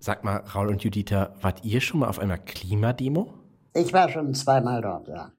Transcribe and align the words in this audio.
Sag 0.00 0.22
mal, 0.22 0.36
Raul 0.54 0.68
und 0.68 0.84
Juditha, 0.84 1.34
wart 1.40 1.64
ihr 1.64 1.80
schon 1.80 2.00
mal 2.00 2.08
auf 2.08 2.20
einer 2.20 2.38
Klimademo? 2.38 3.34
Ich 3.74 3.92
war 3.92 4.08
schon 4.08 4.32
zweimal 4.32 4.80
dort, 4.80 5.08
ja. 5.08 5.32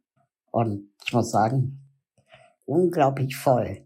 Und 0.51 0.89
ich 1.05 1.13
muss 1.13 1.32
sagen, 1.32 1.79
unglaublich 2.66 3.37
voll. 3.37 3.85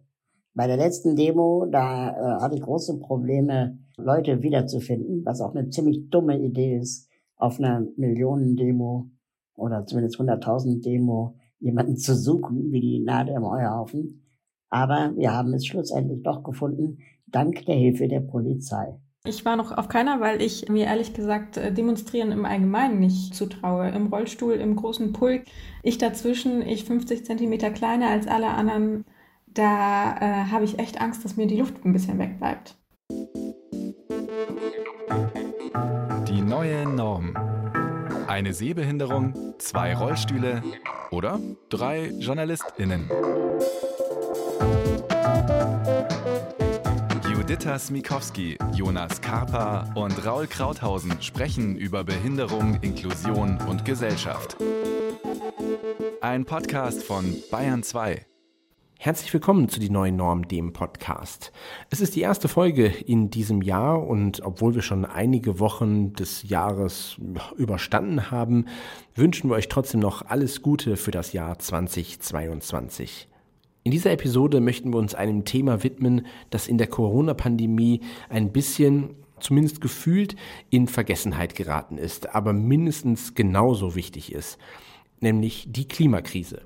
Bei 0.56 0.66
der 0.66 0.78
letzten 0.78 1.16
Demo, 1.16 1.68
da 1.72 2.10
äh, 2.10 2.42
hatte 2.42 2.56
ich 2.56 2.62
große 2.62 2.98
Probleme, 3.00 3.78
Leute 3.98 4.42
wiederzufinden, 4.42 5.24
was 5.26 5.42
auch 5.42 5.54
eine 5.54 5.70
ziemlich 5.70 6.10
dumme 6.10 6.40
Idee 6.40 6.78
ist, 6.78 7.08
auf 7.36 7.60
einer 7.60 7.86
Millionendemo 7.96 9.12
oder 9.56 9.86
zumindest 9.86 10.20
100.000 10.20 10.84
Demo 10.84 11.36
jemanden 11.60 11.98
zu 11.98 12.16
suchen, 12.16 12.72
wie 12.72 12.82
die 12.82 13.00
Nadel 13.00 13.36
im 13.36 13.46
Heuhaufen. 13.46 14.24
Aber 14.70 15.14
wir 15.16 15.34
haben 15.34 15.54
es 15.54 15.68
schlussendlich 15.68 16.24
doch 16.24 16.44
gefunden, 16.44 16.98
dank 17.28 17.64
der 17.66 17.76
Hilfe 17.76 18.08
der 18.08 18.22
Polizei. 18.22 19.00
Ich 19.26 19.46
war 19.46 19.56
noch 19.56 19.72
auf 19.72 19.88
keiner, 19.88 20.20
weil 20.20 20.42
ich 20.42 20.68
mir 20.68 20.88
ehrlich 20.88 21.14
gesagt 21.14 21.56
äh, 21.56 21.72
demonstrieren 21.72 22.34
im 22.34 22.44
Allgemeinen 22.44 23.00
nicht 23.00 23.34
zutraue. 23.34 23.88
Im 23.88 24.08
Rollstuhl, 24.08 24.56
im 24.56 24.76
großen 24.76 25.14
Pulk, 25.14 25.44
ich 25.82 25.98
dazwischen, 25.98 26.62
ich 26.62 26.84
50 26.84 27.24
Zentimeter 27.24 27.70
kleiner 27.70 28.10
als 28.10 28.28
alle 28.28 28.50
anderen. 28.50 29.06
Da 29.48 30.18
äh, 30.18 30.52
habe 30.52 30.66
ich 30.66 30.78
echt 30.78 31.00
Angst, 31.00 31.24
dass 31.24 31.38
mir 31.38 31.48
die 31.48 31.56
Luft 31.56 31.86
ein 31.86 31.94
bisschen 31.94 32.20
wegbleibt. 32.20 32.76
Die 36.28 36.42
neue 36.42 36.86
Norm. 36.86 37.34
Eine 38.28 38.54
Sehbehinderung, 38.54 39.56
zwei 39.58 39.96
Rollstühle 39.96 40.64
oder 41.12 41.40
drei 41.70 42.10
JournalistInnen. 42.20 43.10
Juditha 47.54 47.78
Smikowski, 47.78 48.58
Jonas 48.74 49.22
Karpa 49.22 49.94
und 49.94 50.26
Raul 50.26 50.48
Krauthausen 50.48 51.22
sprechen 51.22 51.76
über 51.76 52.04
Behinderung, 52.04 52.80
Inklusion 52.82 53.60
und 53.70 53.86
Gesellschaft. 53.86 54.58
Ein 56.20 56.46
Podcast 56.46 57.04
von 57.04 57.36
Bayern 57.52 57.84
2. 57.84 58.26
Herzlich 58.98 59.32
willkommen 59.32 59.70
zu 59.70 59.80
Die 59.80 59.92
Neue 59.92 60.12
Norm, 60.12 60.48
dem 60.48 60.74
Podcast. 60.74 61.52
Es 61.92 62.02
ist 62.02 62.16
die 62.16 62.22
erste 62.22 62.48
Folge 62.48 62.88
in 62.88 63.30
diesem 63.30 63.62
Jahr 63.62 64.02
und 64.02 64.42
obwohl 64.44 64.74
wir 64.74 64.82
schon 64.82 65.06
einige 65.06 65.60
Wochen 65.60 66.14
des 66.14 66.50
Jahres 66.50 67.18
überstanden 67.56 68.32
haben, 68.32 68.66
wünschen 69.14 69.52
wir 69.52 69.58
euch 69.58 69.70
trotzdem 69.70 70.00
noch 70.00 70.26
alles 70.26 70.64
Gute 70.64 70.98
für 70.98 71.12
das 71.12 71.34
Jahr 71.34 71.60
2022. 71.60 73.28
In 73.84 73.92
dieser 73.92 74.12
Episode 74.12 74.62
möchten 74.62 74.94
wir 74.94 74.98
uns 74.98 75.14
einem 75.14 75.44
Thema 75.44 75.84
widmen, 75.84 76.26
das 76.50 76.68
in 76.68 76.78
der 76.78 76.88
Corona-Pandemie 76.88 78.00
ein 78.30 78.54
bisschen 78.54 79.16
zumindest 79.42 79.82
gefühlt 79.82 80.38
in 80.70 80.88
Vergessenheit 80.88 81.54
geraten 81.54 81.98
ist, 81.98 82.34
aber 82.34 82.54
mindestens 82.54 83.36
genauso 83.36 83.96
wichtig 83.96 84.32
ist, 84.32 84.58
nämlich 85.20 85.68
die 85.70 85.88
Klimakrise. 85.88 86.62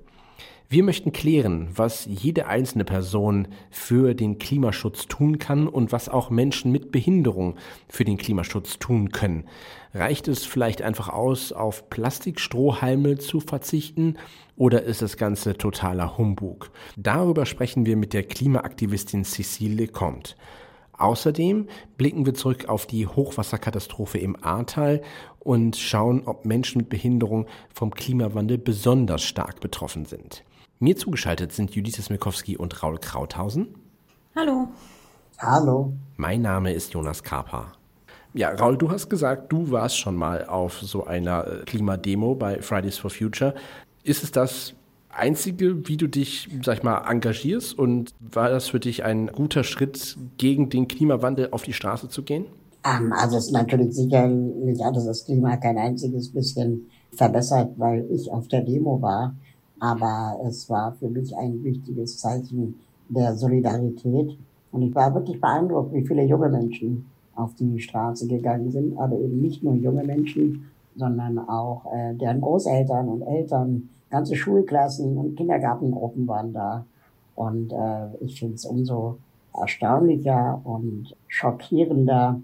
Wir 0.69 0.83
möchten 0.83 1.13
klären, 1.13 1.69
was 1.73 2.05
jede 2.05 2.47
einzelne 2.47 2.83
Person 2.83 3.47
für 3.71 4.13
den 4.13 4.37
Klimaschutz 4.37 5.07
tun 5.07 5.39
kann 5.39 5.65
und 5.65 5.93
was 5.93 6.09
auch 6.09 6.29
Menschen 6.29 6.73
mit 6.73 6.91
Behinderung 6.91 7.55
für 7.87 8.03
den 8.03 8.17
Klimaschutz 8.17 8.77
tun 8.77 9.13
können. 9.13 9.45
Reicht 9.93 10.27
es 10.27 10.43
vielleicht 10.43 10.81
einfach 10.81 11.07
aus, 11.07 11.53
auf 11.53 11.89
Plastikstrohhalme 11.89 13.17
zu 13.17 13.39
verzichten 13.39 14.17
oder 14.57 14.83
ist 14.83 15.01
das 15.01 15.15
Ganze 15.15 15.57
totaler 15.57 16.17
Humbug? 16.17 16.69
Darüber 16.97 17.45
sprechen 17.45 17.85
wir 17.85 17.95
mit 17.95 18.11
der 18.11 18.23
Klimaaktivistin 18.23 19.23
Cecile 19.23 19.87
Comte. 19.87 20.35
Außerdem 20.97 21.67
blicken 21.97 22.25
wir 22.25 22.33
zurück 22.33 22.67
auf 22.67 22.85
die 22.87 23.07
Hochwasserkatastrophe 23.07 24.17
im 24.17 24.35
Ahrtal 24.43 25.01
und 25.39 25.77
schauen, 25.77 26.23
ob 26.25 26.43
Menschen 26.43 26.79
mit 26.79 26.89
Behinderung 26.89 27.45
vom 27.73 27.91
Klimawandel 27.91 28.57
besonders 28.57 29.23
stark 29.23 29.61
betroffen 29.61 30.03
sind. 30.03 30.43
Mir 30.79 30.95
zugeschaltet 30.95 31.53
sind 31.53 31.73
Judith 31.73 31.95
Smikowski 31.95 32.55
und 32.55 32.83
Raul 32.83 32.99
Krauthausen. 32.99 33.69
Hallo. 34.35 34.67
Hallo. 35.39 35.93
Mein 36.17 36.43
Name 36.43 36.71
ist 36.71 36.93
Jonas 36.93 37.23
Karpa. 37.23 37.71
Ja, 38.35 38.51
Raul, 38.51 38.77
du 38.77 38.91
hast 38.91 39.09
gesagt, 39.09 39.51
du 39.51 39.71
warst 39.71 39.97
schon 39.97 40.15
mal 40.15 40.45
auf 40.45 40.79
so 40.79 41.05
einer 41.05 41.47
äh, 41.47 41.63
Klimademo 41.65 42.35
bei 42.35 42.61
Fridays 42.61 42.99
for 42.99 43.09
Future. 43.09 43.55
Ist 44.03 44.23
es 44.23 44.31
das 44.31 44.75
einzige, 45.09 45.87
wie 45.87 45.97
du 45.97 46.05
dich, 46.05 46.47
sag 46.63 46.77
ich 46.77 46.83
mal, 46.83 47.09
engagierst? 47.09 47.75
Und 47.75 48.11
war 48.19 48.51
das 48.51 48.67
für 48.67 48.79
dich 48.79 49.03
ein 49.03 49.27
guter 49.27 49.63
Schritt, 49.63 50.15
gegen 50.37 50.69
den 50.69 50.87
Klimawandel 50.87 51.49
auf 51.53 51.63
die 51.63 51.73
Straße 51.73 52.07
zu 52.09 52.21
gehen? 52.21 52.45
Ähm, 52.83 53.11
also 53.13 53.37
es 53.37 53.47
ist 53.47 53.51
natürlich 53.51 53.95
sicher 53.95 54.27
nicht 54.27 54.81
alles 54.81 55.05
das 55.05 55.25
Klima 55.25 55.57
kein 55.57 55.79
einziges 55.79 56.31
bisschen 56.31 56.91
verbessert, 57.13 57.71
weil 57.77 58.05
ich 58.11 58.29
auf 58.31 58.47
der 58.47 58.61
Demo 58.61 59.01
war. 59.01 59.35
Aber 59.79 60.39
es 60.45 60.69
war 60.69 60.93
für 60.93 61.09
mich 61.09 61.35
ein 61.35 61.63
wichtiges 61.63 62.17
Zeichen 62.17 62.75
der 63.09 63.35
Solidarität. 63.35 64.37
Und 64.71 64.81
ich 64.81 64.95
war 64.95 65.13
wirklich 65.13 65.39
beeindruckt, 65.39 65.93
wie 65.93 66.05
viele 66.05 66.23
junge 66.23 66.49
Menschen 66.49 67.05
auf 67.35 67.53
die 67.55 67.79
Straße 67.79 68.27
gegangen 68.27 68.71
sind. 68.71 68.97
Aber 68.97 69.17
eben 69.17 69.41
nicht 69.41 69.63
nur 69.63 69.75
junge 69.75 70.03
Menschen, 70.03 70.65
sondern 70.95 71.37
auch 71.39 71.85
äh, 71.93 72.15
deren 72.15 72.41
Großeltern 72.41 73.07
und 73.07 73.21
Eltern, 73.21 73.89
ganze 74.09 74.35
Schulklassen 74.35 75.17
und 75.17 75.35
Kindergartengruppen 75.35 76.27
waren 76.27 76.53
da. 76.53 76.85
Und 77.35 77.71
äh, 77.71 78.15
ich 78.19 78.39
finde 78.39 78.55
es 78.55 78.65
umso 78.65 79.17
erstaunlicher 79.53 80.59
und 80.63 81.15
schockierender, 81.27 82.39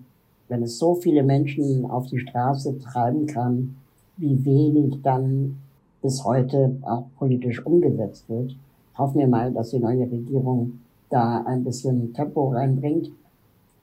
wenn 0.50 0.64
es 0.64 0.78
so 0.78 0.96
viele 0.96 1.24
Menschen 1.24 1.90
auf 1.90 2.08
die 2.08 2.20
Straße 2.20 2.78
treiben 2.80 3.26
kann, 3.26 3.76
wie 4.18 4.46
wenig 4.46 5.02
dann 5.02 5.58
bis 6.04 6.24
heute 6.24 6.78
auch 6.84 7.06
politisch 7.18 7.66
umgesetzt 7.66 8.30
wird. 8.30 8.56
Hoffen 8.96 9.20
wir 9.20 9.28
mal, 9.28 9.52
dass 9.52 9.72
die 9.72 9.80
neue 9.80 10.04
Regierung 10.04 10.80
da 11.10 11.44
ein 11.48 11.64
bisschen 11.64 12.14
Tempo 12.14 12.50
reinbringt. 12.50 13.10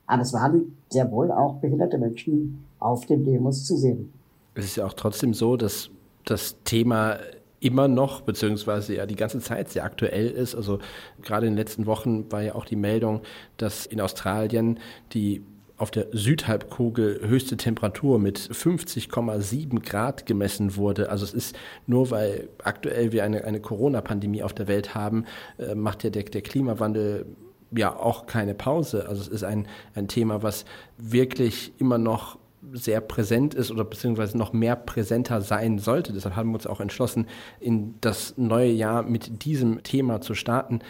Aber 0.07 0.23
es 0.23 0.33
waren 0.33 0.77
sehr 0.89 1.11
wohl 1.11 1.33
auch 1.33 1.57
behinderte 1.57 1.99
Menschen 1.99 2.65
auf 2.79 3.07
den 3.07 3.25
Demos 3.25 3.65
zu 3.65 3.77
sehen. 3.77 4.13
Es 4.55 4.67
ist 4.67 4.77
ja 4.77 4.87
auch 4.87 4.93
trotzdem 4.93 5.35
so, 5.35 5.57
dass 5.57 5.91
das 6.25 6.57
Thema 6.65 7.17
immer 7.61 7.89
noch, 7.89 8.23
beziehungsweise 8.23 8.97
ja 8.97 9.07
die 9.07 9.17
ganze 9.17 9.39
Zeit 9.41 9.69
sehr 9.69 9.85
aktuell 9.85 10.29
ist. 10.29 10.55
Also 10.55 10.79
gerade 11.23 11.47
in 11.47 11.53
den 11.53 11.59
letzten 11.59 11.87
Wochen 11.87 12.31
war 12.31 12.43
ja 12.43 12.55
auch 12.55 12.65
die 12.65 12.77
Meldung, 12.77 13.21
dass 13.57 13.87
in 13.87 14.01
Australien 14.01 14.79
die 15.13 15.43
auf 15.81 15.91
der 15.91 16.09
Südhalbkugel 16.13 17.21
höchste 17.27 17.57
Temperatur 17.57 18.19
mit 18.19 18.39
50,7 18.39 19.81
Grad 19.81 20.27
gemessen 20.27 20.77
wurde. 20.77 21.09
Also 21.09 21.25
es 21.25 21.33
ist 21.33 21.57
nur, 21.87 22.11
weil 22.11 22.51
aktuell 22.63 23.13
wir 23.13 23.25
eine, 23.25 23.45
eine 23.45 23.61
Corona-Pandemie 23.61 24.43
auf 24.43 24.53
der 24.53 24.69
Welt 24.69 24.95
haben, 24.95 25.25
äh, 25.59 25.75
macht 25.75 26.05
ja 26.05 26.11
der, 26.11 26.25
der 26.25 26.43
Klimawandel 26.43 27.25
ja 27.71 27.97
auch 27.97 28.27
keine 28.27 28.55
Pause. 28.55 29.09
Also 29.09 29.23
es 29.23 29.29
ist 29.29 29.43
ein, 29.43 29.67
ein 29.95 30.07
Thema, 30.07 30.43
was 30.43 30.67
wirklich 30.99 31.73
immer 31.79 31.97
noch 31.97 32.39
sehr 32.75 33.01
präsent 33.01 33.55
ist 33.55 33.71
oder 33.71 33.85
beziehungsweise 33.85 34.37
noch 34.37 34.53
mehr 34.53 34.77
präsenter 34.77 35.41
sein 35.41 35.79
sollte. 35.79 36.13
Deshalb 36.13 36.37
haben 36.37 36.51
wir 36.51 36.57
uns 36.57 36.67
auch 36.67 36.81
entschlossen, 36.81 37.27
in 37.59 37.95
das 38.03 38.35
neue 38.37 38.71
Jahr 38.71 39.03
mit 39.03 39.45
diesem 39.45 39.83
Thema 39.83 40.21
zu 40.21 40.35
starten. 40.35 40.81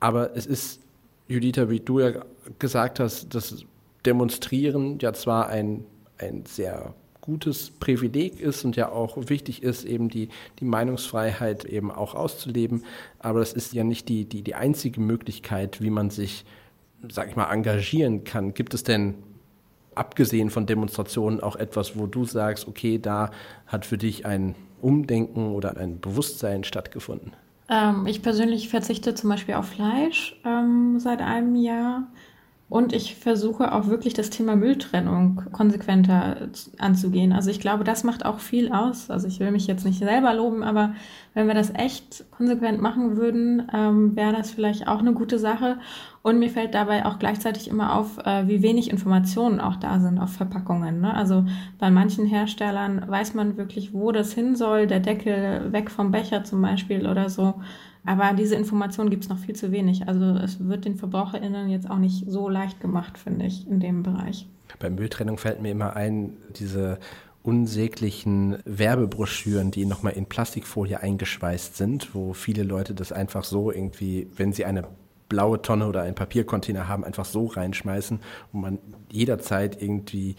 Aber 0.00 0.36
es 0.36 0.44
ist, 0.44 0.82
Juditha, 1.28 1.70
wie 1.70 1.80
du 1.80 2.00
ja 2.00 2.12
gesagt 2.58 3.00
hast, 3.00 3.34
das 3.34 3.64
Demonstrieren 4.06 4.98
ja 5.00 5.12
zwar 5.12 5.48
ein, 5.48 5.84
ein 6.18 6.44
sehr 6.46 6.94
gutes 7.24 7.70
Privileg 7.70 8.38
ist 8.38 8.66
und 8.66 8.76
ja 8.76 8.90
auch 8.90 9.16
wichtig 9.16 9.62
ist, 9.62 9.84
eben 9.84 10.10
die, 10.10 10.28
die 10.60 10.66
Meinungsfreiheit 10.66 11.64
eben 11.64 11.90
auch 11.90 12.14
auszuleben. 12.14 12.84
Aber 13.18 13.40
das 13.40 13.54
ist 13.54 13.72
ja 13.72 13.82
nicht 13.82 14.10
die, 14.10 14.26
die, 14.26 14.42
die 14.42 14.54
einzige 14.54 15.00
Möglichkeit, 15.00 15.80
wie 15.80 15.88
man 15.88 16.10
sich, 16.10 16.44
sag 17.08 17.28
ich 17.28 17.36
mal, 17.36 17.50
engagieren 17.50 18.24
kann. 18.24 18.52
Gibt 18.52 18.74
es 18.74 18.84
denn, 18.84 19.14
abgesehen 19.94 20.50
von 20.50 20.66
Demonstrationen, 20.66 21.40
auch 21.40 21.56
etwas, 21.56 21.98
wo 21.98 22.06
du 22.06 22.26
sagst, 22.26 22.68
okay, 22.68 22.98
da 22.98 23.30
hat 23.66 23.86
für 23.86 23.96
dich 23.96 24.26
ein 24.26 24.54
Umdenken 24.82 25.54
oder 25.54 25.78
ein 25.78 26.00
Bewusstsein 26.00 26.62
stattgefunden? 26.62 27.32
Ähm, 27.70 28.06
ich 28.06 28.20
persönlich 28.20 28.68
verzichte 28.68 29.14
zum 29.14 29.30
Beispiel 29.30 29.54
auf 29.54 29.68
Fleisch 29.68 30.38
ähm, 30.44 30.98
seit 30.98 31.22
einem 31.22 31.56
Jahr. 31.56 32.08
Und 32.74 32.92
ich 32.92 33.14
versuche 33.14 33.72
auch 33.72 33.86
wirklich 33.86 34.14
das 34.14 34.30
Thema 34.30 34.56
Mülltrennung 34.56 35.42
konsequenter 35.52 36.48
anzugehen. 36.76 37.32
Also 37.32 37.48
ich 37.48 37.60
glaube, 37.60 37.84
das 37.84 38.02
macht 38.02 38.26
auch 38.26 38.40
viel 38.40 38.72
aus. 38.72 39.10
Also 39.10 39.28
ich 39.28 39.38
will 39.38 39.52
mich 39.52 39.68
jetzt 39.68 39.84
nicht 39.84 40.00
selber 40.00 40.34
loben, 40.34 40.64
aber 40.64 40.92
wenn 41.34 41.46
wir 41.46 41.54
das 41.54 41.72
echt 41.72 42.24
konsequent 42.32 42.82
machen 42.82 43.16
würden, 43.16 43.70
ähm, 43.72 44.16
wäre 44.16 44.32
das 44.32 44.50
vielleicht 44.50 44.88
auch 44.88 44.98
eine 44.98 45.12
gute 45.12 45.38
Sache. 45.38 45.78
Und 46.22 46.40
mir 46.40 46.50
fällt 46.50 46.74
dabei 46.74 47.06
auch 47.06 47.20
gleichzeitig 47.20 47.68
immer 47.68 47.94
auf, 47.94 48.18
äh, 48.26 48.48
wie 48.48 48.60
wenig 48.60 48.90
Informationen 48.90 49.60
auch 49.60 49.76
da 49.76 50.00
sind 50.00 50.18
auf 50.18 50.32
Verpackungen. 50.32 51.00
Ne? 51.00 51.14
Also 51.14 51.44
bei 51.78 51.92
manchen 51.92 52.26
Herstellern 52.26 53.04
weiß 53.06 53.34
man 53.34 53.56
wirklich, 53.56 53.94
wo 53.94 54.10
das 54.10 54.32
hin 54.32 54.56
soll, 54.56 54.88
der 54.88 54.98
Deckel 54.98 55.72
weg 55.72 55.92
vom 55.92 56.10
Becher 56.10 56.42
zum 56.42 56.60
Beispiel 56.60 57.06
oder 57.06 57.28
so. 57.28 57.54
Aber 58.04 58.34
diese 58.34 58.54
Information 58.54 59.10
gibt 59.10 59.24
es 59.24 59.30
noch 59.30 59.38
viel 59.38 59.56
zu 59.56 59.72
wenig. 59.72 60.08
Also 60.08 60.24
es 60.36 60.66
wird 60.66 60.84
den 60.84 60.96
VerbraucherInnen 60.96 61.70
jetzt 61.70 61.90
auch 61.90 61.98
nicht 61.98 62.24
so 62.28 62.48
leicht 62.48 62.80
gemacht, 62.80 63.18
finde 63.18 63.46
ich, 63.46 63.66
in 63.66 63.80
dem 63.80 64.02
Bereich. 64.02 64.46
Bei 64.78 64.90
Mülltrennung 64.90 65.38
fällt 65.38 65.62
mir 65.62 65.70
immer 65.70 65.96
ein, 65.96 66.36
diese 66.56 66.98
unsäglichen 67.42 68.58
Werbebroschüren, 68.64 69.70
die 69.70 69.84
nochmal 69.84 70.14
in 70.14 70.26
Plastikfolie 70.26 71.00
eingeschweißt 71.00 71.76
sind, 71.76 72.14
wo 72.14 72.32
viele 72.32 72.62
Leute 72.62 72.94
das 72.94 73.12
einfach 73.12 73.44
so 73.44 73.70
irgendwie, 73.70 74.28
wenn 74.36 74.52
sie 74.52 74.64
eine 74.64 74.84
blaue 75.28 75.60
Tonne 75.60 75.86
oder 75.86 76.02
einen 76.02 76.14
Papiercontainer 76.14 76.88
haben, 76.88 77.04
einfach 77.04 77.24
so 77.24 77.46
reinschmeißen 77.46 78.20
und 78.52 78.60
man 78.60 78.78
jederzeit 79.10 79.80
irgendwie 79.80 80.36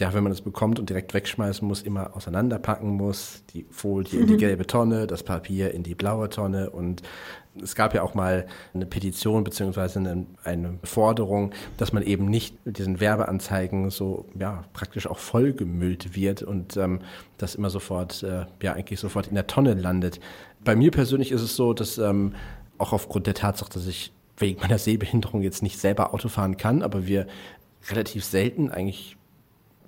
ja, 0.00 0.14
wenn 0.14 0.22
man 0.22 0.30
das 0.30 0.42
bekommt 0.42 0.78
und 0.78 0.88
direkt 0.88 1.12
wegschmeißen 1.14 1.66
muss, 1.66 1.82
immer 1.82 2.14
auseinanderpacken 2.16 2.90
muss. 2.90 3.42
Die 3.52 3.66
Folie 3.70 4.20
in 4.20 4.26
die 4.26 4.34
mhm. 4.34 4.38
gelbe 4.38 4.66
Tonne, 4.66 5.06
das 5.06 5.22
Papier 5.22 5.74
in 5.74 5.82
die 5.82 5.94
blaue 5.94 6.28
Tonne. 6.28 6.70
Und 6.70 7.02
es 7.60 7.74
gab 7.74 7.94
ja 7.94 8.02
auch 8.02 8.14
mal 8.14 8.46
eine 8.74 8.86
Petition 8.86 9.44
beziehungsweise 9.44 9.98
eine, 9.98 10.26
eine 10.44 10.78
Forderung, 10.84 11.52
dass 11.76 11.92
man 11.92 12.02
eben 12.02 12.26
nicht 12.26 12.64
mit 12.64 12.78
diesen 12.78 13.00
Werbeanzeigen 13.00 13.90
so 13.90 14.26
ja 14.38 14.64
praktisch 14.72 15.06
auch 15.06 15.18
vollgemüllt 15.18 16.14
wird 16.14 16.42
und 16.42 16.76
ähm, 16.76 17.00
das 17.36 17.56
immer 17.56 17.70
sofort 17.70 18.22
äh, 18.22 18.46
ja 18.62 18.74
eigentlich 18.74 19.00
sofort 19.00 19.26
in 19.26 19.34
der 19.34 19.46
Tonne 19.46 19.74
landet. 19.74 20.20
Bei 20.64 20.76
mir 20.76 20.90
persönlich 20.90 21.32
ist 21.32 21.42
es 21.42 21.56
so, 21.56 21.72
dass 21.74 21.98
ähm, 21.98 22.34
auch 22.78 22.92
aufgrund 22.92 23.26
der 23.26 23.34
Tatsache, 23.34 23.70
dass 23.72 23.86
ich 23.86 24.12
wegen 24.36 24.60
meiner 24.60 24.78
Sehbehinderung 24.78 25.42
jetzt 25.42 25.62
nicht 25.62 25.78
selber 25.78 26.14
Auto 26.14 26.28
fahren 26.28 26.56
kann, 26.56 26.82
aber 26.82 27.06
wir 27.06 27.26
relativ 27.90 28.24
selten 28.24 28.70
eigentlich 28.70 29.17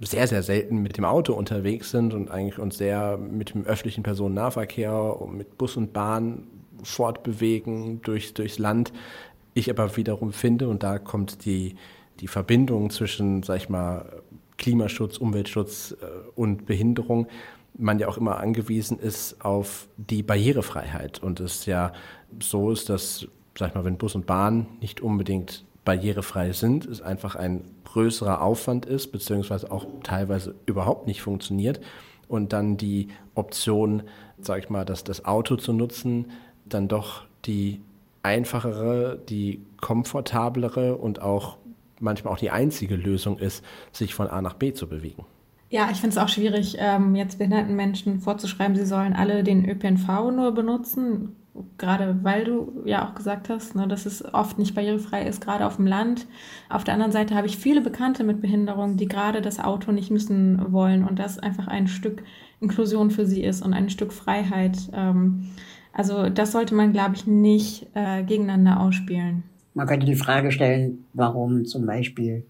sehr, 0.00 0.26
sehr 0.26 0.43
selten 0.43 0.79
mit 0.79 0.97
dem 0.97 1.05
Auto 1.05 1.35
unterwegs 1.35 1.91
sind 1.91 2.14
und 2.14 2.31
eigentlich 2.31 2.58
uns 2.58 2.79
sehr 2.79 3.19
mit 3.19 3.55
dem 3.55 3.64
öffentlichen 3.64 4.02
Personennahverkehr 4.02 5.20
und 5.20 5.37
mit 5.37 5.58
Bus 5.58 5.76
und 5.76 5.93
Bahn 5.93 6.47
fortbewegen 6.82 8.00
durch, 8.02 8.32
durchs 8.32 8.58
Land. 8.58 8.93
Ich 9.52 9.69
aber 9.69 9.97
wiederum 9.97 10.32
finde, 10.32 10.69
und 10.69 10.82
da 10.82 10.99
kommt 10.99 11.44
die, 11.44 11.75
die 12.20 12.29
Verbindung 12.29 12.91
zwischen, 12.91 13.43
sag 13.43 13.58
ich 13.58 13.69
mal, 13.69 14.23
Klimaschutz, 14.56 15.19
Umweltschutz 15.19 15.97
äh, 16.00 16.06
und 16.35 16.67
Behinderung, 16.67 17.26
man 17.76 17.99
ja 17.99 18.08
auch 18.08 18.19
immer 18.19 18.38
angewiesen 18.38 18.99
ist 18.99 19.44
auf 19.44 19.88
die 19.96 20.23
Barrierefreiheit. 20.23 21.23
Und 21.23 21.41
es 21.41 21.67
ja 21.67 21.93
so 22.41 22.70
ist, 22.70 22.88
dass, 22.88 23.26
sag 23.58 23.69
ich 23.70 23.75
mal, 23.75 23.85
wenn 23.85 23.96
Bus 23.96 24.14
und 24.14 24.26
Bahn 24.26 24.67
nicht 24.81 25.00
unbedingt 25.00 25.64
barrierefrei 25.85 26.53
sind, 26.53 26.87
es 26.87 27.00
einfach 27.00 27.37
ein 27.37 27.64
größerer 27.93 28.43
Aufwand 28.43 28.87
ist, 28.87 29.09
beziehungsweise 29.09 29.71
auch 29.71 29.87
teilweise 30.03 30.55
überhaupt 30.67 31.07
nicht 31.07 31.23
funktioniert. 31.23 31.81
Und 32.29 32.53
dann 32.53 32.77
die 32.77 33.09
Option, 33.35 34.05
sage 34.41 34.61
ich 34.61 34.71
mal, 34.71 34.85
dass 34.85 35.03
das 35.03 35.25
Auto 35.25 35.57
zu 35.57 35.73
nutzen, 35.73 36.27
dann 36.65 36.87
doch 36.87 37.25
die 37.45 37.81
einfachere, 38.23 39.19
die 39.29 39.65
komfortablere 39.81 40.97
und 40.97 41.23
auch 41.23 41.57
manchmal 41.99 42.35
auch 42.35 42.39
die 42.39 42.51
einzige 42.51 42.97
Lösung 42.97 43.39
ist, 43.39 43.65
sich 43.93 44.15
von 44.15 44.29
A 44.29 44.41
nach 44.43 44.55
B 44.55 44.73
zu 44.73 44.89
bewegen. 44.89 45.25
Ja, 45.71 45.89
ich 45.91 45.99
finde 45.99 46.17
es 46.17 46.19
auch 46.19 46.29
schwierig, 46.29 46.77
ähm, 46.79 47.15
jetzt 47.15 47.39
behinderten 47.39 47.77
Menschen 47.77 48.21
vorzuschreiben, 48.21 48.77
sie 48.77 48.87
sollen 48.87 49.13
alle 49.13 49.45
den 49.45 49.69
ÖPNV 49.69 50.31
nur 50.33 50.53
benutzen 50.53 51.37
gerade 51.79 52.23
weil 52.23 52.44
du 52.44 52.82
ja 52.85 53.06
auch 53.06 53.14
gesagt 53.14 53.49
hast, 53.49 53.75
ne, 53.75 53.88
dass 53.88 54.06
es 54.06 54.25
oft 54.35 54.58
nicht 54.58 54.75
barrierefrei 54.75 55.26
ist, 55.26 55.41
gerade 55.41 55.67
auf 55.67 55.76
dem 55.76 55.87
Land. 55.87 56.26
Auf 56.69 56.85
der 56.85 56.94
anderen 56.94 57.12
Seite 57.12 57.35
habe 57.35 57.47
ich 57.47 57.56
viele 57.56 57.81
Bekannte 57.81 58.25
mit 58.25 58.41
Behinderung, 58.41 58.97
die 58.97 59.08
gerade 59.08 59.41
das 59.41 59.58
Auto 59.58 59.93
nicht 59.93 60.11
müssen 60.11 60.73
wollen 60.73 61.05
und 61.05 61.19
das 61.19 61.38
einfach 61.38 61.67
ein 61.67 61.88
Stück 61.88 62.23
Inklusion 62.61 63.11
für 63.11 63.26
sie 63.26 63.43
ist 63.43 63.62
und 63.62 63.73
ein 63.73 63.91
Stück 63.91 64.12
Freiheit. 64.12 64.79
Ähm, 64.93 65.50
also 65.93 66.29
das 66.29 66.52
sollte 66.52 66.75
man, 66.75 66.93
glaube 66.93 67.17
ich, 67.17 67.26
nicht 67.26 67.88
äh, 67.94 68.23
gegeneinander 68.23 68.81
ausspielen. 68.81 69.43
Man 69.75 69.87
könnte 69.87 70.06
die 70.06 70.17
Frage 70.17 70.53
stellen, 70.53 71.05
warum 71.14 71.64
zum 71.64 71.87
Beispiel 71.87 72.46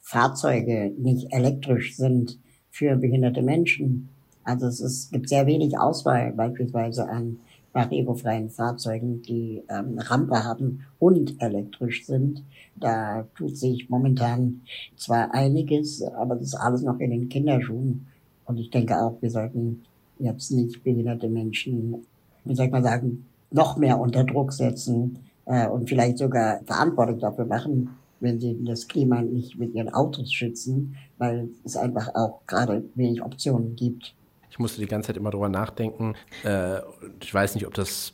Fahrzeuge 0.00 0.92
nicht 0.98 1.32
elektrisch 1.32 1.96
sind 1.96 2.38
für 2.70 2.96
behinderte 2.96 3.42
Menschen. 3.42 4.08
Also 4.44 4.66
es 4.66 4.80
ist, 4.80 5.12
gibt 5.12 5.28
sehr 5.28 5.46
wenig 5.46 5.78
Auswahl 5.78 6.32
beispielsweise 6.32 7.08
an 7.08 7.38
barrierefreien 7.72 8.50
Fahrzeugen, 8.50 9.22
die 9.22 9.62
ähm, 9.68 9.98
Rampe 9.98 10.44
haben 10.44 10.84
und 10.98 11.40
elektrisch 11.40 12.06
sind. 12.06 12.44
Da 12.76 13.26
tut 13.36 13.56
sich 13.56 13.88
momentan 13.88 14.62
zwar 14.96 15.32
einiges, 15.34 16.02
aber 16.02 16.34
das 16.34 16.48
ist 16.48 16.54
alles 16.54 16.82
noch 16.82 16.98
in 16.98 17.10
den 17.10 17.28
Kinderschuhen. 17.28 18.06
Und 18.44 18.58
ich 18.58 18.70
denke 18.70 18.98
auch, 18.98 19.16
wir 19.20 19.30
sollten 19.30 19.82
jetzt 20.18 20.50
nicht 20.50 20.84
behinderte 20.84 21.28
Menschen, 21.28 22.06
wie 22.44 22.54
soll 22.54 22.66
ich 22.66 22.72
mal 22.72 22.82
sagen, 22.82 23.26
noch 23.50 23.76
mehr 23.76 23.98
unter 23.98 24.24
Druck 24.24 24.52
setzen 24.52 25.18
äh, 25.46 25.66
und 25.66 25.88
vielleicht 25.88 26.18
sogar 26.18 26.60
verantwortlich 26.64 27.20
dafür 27.20 27.46
machen, 27.46 27.90
wenn 28.20 28.40
sie 28.40 28.56
das 28.64 28.86
Klima 28.86 29.20
nicht 29.20 29.58
mit 29.58 29.74
ihren 29.74 29.92
Autos 29.92 30.32
schützen, 30.32 30.96
weil 31.18 31.48
es 31.64 31.76
einfach 31.76 32.14
auch 32.14 32.40
gerade 32.46 32.84
wenig 32.94 33.22
Optionen 33.22 33.74
gibt. 33.76 34.14
Ich 34.52 34.58
musste 34.58 34.82
die 34.82 34.86
ganze 34.86 35.06
Zeit 35.06 35.16
immer 35.16 35.30
drüber 35.30 35.48
nachdenken. 35.48 36.14
Äh, 36.44 36.80
ich 37.22 37.32
weiß 37.32 37.54
nicht, 37.54 37.66
ob 37.66 37.72
das 37.72 38.12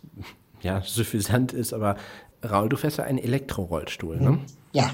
ja 0.61 0.82
suffisant 0.82 1.52
ist, 1.52 1.73
aber 1.73 1.96
Raul, 2.44 2.69
du 2.69 2.76
fährst 2.76 2.99
ja 2.99 3.05
einen 3.05 3.19
Elektrorollstuhl, 3.19 4.20
ne? 4.20 4.38
Ja. 4.73 4.93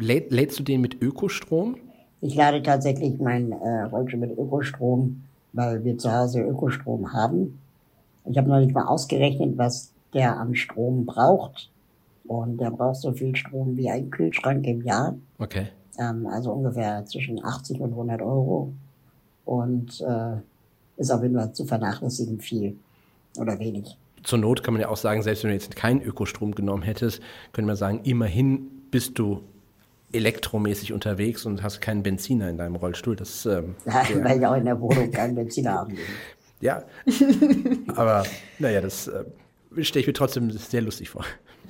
Läd, 0.00 0.32
lädst 0.32 0.58
du 0.58 0.62
den 0.62 0.80
mit 0.80 1.02
Ökostrom? 1.02 1.76
Ich 2.22 2.34
lade 2.34 2.62
tatsächlich 2.62 3.18
meinen 3.18 3.52
äh, 3.52 3.82
Rollstuhl 3.82 4.18
mit 4.18 4.38
Ökostrom, 4.38 5.24
weil 5.52 5.84
wir 5.84 5.98
zu 5.98 6.10
Hause 6.10 6.40
Ökostrom 6.40 7.12
haben. 7.12 7.60
Ich 8.24 8.38
habe 8.38 8.48
neulich 8.48 8.72
mal 8.72 8.86
ausgerechnet, 8.86 9.58
was 9.58 9.92
der 10.14 10.38
an 10.38 10.54
Strom 10.54 11.04
braucht. 11.04 11.70
Und 12.26 12.62
der 12.62 12.70
braucht 12.70 12.96
so 12.96 13.12
viel 13.12 13.36
Strom 13.36 13.76
wie 13.76 13.90
ein 13.90 14.08
Kühlschrank 14.08 14.66
im 14.66 14.80
Jahr. 14.80 15.16
Okay. 15.38 15.66
Ähm, 15.98 16.26
also 16.26 16.50
ungefähr 16.50 17.04
zwischen 17.04 17.44
80 17.44 17.78
und 17.78 17.90
100 17.90 18.22
Euro. 18.22 18.72
Und 19.44 20.00
äh, 20.00 20.36
ist 20.98 21.10
jeden 21.10 21.34
Fall 21.34 21.52
zu 21.52 21.64
vernachlässigen 21.64 22.40
viel 22.40 22.76
oder 23.38 23.58
wenig. 23.58 23.96
Zur 24.22 24.38
Not 24.38 24.62
kann 24.62 24.74
man 24.74 24.80
ja 24.80 24.88
auch 24.88 24.96
sagen, 24.96 25.22
selbst 25.22 25.44
wenn 25.44 25.50
du 25.50 25.54
jetzt 25.54 25.74
keinen 25.76 26.02
Ökostrom 26.02 26.54
genommen 26.54 26.82
hättest, 26.82 27.20
könnte 27.52 27.66
man 27.66 27.76
sagen, 27.76 28.00
immerhin 28.04 28.68
bist 28.90 29.18
du 29.18 29.42
elektromäßig 30.12 30.92
unterwegs 30.92 31.46
und 31.46 31.62
hast 31.62 31.80
keinen 31.80 32.02
Benziner 32.02 32.48
in 32.48 32.56
deinem 32.56 32.76
Rollstuhl. 32.76 33.14
Das, 33.16 33.46
ähm, 33.46 33.74
ja, 33.86 34.02
weil 34.22 34.38
ich 34.38 34.46
auch 34.46 34.56
in 34.56 34.64
der 34.64 34.80
Wohnung 34.80 35.10
keinen 35.10 35.34
Benziner 35.34 35.72
haben 35.74 35.96
will. 35.96 36.04
Ja, 36.60 36.82
aber 37.94 38.24
naja, 38.58 38.80
das 38.80 39.06
äh, 39.06 39.24
stelle 39.84 40.02
ich 40.02 40.06
mir 40.06 40.12
trotzdem 40.12 40.50
sehr 40.50 40.82
lustig 40.82 41.10
vor. 41.10 41.24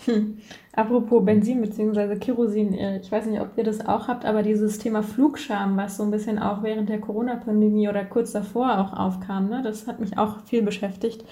Hm. 0.05 0.39
Apropos 0.73 1.25
Benzin 1.25 1.61
bzw. 1.61 2.17
Kerosin, 2.17 2.73
äh, 2.75 3.01
ich 3.01 3.11
weiß 3.11 3.27
nicht, 3.27 3.41
ob 3.41 3.57
ihr 3.57 3.65
das 3.65 3.85
auch 3.87 4.07
habt, 4.07 4.25
aber 4.25 4.43
dieses 4.43 4.79
Thema 4.79 5.03
Flugscham, 5.03 5.77
was 5.77 5.97
so 5.97 6.05
ein 6.05 6.11
bisschen 6.11 6.39
auch 6.39 6.63
während 6.63 6.89
der 6.89 7.01
Corona-Pandemie 7.01 7.89
oder 7.89 8.05
kurz 8.05 8.33
davor 8.33 8.79
auch 8.79 8.93
aufkam, 8.93 9.49
ne, 9.49 9.61
das 9.63 9.87
hat 9.89 9.99
mich 9.99 10.17
auch 10.17 10.45
viel 10.45 10.63
beschäftigt. 10.63 11.25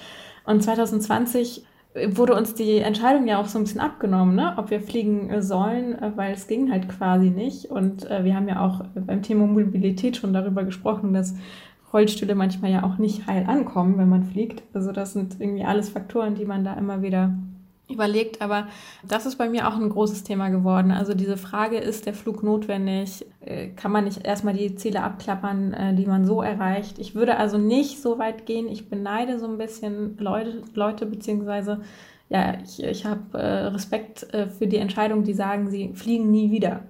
Und 0.45 0.62
2020 0.62 1.64
wurde 2.09 2.35
uns 2.35 2.54
die 2.54 2.78
Entscheidung 2.78 3.26
ja 3.26 3.40
auch 3.40 3.47
so 3.47 3.59
ein 3.59 3.64
bisschen 3.64 3.80
abgenommen, 3.80 4.35
ne? 4.35 4.54
ob 4.56 4.71
wir 4.71 4.80
fliegen 4.80 5.30
äh, 5.30 5.42
sollen, 5.42 5.95
äh, 6.00 6.12
weil 6.14 6.35
es 6.35 6.47
ging 6.47 6.71
halt 6.71 6.88
quasi 6.88 7.30
nicht. 7.30 7.66
Und 7.66 8.09
äh, 8.11 8.25
wir 8.25 8.35
haben 8.35 8.49
ja 8.49 8.61
auch 8.64 8.85
beim 8.95 9.23
Thema 9.23 9.47
Mobilität 9.47 10.16
schon 10.16 10.33
darüber 10.33 10.64
gesprochen, 10.64 11.14
dass 11.14 11.35
Rollstühle 11.93 12.35
manchmal 12.35 12.71
ja 12.71 12.83
auch 12.83 12.99
nicht 12.99 13.26
heil 13.26 13.45
ankommen, 13.47 13.99
wenn 13.99 14.09
man 14.09 14.25
fliegt. 14.25 14.62
Also 14.75 14.93
das 14.93 15.12
sind 15.12 15.40
irgendwie 15.40 15.64
alles 15.64 15.88
Faktoren, 15.88 16.35
die 16.35 16.45
man 16.45 16.64
da 16.64 16.75
immer 16.75 17.02
wieder 17.02 17.33
überlegt, 17.88 18.43
aber 18.43 18.66
das 19.07 19.26
ist 19.26 19.37
bei 19.37 19.49
mir 19.49 19.69
auch 19.69 19.76
ein 19.76 19.88
großes 19.88 20.25
Thema 20.25 20.49
geworden. 20.49 20.90
Also 20.90 21.14
diese 21.14 21.37
Frage, 21.37 21.78
ist 21.78 22.07
der 22.07 22.14
Flug 22.14 22.43
notwendig? 22.43 23.25
Äh, 23.40 23.69
kann 23.69 23.93
man 23.93 24.05
nicht 24.05 24.26
erstmal 24.26 24.55
die 24.55 24.75
Ziele 24.75 25.02
abklappern, 25.02 25.73
äh, 25.73 25.95
die 25.95 26.07
man 26.07 26.26
so 26.26 26.43
erreicht? 26.43 26.99
Ich 26.99 27.14
würde 27.14 27.37
also 27.37 27.59
nicht 27.59 28.02
so 28.02 28.19
weit 28.19 28.47
gehen. 28.47 28.69
Ich 28.69 28.88
beneide 28.88 29.38
so 29.38 29.47
ein 29.47 29.59
bisschen 29.59 30.16
Leute, 30.19 30.62
Leute 30.75 31.07
beziehungsweise 31.07 31.81
ja, 32.28 32.59
ich, 32.64 32.83
ich 32.83 33.07
habe 33.07 33.38
äh, 33.38 33.66
Respekt 33.66 34.26
für 34.59 34.66
die 34.66 34.78
Entscheidung, 34.78 35.23
die 35.23 35.33
sagen, 35.33 35.71
sie 35.71 35.93
fliegen 35.95 36.28
nie 36.33 36.50
wieder. 36.50 36.83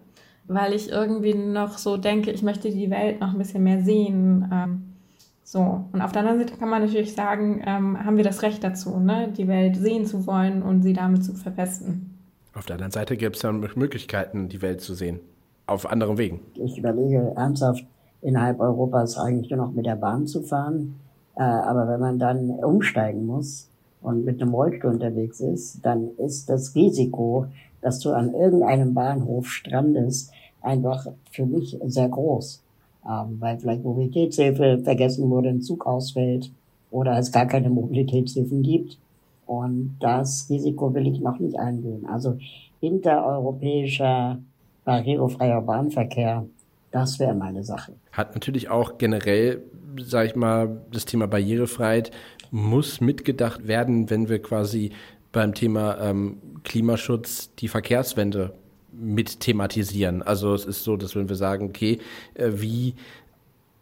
Weil 0.49 0.73
ich 0.73 0.91
irgendwie 0.91 1.35
noch 1.35 1.79
so 1.79 1.97
denke, 1.97 2.31
ich 2.31 2.43
möchte 2.43 2.71
die 2.71 2.91
Welt 2.91 3.21
noch 3.21 3.33
ein 3.33 3.38
bisschen 3.38 3.65
mehr 3.65 3.83
sehen. 3.83 4.49
Ähm, 4.53 4.97
so, 5.43 5.85
und 5.93 6.00
auf 6.00 6.12
der 6.12 6.23
anderen 6.23 6.41
Seite 6.41 6.57
kann 6.59 6.69
man 6.69 6.83
natürlich 6.83 7.15
sagen, 7.15 7.62
ähm, 7.67 8.05
haben 8.05 8.17
wir 8.17 8.25
das 8.25 8.43
Recht 8.43 8.65
dazu, 8.65 8.99
ne? 8.99 9.33
die 9.37 9.49
Welt 9.49 9.76
sehen 9.76 10.05
zu 10.05 10.26
wollen 10.26 10.62
und 10.62 10.83
sie 10.83 10.93
damit 10.93 11.25
zu 11.25 11.35
verpesten. 11.35 12.19
Auf 12.55 12.67
der 12.67 12.75
anderen 12.75 12.93
Seite 12.93 13.17
gibt 13.17 13.37
es 13.37 13.43
dann 13.43 13.61
Möglichkeiten, 13.61 14.49
die 14.49 14.62
Welt 14.62 14.81
zu 14.81 14.95
sehen. 14.95 15.21
Auf 15.67 15.91
anderen 15.91 16.17
Wegen. 16.19 16.41
Ich 16.55 16.79
überlege 16.79 17.33
ernsthaft, 17.37 17.85
innerhalb 18.23 18.61
Europas 18.61 19.19
eigentlich 19.19 19.50
nur 19.50 19.59
noch 19.59 19.73
mit 19.73 19.87
der 19.87 19.97
Bahn 19.97 20.26
zu 20.26 20.43
fahren. 20.43 20.97
Äh, 21.37 21.43
aber 21.43 21.87
wenn 21.88 22.00
man 22.00 22.19
dann 22.19 22.50
umsteigen 22.50 23.26
muss 23.26 23.69
und 24.00 24.25
mit 24.25 24.41
einem 24.41 24.55
Rollstuhl 24.55 24.91
unterwegs 24.91 25.41
ist, 25.41 25.85
dann 25.85 26.09
ist 26.17 26.49
das 26.49 26.75
Risiko, 26.75 27.47
dass 27.83 28.00
du 28.00 28.11
an 28.11 28.35
irgendeinem 28.35 28.95
Bahnhof 28.95 29.49
strandest, 29.49 30.33
einfach 30.66 31.06
für 31.30 31.46
mich 31.46 31.78
sehr 31.87 32.08
groß 32.08 32.62
ähm, 33.08 33.37
weil 33.40 33.58
vielleicht 33.58 33.85
Mobilitätshilfe 33.85 34.80
vergessen 34.82 35.30
wurde, 35.30 35.49
ein 35.50 35.62
Zug 35.62 35.87
ausfällt 35.87 36.50
oder 36.90 37.18
es 37.18 37.30
gar 37.30 37.46
keine 37.46 37.70
Mobilitätshilfen 37.70 38.62
gibt. 38.62 38.99
Und 39.46 39.96
das 40.00 40.46
Risiko 40.50 40.92
will 40.92 41.06
ich 41.06 41.20
noch 41.20 41.38
nicht 41.38 41.56
eingehen. 41.56 42.06
Also 42.06 42.37
intereuropäischer 42.80 44.38
barrierefreier 44.85 45.62
Bahnverkehr 45.62 46.46
Das 46.90 47.18
wäre 47.18 47.35
meine 47.35 47.62
Sache. 47.62 47.92
Hat 48.12 48.35
natürlich 48.35 48.70
auch 48.70 48.99
generell, 48.99 49.62
sage 50.00 50.28
ich 50.28 50.37
mal, 50.37 50.80
das 50.90 51.04
Thema 51.04 51.26
Barrierefreiheit 51.26 52.11
muss 52.50 53.00
mitgedacht 53.00 53.68
werden, 53.68 54.08
wenn 54.11 54.28
wir 54.28 54.40
quasi 54.40 54.90
beim 55.32 55.52
Thema 55.54 55.99
ähm, 56.00 56.38
Klimaschutz 56.64 57.54
die 57.56 57.68
Verkehrswende 57.68 58.54
mit 58.99 59.41
thematisieren. 59.41 60.23
Also 60.23 60.55
es 60.55 60.65
ist 60.65 60.85
so, 60.85 60.97
dass 60.97 61.15
wenn 61.17 61.29
wir 61.29 61.37
sagen, 61.37 61.67
okay, 61.67 61.99
äh, 62.35 62.50
wie 62.55 62.95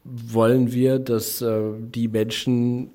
wollen 0.05 0.73
wir, 0.73 0.99
dass 0.99 1.41
äh, 1.41 1.63
die 1.79 2.09
Menschen 2.09 2.91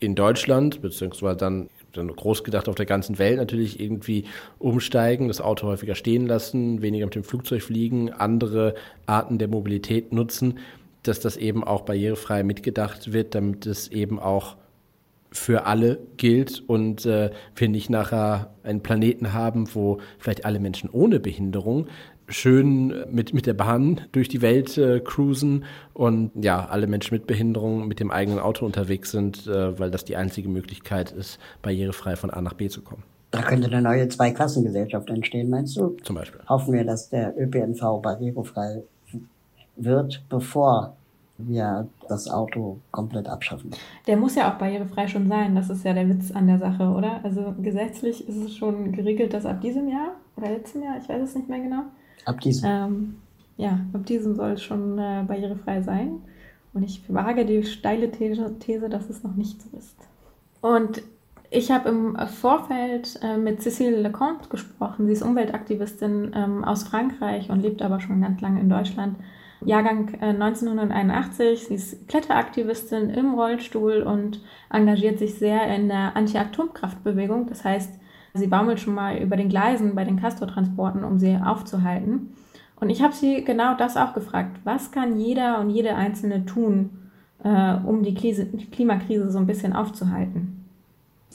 in 0.00 0.14
Deutschland, 0.14 0.82
beziehungsweise 0.82 1.36
dann, 1.36 1.68
dann 1.92 2.08
groß 2.08 2.44
gedacht 2.44 2.68
auf 2.68 2.74
der 2.74 2.86
ganzen 2.86 3.18
Welt 3.18 3.38
natürlich 3.38 3.80
irgendwie 3.80 4.24
umsteigen, 4.58 5.28
das 5.28 5.40
Auto 5.40 5.66
häufiger 5.66 5.94
stehen 5.94 6.26
lassen, 6.26 6.82
weniger 6.82 7.06
mit 7.06 7.14
dem 7.14 7.24
Flugzeug 7.24 7.62
fliegen, 7.62 8.12
andere 8.12 8.74
Arten 9.06 9.38
der 9.38 9.48
Mobilität 9.48 10.12
nutzen, 10.12 10.58
dass 11.02 11.20
das 11.20 11.36
eben 11.36 11.64
auch 11.64 11.82
barrierefrei 11.82 12.42
mitgedacht 12.42 13.12
wird, 13.12 13.34
damit 13.34 13.66
es 13.66 13.88
eben 13.88 14.18
auch 14.18 14.56
für 15.34 15.66
alle 15.66 15.98
gilt 16.16 16.62
und 16.66 17.04
äh, 17.04 17.30
wir 17.56 17.68
nicht 17.68 17.90
nachher 17.90 18.54
einen 18.62 18.82
Planeten 18.82 19.32
haben, 19.32 19.74
wo 19.74 19.98
vielleicht 20.18 20.44
alle 20.44 20.60
Menschen 20.60 20.88
ohne 20.90 21.20
Behinderung 21.20 21.88
schön 22.28 23.04
mit, 23.10 23.34
mit 23.34 23.46
der 23.46 23.52
Bahn 23.52 24.00
durch 24.12 24.28
die 24.28 24.40
Welt 24.40 24.78
äh, 24.78 25.00
cruisen 25.00 25.64
und 25.92 26.30
ja, 26.42 26.66
alle 26.66 26.86
Menschen 26.86 27.14
mit 27.14 27.26
Behinderung 27.26 27.86
mit 27.86 28.00
dem 28.00 28.10
eigenen 28.10 28.38
Auto 28.38 28.64
unterwegs 28.64 29.10
sind, 29.10 29.46
äh, 29.46 29.78
weil 29.78 29.90
das 29.90 30.04
die 30.04 30.16
einzige 30.16 30.48
Möglichkeit 30.48 31.10
ist, 31.10 31.38
barrierefrei 31.62 32.16
von 32.16 32.30
A 32.30 32.40
nach 32.40 32.54
B 32.54 32.68
zu 32.68 32.82
kommen. 32.82 33.02
Da 33.32 33.42
könnte 33.42 33.66
eine 33.66 33.82
neue 33.82 34.08
Zweiklassengesellschaft 34.08 35.10
entstehen, 35.10 35.50
meinst 35.50 35.76
du? 35.76 35.96
Zum 36.04 36.14
Beispiel. 36.14 36.40
Hoffen 36.48 36.72
wir, 36.72 36.84
dass 36.84 37.10
der 37.10 37.34
ÖPNV 37.36 38.00
barrierefrei 38.00 38.84
wird, 39.76 40.24
bevor 40.28 40.96
wir 41.38 41.88
das 42.08 42.28
Auto 42.30 42.78
komplett 42.90 43.28
abschaffen. 43.28 43.70
Der 44.06 44.16
muss 44.16 44.34
ja 44.36 44.52
auch 44.52 44.58
barrierefrei 44.58 45.08
schon 45.08 45.28
sein. 45.28 45.54
Das 45.54 45.68
ist 45.68 45.84
ja 45.84 45.92
der 45.92 46.08
Witz 46.08 46.30
an 46.30 46.46
der 46.46 46.58
Sache, 46.58 46.84
oder? 46.88 47.20
Also 47.24 47.54
gesetzlich 47.60 48.28
ist 48.28 48.36
es 48.36 48.56
schon 48.56 48.92
geregelt, 48.92 49.34
dass 49.34 49.44
ab 49.46 49.60
diesem 49.60 49.88
Jahr 49.88 50.12
oder 50.36 50.50
letztem 50.50 50.82
Jahr, 50.82 50.96
ich 51.00 51.08
weiß 51.08 51.22
es 51.22 51.34
nicht 51.34 51.48
mehr 51.48 51.60
genau. 51.60 51.82
Ab 52.24 52.40
diesem. 52.40 52.70
Ähm, 52.70 53.16
ja, 53.56 53.80
ab 53.92 54.06
diesem 54.06 54.34
soll 54.34 54.52
es 54.52 54.62
schon 54.62 54.98
äh, 54.98 55.24
barrierefrei 55.26 55.82
sein. 55.82 56.20
Und 56.72 56.82
ich 56.82 57.02
wage 57.12 57.44
die 57.46 57.62
steile 57.64 58.10
These, 58.10 58.58
These, 58.58 58.88
dass 58.88 59.08
es 59.08 59.22
noch 59.22 59.34
nicht 59.34 59.62
so 59.62 59.76
ist. 59.76 59.96
Und 60.60 61.02
ich 61.50 61.70
habe 61.70 61.88
im 61.88 62.16
Vorfeld 62.26 63.20
äh, 63.22 63.36
mit 63.36 63.60
Cécile 63.60 63.96
Leconte 63.96 64.48
gesprochen. 64.48 65.06
Sie 65.06 65.12
ist 65.12 65.22
Umweltaktivistin 65.22 66.32
ähm, 66.34 66.64
aus 66.64 66.82
Frankreich 66.82 67.50
und 67.50 67.60
lebt 67.60 67.80
aber 67.80 68.00
schon 68.00 68.20
ganz 68.20 68.40
lange 68.40 68.60
in 68.60 68.68
Deutschland. 68.68 69.16
Jahrgang 69.64 70.14
1981. 70.20 71.40
Äh, 71.40 71.56
Sie 71.56 71.74
ist 71.74 72.08
Kletteraktivistin 72.08 73.10
im 73.10 73.34
Rollstuhl 73.34 74.02
und 74.02 74.40
engagiert 74.70 75.18
sich 75.18 75.34
sehr 75.34 75.66
in 75.74 75.88
der 75.88 76.16
Anti-Atomkraftbewegung. 76.16 77.46
Das 77.46 77.64
heißt, 77.64 77.92
sie 78.34 78.46
baumelt 78.46 78.80
schon 78.80 78.94
mal 78.94 79.18
über 79.18 79.36
den 79.36 79.48
Gleisen 79.48 79.94
bei 79.94 80.04
den 80.04 80.20
Castortransporten, 80.20 81.04
um 81.04 81.18
sie 81.18 81.36
aufzuhalten. 81.36 82.34
Und 82.76 82.90
ich 82.90 83.02
habe 83.02 83.14
sie 83.14 83.44
genau 83.44 83.74
das 83.74 83.96
auch 83.96 84.14
gefragt. 84.14 84.58
Was 84.64 84.90
kann 84.90 85.18
jeder 85.18 85.60
und 85.60 85.70
jede 85.70 85.94
Einzelne 85.94 86.44
tun, 86.44 87.10
äh, 87.42 87.74
um 87.84 88.02
die, 88.02 88.14
Krise, 88.14 88.46
die 88.46 88.70
Klimakrise 88.70 89.30
so 89.30 89.38
ein 89.38 89.46
bisschen 89.46 89.72
aufzuhalten? 89.72 90.64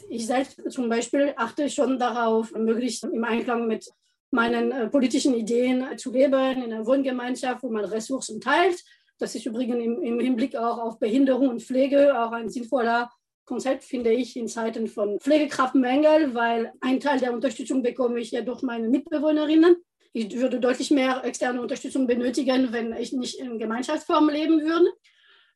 Ich 0.09 0.27
selbst 0.27 0.61
zum 0.69 0.89
Beispiel 0.89 1.33
achte 1.37 1.69
schon 1.69 1.99
darauf, 1.99 2.53
möglichst 2.53 3.03
im 3.03 3.23
Einklang 3.23 3.67
mit 3.67 3.89
meinen 4.31 4.71
äh, 4.71 4.87
politischen 4.87 5.33
Ideen 5.33 5.97
zu 5.97 6.11
leben, 6.11 6.63
in 6.63 6.73
einer 6.73 6.85
Wohngemeinschaft, 6.85 7.63
wo 7.63 7.69
man 7.69 7.85
Ressourcen 7.85 8.39
teilt. 8.39 8.83
Das 9.17 9.35
ist 9.35 9.45
übrigens 9.45 9.83
im, 9.83 10.01
im 10.01 10.19
Hinblick 10.19 10.55
auch 10.55 10.77
auf 10.77 10.99
Behinderung 10.99 11.49
und 11.49 11.61
Pflege 11.61 12.19
auch 12.19 12.31
ein 12.31 12.49
sinnvoller 12.49 13.11
Konzept, 13.45 13.83
finde 13.83 14.11
ich, 14.11 14.37
in 14.37 14.47
Zeiten 14.47 14.87
von 14.87 15.19
Pflegekraftmängel, 15.19 16.35
weil 16.35 16.71
ein 16.81 16.99
Teil 16.99 17.19
der 17.19 17.33
Unterstützung 17.33 17.81
bekomme 17.81 18.19
ich 18.19 18.31
ja 18.31 18.41
durch 18.41 18.61
meine 18.61 18.87
Mitbewohnerinnen. 18.87 19.75
Ich 20.13 20.35
würde 20.37 20.59
deutlich 20.59 20.91
mehr 20.91 21.23
externe 21.23 21.61
Unterstützung 21.61 22.07
benötigen, 22.07 22.71
wenn 22.71 22.93
ich 22.93 23.11
nicht 23.11 23.39
in 23.39 23.57
Gemeinschaftsform 23.57 24.29
leben 24.29 24.61
würde. 24.61 24.91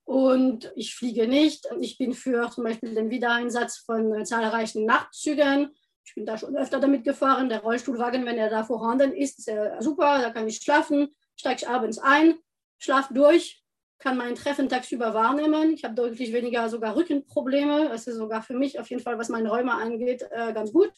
Und 0.06 0.72
ich 0.75 0.96
fliege 0.96 1.27
nicht. 1.27 1.68
Ich 1.80 1.98
bin 1.98 2.13
für 2.13 2.50
zum 2.50 2.65
Beispiel 2.65 2.94
den 2.94 3.10
Wiedereinsatz 3.10 3.77
von 3.77 4.13
äh, 4.13 4.24
zahlreichen 4.24 4.86
Nachtzügen 4.86 5.70
ich 6.05 6.15
bin 6.15 6.25
da 6.25 6.38
schon 6.38 6.55
öfter 6.55 6.79
damit 6.79 7.03
gefahren. 7.03 7.50
Der 7.50 7.62
Rollstuhlwagen, 7.62 8.25
wenn 8.25 8.38
er 8.38 8.50
da 8.50 8.63
vorhanden 8.63 9.13
ist, 9.13 9.39
ist 9.39 9.48
er 9.48 9.81
super. 9.81 10.19
Da 10.22 10.31
kann 10.31 10.48
ich 10.48 10.57
schlafen, 10.57 11.15
steige 11.36 11.62
ich 11.62 11.67
abends 11.67 11.98
ein, 11.98 12.36
schlafe 12.77 13.13
durch, 13.13 13.63
kann 14.00 14.17
mein 14.17 14.36
Treffen 14.36 14.67
tagsüber 14.67 15.13
wahrnehmen. 15.13 15.74
Ich 15.74 15.83
habe 15.83 15.95
deutlich 15.95 16.33
weniger 16.33 16.67
sogar 16.69 16.95
Rückenprobleme. 16.95 17.89
Das 17.89 18.07
ist 18.07 18.17
sogar 18.17 18.41
für 18.41 18.53
mich 18.53 18.79
auf 18.79 18.89
jeden 18.89 19.01
Fall, 19.01 19.17
was 19.17 19.29
meine 19.29 19.50
Räume 19.50 19.74
angeht, 19.74 20.27
äh, 20.31 20.53
ganz 20.53 20.74
gut. 20.74 20.91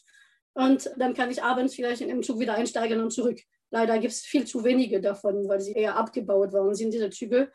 Und 0.54 0.90
dann 0.96 1.14
kann 1.14 1.30
ich 1.30 1.42
abends 1.42 1.74
vielleicht 1.74 2.00
in 2.00 2.08
den 2.08 2.22
Zug 2.22 2.40
wieder 2.40 2.54
einsteigen 2.54 3.00
und 3.00 3.10
zurück. 3.10 3.38
Leider 3.70 3.98
gibt 3.98 4.12
es 4.12 4.20
viel 4.20 4.46
zu 4.46 4.64
wenige 4.64 5.00
davon, 5.00 5.48
weil 5.48 5.60
sie 5.60 5.72
eher 5.72 5.96
abgebaut 5.96 6.52
worden 6.52 6.74
sind, 6.74 6.92
diese 6.92 7.10
Züge. 7.10 7.50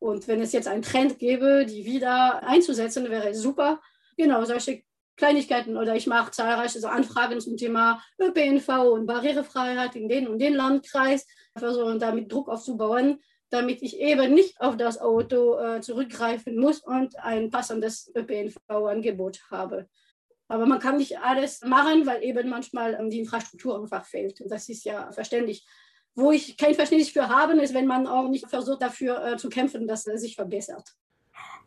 Und 0.00 0.26
wenn 0.28 0.40
es 0.40 0.52
jetzt 0.52 0.66
einen 0.66 0.82
Trend 0.82 1.18
gäbe, 1.18 1.64
die 1.66 1.84
wieder 1.84 2.42
einzusetzen, 2.42 3.08
wäre 3.10 3.30
es 3.30 3.40
super. 3.40 3.80
Genau, 4.16 4.44
solche 4.44 4.82
Kleinigkeiten 5.20 5.76
oder 5.76 5.94
ich 5.94 6.06
mache 6.06 6.30
zahlreiche 6.30 6.80
so 6.80 6.88
Anfragen 6.88 7.40
zum 7.40 7.58
Thema 7.58 8.02
ÖPNV 8.18 8.68
und 8.90 9.06
Barrierefreiheit 9.06 9.94
in 9.94 10.08
den 10.08 10.26
und 10.26 10.38
den 10.38 10.54
Landkreis, 10.54 11.26
versuchen 11.54 11.98
damit 11.98 12.32
Druck 12.32 12.48
aufzubauen, 12.48 13.20
damit 13.50 13.82
ich 13.82 14.00
eben 14.00 14.32
nicht 14.32 14.58
auf 14.62 14.78
das 14.78 14.98
Auto 14.98 15.58
äh, 15.58 15.82
zurückgreifen 15.82 16.56
muss 16.56 16.80
und 16.80 17.18
ein 17.18 17.50
passendes 17.50 18.10
ÖPNV-Angebot 18.16 19.42
habe. 19.50 19.88
Aber 20.48 20.64
man 20.64 20.78
kann 20.78 20.96
nicht 20.96 21.18
alles 21.18 21.60
machen, 21.60 22.06
weil 22.06 22.22
eben 22.24 22.48
manchmal 22.48 22.94
ähm, 22.94 23.10
die 23.10 23.20
Infrastruktur 23.20 23.78
einfach 23.78 24.06
fehlt. 24.06 24.42
Das 24.46 24.70
ist 24.70 24.84
ja 24.84 25.12
verständlich. 25.12 25.66
Wo 26.14 26.32
ich 26.32 26.56
kein 26.56 26.74
Verständnis 26.74 27.10
für 27.10 27.28
habe, 27.28 27.52
ist, 27.60 27.74
wenn 27.74 27.86
man 27.86 28.06
auch 28.06 28.28
nicht 28.28 28.48
versucht, 28.48 28.80
dafür 28.80 29.22
äh, 29.22 29.36
zu 29.36 29.50
kämpfen, 29.50 29.86
dass 29.86 30.06
es 30.06 30.22
sich 30.22 30.34
verbessert. 30.34 30.94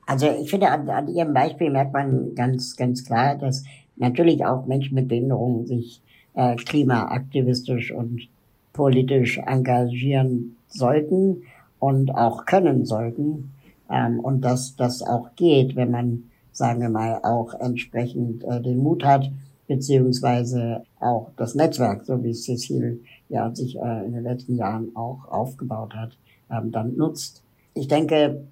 Also 0.05 0.27
ich 0.41 0.49
finde, 0.49 0.69
an, 0.69 0.89
an 0.89 1.07
Ihrem 1.07 1.33
Beispiel 1.33 1.69
merkt 1.69 1.93
man 1.93 2.35
ganz, 2.35 2.75
ganz 2.75 3.05
klar, 3.05 3.35
dass 3.35 3.63
natürlich 3.95 4.45
auch 4.45 4.65
Menschen 4.65 4.95
mit 4.95 5.07
Behinderungen 5.07 5.65
sich 5.65 6.01
äh, 6.33 6.55
klimaaktivistisch 6.55 7.91
und 7.91 8.27
politisch 8.73 9.37
engagieren 9.37 10.57
sollten 10.67 11.43
und 11.79 12.15
auch 12.15 12.45
können 12.45 12.85
sollten. 12.85 13.53
Ähm, 13.89 14.19
und 14.19 14.41
dass 14.41 14.75
das 14.75 15.03
auch 15.03 15.35
geht, 15.35 15.75
wenn 15.75 15.91
man, 15.91 16.23
sagen 16.51 16.81
wir 16.81 16.89
mal, 16.89 17.19
auch 17.23 17.53
entsprechend 17.59 18.43
äh, 18.43 18.61
den 18.61 18.79
Mut 18.79 19.03
hat, 19.03 19.31
beziehungsweise 19.67 20.83
auch 20.99 21.31
das 21.37 21.55
Netzwerk, 21.55 22.05
so 22.05 22.23
wie 22.23 22.33
Cecile 22.33 22.99
ja 23.29 23.53
sich 23.53 23.77
äh, 23.77 24.05
in 24.05 24.13
den 24.13 24.23
letzten 24.23 24.55
Jahren 24.55 24.95
auch 24.95 25.25
aufgebaut 25.29 25.93
hat, 25.95 26.17
ähm, 26.51 26.71
dann 26.71 26.95
nutzt. 26.95 27.43
Ich 27.73 27.87
denke, 27.87 28.43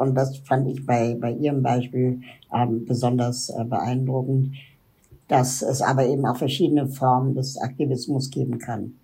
und 0.00 0.14
das 0.14 0.38
fand 0.38 0.66
ich 0.68 0.86
bei, 0.86 1.14
bei 1.14 1.32
Ihrem 1.32 1.62
Beispiel 1.62 2.22
ähm, 2.54 2.86
besonders 2.86 3.50
äh, 3.50 3.64
beeindruckend, 3.64 4.54
dass 5.28 5.60
es 5.60 5.82
aber 5.82 6.06
eben 6.06 6.24
auch 6.24 6.36
verschiedene 6.36 6.88
Formen 6.88 7.34
des 7.34 7.58
Aktivismus 7.58 8.30
geben 8.30 8.58
kann. 8.58 8.94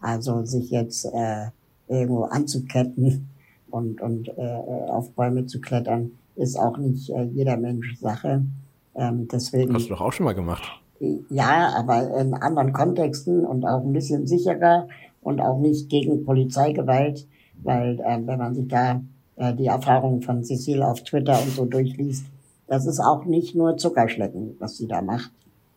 Also 0.00 0.44
sich 0.44 0.70
jetzt 0.70 1.06
äh, 1.06 1.46
irgendwo 1.88 2.24
anzuketten 2.24 3.28
und, 3.70 4.00
und 4.00 4.28
äh, 4.28 4.60
auf 4.88 5.10
Bäume 5.10 5.46
zu 5.46 5.60
klettern, 5.60 6.12
ist 6.36 6.56
auch 6.56 6.78
nicht 6.78 7.10
äh, 7.10 7.24
jeder 7.24 7.56
Mensch 7.56 7.98
Sache. 7.98 8.44
Ähm, 8.94 9.26
deswegen, 9.30 9.74
Hast 9.74 9.86
du 9.86 9.94
doch 9.94 10.02
auch 10.02 10.12
schon 10.12 10.24
mal 10.24 10.34
gemacht. 10.34 10.62
Ja, 11.30 11.74
aber 11.76 12.16
in 12.20 12.34
anderen 12.34 12.72
Kontexten 12.72 13.44
und 13.44 13.66
auch 13.66 13.82
ein 13.82 13.92
bisschen 13.92 14.28
sicherer 14.28 14.86
und 15.20 15.40
auch 15.40 15.58
nicht 15.58 15.88
gegen 15.88 16.24
Polizeigewalt, 16.24 17.26
weil 17.64 17.98
äh, 18.00 18.20
wenn 18.24 18.38
man 18.38 18.54
sich 18.54 18.68
da 18.68 19.00
äh, 19.36 19.54
die 19.54 19.66
Erfahrungen 19.66 20.22
von 20.22 20.44
Cecile 20.44 20.86
auf 20.86 21.02
Twitter 21.02 21.40
und 21.40 21.50
so 21.50 21.64
durchliest, 21.64 22.26
das 22.66 22.86
ist 22.86 23.00
auch 23.00 23.24
nicht 23.24 23.54
nur 23.54 23.76
Zuckerschlecken, 23.76 24.56
was 24.58 24.76
sie 24.76 24.86
da 24.86 25.02
macht. 25.02 25.30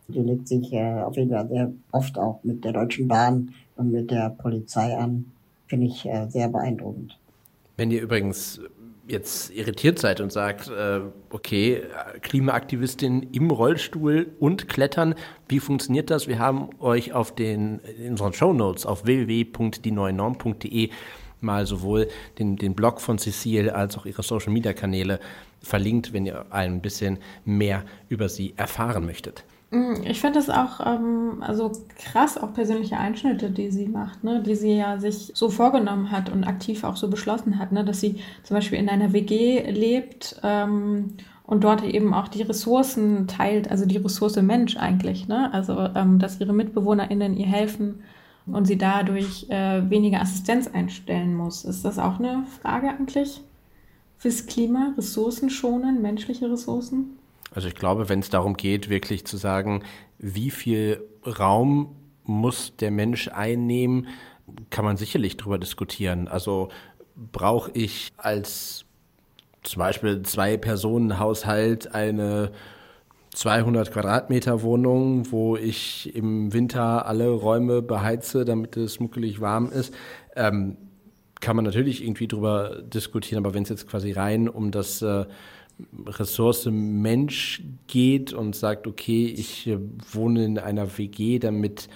Die 0.08 0.20
legt 0.20 0.48
sich 0.48 0.72
äh, 0.74 1.02
auf 1.02 1.18
jeden 1.18 1.32
Fall 1.32 1.48
sehr 1.50 1.72
oft 1.92 2.18
auch 2.18 2.40
mit 2.44 2.64
der 2.64 2.74
Deutschen 2.74 3.08
Bahn 3.08 3.54
und 3.76 3.92
mit 3.92 4.12
der 4.12 4.30
Polizei 4.30 4.96
an. 4.96 5.26
Finde 5.68 5.88
ich 5.88 6.06
äh, 6.06 6.28
sehr 6.30 6.48
beeindruckend. 6.48 7.18
Wenn 7.76 7.92
ihr 7.92 8.02
übrigens 8.02 8.62
jetzt 9.08 9.52
irritiert 9.52 10.00
seid 10.00 10.20
und 10.20 10.34
sagt, 10.34 10.70
okay, 11.30 11.84
Klimaaktivistin 12.24 13.24
im 13.32 13.52
Rollstuhl 13.52 14.28
und 14.38 14.68
Klettern, 14.68 15.16
wie 15.48 15.62
funktioniert 15.62 16.10
das? 16.10 16.28
Wir 16.28 16.40
haben 16.40 16.72
euch 16.82 17.14
auf 17.14 17.34
den 17.34 17.80
in 17.80 18.12
unseren 18.12 18.34
Show 18.34 18.52
Notes 18.52 18.86
auf 18.86 19.06
www.dieneuenorm.de 19.06 20.90
mal 21.41 21.65
sowohl 21.65 22.08
den, 22.39 22.56
den 22.56 22.74
Blog 22.74 23.01
von 23.01 23.17
Cecile 23.17 23.75
als 23.75 23.98
auch 23.98 24.06
ihre 24.06 24.24
Social-Media-Kanäle 24.24 25.20
verlinkt, 25.62 26.13
wenn 26.13 26.25
ihr 26.25 26.46
ein 26.51 26.82
bisschen 26.82 27.20
mehr 27.46 27.84
über 28.10 28.29
sie 28.29 28.53
erfahren 28.58 29.06
möchtet. 29.06 29.44
Mm, 29.72 29.96
ich 30.06 30.22
finde 30.22 30.39
es 30.39 30.50
auch 30.50 30.79
ähm, 30.86 31.41
also 31.41 31.72
krass, 31.98 32.38
auch 32.38 32.53
persönliche 32.53 32.98
Einschnitte, 32.98 33.50
die 33.50 33.70
sie 33.70 33.88
macht, 33.88 34.24
ne? 34.24 34.41
die 34.41 34.56
sie 34.56 34.77
ja 34.77 34.98
sich 34.98 35.32
so 35.34 35.50
vorgenommen 35.50 36.12
hat 36.12 36.29
und 36.29 36.46
aktiv 36.46 36.84
auch 36.84 36.96
so 36.96 37.10
beschlossen 37.10 37.60
hat, 37.60 37.72
ne? 37.72 37.84
dass 37.84 38.00
sie 38.00 38.22
zum 38.44 38.56
Beispiel 38.56 38.79
in 38.79 38.88
einer 38.88 39.12
WG 39.12 39.70
lebt 39.70 40.39
ähm, 40.44 41.15
und 41.46 41.63
dort 41.63 41.84
eben 41.84 42.13
auch 42.13 42.29
die 42.29 42.44
Ressourcen 42.44 43.27
teilt, 43.27 43.70
also 43.70 43.86
die 43.86 43.98
Ressource 43.98 44.41
Mensch 44.41 44.77
eigentlich, 44.77 45.27
ne? 45.27 45.53
also 45.53 45.77
ähm, 45.96 46.17
dass 46.20 46.39
ihre 46.39 46.53
MitbewohnerInnen 46.53 47.36
ihr 47.36 47.48
helfen 47.48 48.03
und 48.48 48.66
sie 48.66 48.77
dadurch 48.77 49.50
äh, 49.50 49.89
weniger 49.89 50.22
Assistenz 50.22 50.68
einstellen 50.68 51.36
muss. 51.36 51.66
Ist 51.66 51.84
das 51.84 52.00
auch 52.00 52.20
eine 52.20 52.46
Frage 52.62 52.89
eigentlich 52.89 53.42
fürs 54.18 54.46
Klima? 54.46 54.94
Ressourcen 54.98 55.50
schonen, 55.50 56.01
menschliche 56.01 56.50
Ressourcen? 56.50 57.18
Also 57.54 57.68
ich 57.68 57.75
glaube, 57.75 58.10
wenn 58.10 58.20
es 58.20 58.30
darum 58.30 58.56
geht, 58.56 58.89
wirklich 58.89 59.25
zu 59.25 59.38
sagen, 59.38 59.84
wie 60.18 60.50
viel 60.50 61.01
Raum 61.25 61.96
muss 62.24 62.75
der 62.77 62.92
Mensch 62.92 63.30
einnehmen, 63.30 64.08
kann 64.70 64.86
man 64.86 64.98
sicherlich 64.98 65.38
darüber 65.38 65.58
diskutieren. 65.58 66.27
Also 66.27 66.70
brauche 67.16 67.72
ich 67.74 68.12
als 68.18 68.86
zum 69.63 69.80
Beispiel 69.80 70.22
Zwei-Personen-Haushalt 70.22 71.94
eine 71.94 72.51
200 73.38 73.91
Quadratmeter 73.91 74.63
Wohnung, 74.63 75.32
wo 75.32 75.56
ich 75.56 76.15
im 76.15 76.53
Winter 76.53 77.06
alle 77.06 77.29
Räume 77.29 77.84
beheize, 77.84 78.46
damit 78.46 78.75
es 78.77 79.00
muckelig 79.00 79.39
warm 79.39 79.72
ist. 79.72 79.94
Ähm, 80.36 80.75
kann 81.39 81.56
man 81.56 81.63
natürlich 81.63 82.03
irgendwie 82.03 82.27
drüber 82.27 82.82
diskutieren, 82.82 83.46
aber 83.46 83.53
wenn 83.53 83.62
es 83.62 83.70
jetzt 83.70 83.88
quasi 83.88 84.12
rein 84.12 84.50
um 84.50 84.72
das 84.72 85.03
äh, 85.03 85.25
Ressource 86.08 86.67
Mensch 86.72 87.62
geht 87.86 88.34
und 88.34 88.56
sagt, 88.56 88.88
okay, 88.88 89.27
ich 89.27 89.67
äh, 89.67 89.77
wohne 90.12 90.44
in 90.44 90.58
einer 90.58 90.98
WG, 90.98 91.38
damit 91.38 91.89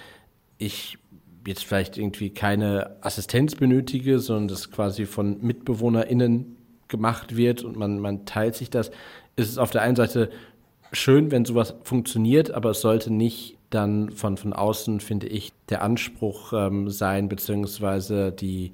ich 0.58 0.96
jetzt 1.44 1.64
vielleicht 1.64 1.98
irgendwie 1.98 2.30
keine 2.30 2.98
Assistenz 3.00 3.56
benötige, 3.56 4.20
sondern 4.20 4.46
das 4.46 4.70
quasi 4.70 5.06
von 5.06 5.40
MitbewohnerInnen 5.40 6.56
gemacht 6.86 7.36
wird 7.36 7.64
und 7.64 7.76
man, 7.76 7.98
man 7.98 8.26
teilt 8.26 8.54
sich 8.54 8.70
das, 8.70 8.92
ist 9.34 9.50
es 9.50 9.58
auf 9.58 9.72
der 9.72 9.82
einen 9.82 9.96
Seite 9.96 10.30
schön, 10.92 11.30
wenn 11.30 11.44
sowas 11.44 11.74
funktioniert, 11.82 12.50
aber 12.52 12.70
es 12.70 12.80
sollte 12.80 13.12
nicht 13.12 13.56
dann 13.70 14.10
von, 14.10 14.36
von 14.36 14.52
außen, 14.52 15.00
finde 15.00 15.26
ich, 15.26 15.52
der 15.68 15.82
Anspruch 15.82 16.52
ähm, 16.52 16.90
sein, 16.90 17.28
beziehungsweise 17.28 18.30
die, 18.32 18.72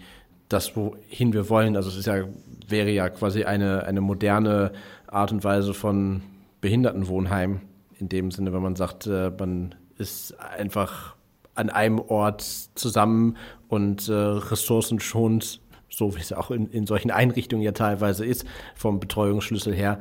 das, 0.49 0.77
wohin 0.77 1.33
wir 1.33 1.49
wollen. 1.49 1.77
Also 1.77 1.89
es 1.89 1.97
ist 1.97 2.07
ja, 2.07 2.25
wäre 2.67 2.91
ja 2.91 3.09
quasi 3.09 3.45
eine, 3.45 3.85
eine 3.85 4.01
moderne 4.01 4.73
Art 5.07 5.33
und 5.33 5.45
Weise 5.45 5.73
von 5.75 6.23
Behindertenwohnheim. 6.61 7.61
In 7.99 8.09
dem 8.09 8.31
Sinne, 8.31 8.53
wenn 8.53 8.63
man 8.63 8.77
sagt, 8.77 9.07
äh, 9.07 9.31
man 9.39 9.75
ist 9.97 10.39
einfach 10.41 11.17
an 11.55 11.71
einem 11.71 11.99
Ort 11.99 12.43
zusammen 12.75 13.37
und 13.69 14.09
äh, 14.09 14.13
ressourcenschonend, 14.13 15.61
so 15.91 16.15
wie 16.15 16.21
es 16.21 16.33
auch 16.33 16.51
in, 16.51 16.69
in 16.71 16.87
solchen 16.87 17.11
Einrichtungen 17.11 17.63
ja 17.63 17.73
teilweise 17.73 18.25
ist, 18.25 18.45
vom 18.77 19.01
Betreuungsschlüssel 19.01 19.75
her, 19.75 20.01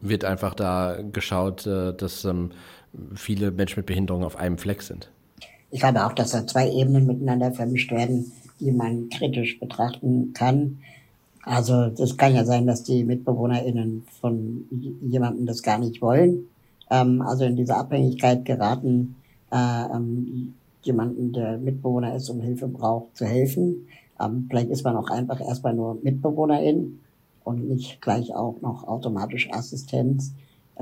wird 0.00 0.24
einfach 0.24 0.54
da 0.54 0.98
geschaut, 1.12 1.66
äh, 1.66 1.92
dass 1.94 2.24
ähm, 2.24 2.50
viele 3.14 3.50
Menschen 3.50 3.80
mit 3.80 3.86
Behinderung 3.86 4.24
auf 4.24 4.36
einem 4.36 4.58
Fleck 4.58 4.82
sind. 4.82 5.10
Ich 5.70 5.80
glaube 5.80 6.04
auch, 6.06 6.12
dass 6.12 6.30
da 6.30 6.46
zwei 6.46 6.70
Ebenen 6.70 7.06
miteinander 7.06 7.52
vermischt 7.52 7.90
werden, 7.90 8.32
die 8.60 8.72
man 8.72 9.08
kritisch 9.10 9.60
betrachten 9.60 10.32
kann. 10.32 10.78
Also 11.42 11.88
das 11.88 12.16
kann 12.16 12.34
ja 12.34 12.44
sein, 12.44 12.66
dass 12.66 12.84
die 12.84 13.04
MitbewohnerInnen 13.04 14.04
von 14.20 14.64
jemandem 15.02 15.46
das 15.46 15.62
gar 15.62 15.78
nicht 15.78 16.00
wollen. 16.00 16.48
Ähm, 16.90 17.22
also 17.22 17.44
in 17.44 17.56
diese 17.56 17.76
Abhängigkeit 17.76 18.44
geraten, 18.44 19.16
äh, 19.50 19.56
ähm, 19.94 20.54
jemanden, 20.82 21.32
der 21.32 21.58
Mitbewohner 21.58 22.14
ist 22.14 22.30
und 22.30 22.40
Hilfe 22.40 22.68
braucht, 22.68 23.16
zu 23.16 23.26
helfen. 23.26 23.88
Vielleicht 24.48 24.70
ist 24.70 24.84
man 24.84 24.96
auch 24.96 25.10
einfach 25.10 25.40
erstmal 25.40 25.74
nur 25.74 25.98
Mitbewohnerin 26.02 26.98
und 27.48 27.68
nicht 27.68 28.00
gleich 28.02 28.34
auch 28.34 28.60
noch 28.60 28.86
automatisch 28.86 29.50
Assistenz. 29.52 30.32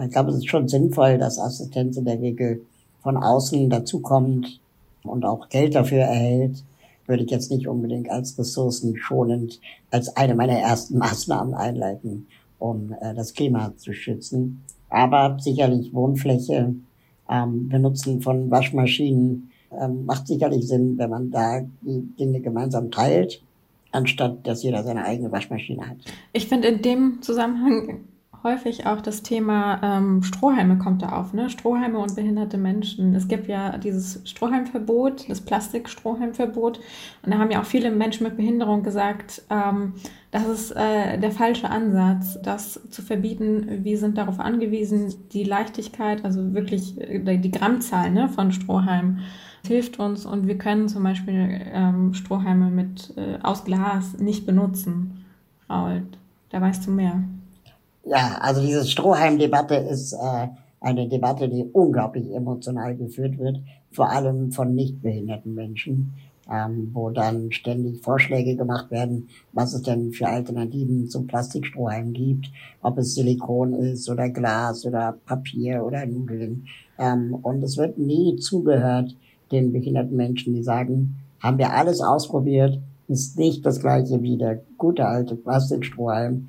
Ich 0.03 0.11
glaube, 0.11 0.31
es 0.31 0.39
ist 0.39 0.49
schon 0.49 0.69
sinnvoll, 0.69 1.17
dass 1.17 1.39
Assistenz 1.39 1.97
in 1.97 2.05
der 2.05 2.21
Regel 2.21 2.67
von 3.03 3.17
außen 3.17 3.71
dazukommt 3.71 4.61
und 5.05 5.25
auch 5.25 5.49
Geld 5.49 5.75
dafür 5.75 6.01
erhält 6.01 6.65
würde 7.07 7.23
ich 7.23 7.31
jetzt 7.31 7.51
nicht 7.51 7.67
unbedingt 7.67 8.11
als 8.11 8.39
ressourcenschonend 8.39 9.61
als 9.91 10.17
eine 10.17 10.35
meiner 10.35 10.59
ersten 10.59 10.99
Maßnahmen 10.99 11.55
einleiten, 11.55 12.27
um 12.59 12.95
äh, 13.01 13.15
das 13.15 13.35
Klima 13.35 13.73
zu 13.77 13.93
schützen. 13.93 14.63
Aber 14.89 15.37
sicherlich 15.41 15.93
Wohnfläche, 15.95 16.75
ähm, 17.29 17.69
Benutzen 17.69 18.21
von 18.21 18.51
Waschmaschinen 18.51 19.51
ähm, 19.73 20.05
macht 20.05 20.27
sicherlich 20.27 20.67
Sinn, 20.67 20.97
wenn 20.97 21.11
man 21.11 21.31
da 21.31 21.61
die 21.83 22.03
Dinge 22.19 22.41
gemeinsam 22.41 22.91
teilt, 22.91 23.43
anstatt 23.93 24.47
dass 24.47 24.63
jeder 24.63 24.83
seine 24.83 25.05
eigene 25.05 25.33
Waschmaschine 25.33 25.89
hat. 25.89 25.97
Ich 26.33 26.49
finde 26.49 26.69
in 26.69 26.83
dem 26.83 27.23
Zusammenhang 27.23 28.05
häufig 28.47 28.87
auch 28.87 29.01
das 29.01 29.23
Thema 29.23 29.81
ähm, 29.83 30.23
Strohhalme 30.23 30.79
kommt 30.79 31.03
da 31.03 31.11
auf, 31.11 31.33
ne? 31.33 31.51
Strohhalme 31.51 31.99
und 31.99 32.15
behinderte 32.15 32.57
Menschen. 32.59 33.15
Es 33.15 33.27
gibt 33.27 33.49
ja 33.49 33.77
dieses 33.77 34.23
Strohhalmverbot, 34.25 35.29
das 35.29 35.41
Plastikstrohhalmverbot. 35.41 36.79
Und 37.23 37.33
da 37.35 37.39
haben 37.39 37.51
ja 37.51 37.61
auch 37.61 37.67
viele 37.67 37.91
Menschen 37.91 38.25
mit 38.25 38.37
Behinderung 38.37 38.85
gesagt, 38.85 39.43
ähm, 39.51 39.95
das 40.31 40.47
ist 40.47 40.71
äh, 40.73 41.19
der 41.19 41.33
falsche 41.33 41.69
Ansatz, 41.69 42.39
das 42.43 42.81
zu 42.91 43.03
verbieten. 43.03 43.85
Wir 43.85 43.99
sind 43.99 44.17
darauf 44.17 44.39
angewiesen, 44.39 45.13
die 45.33 45.45
Leichtigkeit, 45.45 46.25
also 46.25 46.55
wirklich 46.55 47.01
äh, 47.01 47.39
die 47.39 47.51
Grammzahl 47.51 48.11
ne, 48.11 48.29
von 48.29 48.53
Strohhalmen 48.53 49.21
hilft 49.67 49.99
uns 49.99 50.27
und 50.27 50.47
wir 50.47 50.59
können 50.59 50.89
zum 50.89 51.03
Beispiel 51.03 51.61
ähm, 51.73 52.15
Strohhalme 52.15 52.71
mit 52.71 53.13
äh, 53.17 53.39
aus 53.43 53.65
Glas 53.65 54.19
nicht 54.19 54.47
benutzen. 54.47 55.25
Raul, 55.69 56.03
da 56.51 56.61
weißt 56.61 56.87
du 56.87 56.91
mehr. 56.91 57.23
Ja, 58.05 58.39
also 58.41 58.61
diese 58.61 58.85
Strohhalm-Debatte 58.85 59.75
ist 59.75 60.13
äh, 60.13 60.49
eine 60.81 61.09
Debatte, 61.09 61.49
die 61.49 61.65
unglaublich 61.73 62.33
emotional 62.33 62.97
geführt 62.97 63.39
wird, 63.39 63.61
vor 63.91 64.11
allem 64.11 64.53
von 64.53 64.75
nicht 64.75 65.03
behinderten 65.03 65.55
Menschen, 65.55 66.15
ähm, 66.49 66.91
wo 66.93 67.11
dann 67.11 67.51
ständig 67.51 68.01
Vorschläge 68.03 68.55
gemacht 68.55 68.91
werden, 68.91 69.29
was 69.53 69.75
es 69.75 69.83
denn 69.83 70.13
für 70.13 70.29
Alternativen 70.29 71.09
zum 71.09 71.27
Plastikstrohhalm 71.27 72.13
gibt, 72.13 72.51
ob 72.83 72.99
es 72.99 73.15
Silikon 73.15 73.73
ist 73.75 74.09
oder 74.09 74.29
Glas 74.29 74.87
oder 74.87 75.17
Papier 75.27 75.85
oder 75.85 76.07
Nudeln. 76.07 76.67
Ähm, 76.99 77.35
und 77.35 77.63
es 77.65 77.77
wird 77.77 77.99
nie 77.99 78.37
zugehört 78.37 79.17
den 79.53 79.73
behinderten 79.73 80.17
Menschen, 80.17 80.55
die 80.55 80.63
sagen, 80.63 81.17
haben 81.41 81.59
wir 81.59 81.73
alles 81.73 82.01
ausprobiert, 82.01 82.79
ist 83.09 83.39
nicht 83.39 83.65
das 83.65 83.81
gleiche 83.81 84.23
wie 84.23 84.37
der 84.37 84.61
gute 84.79 85.07
alte 85.07 85.37
Plastikstrohhalm 85.37 86.49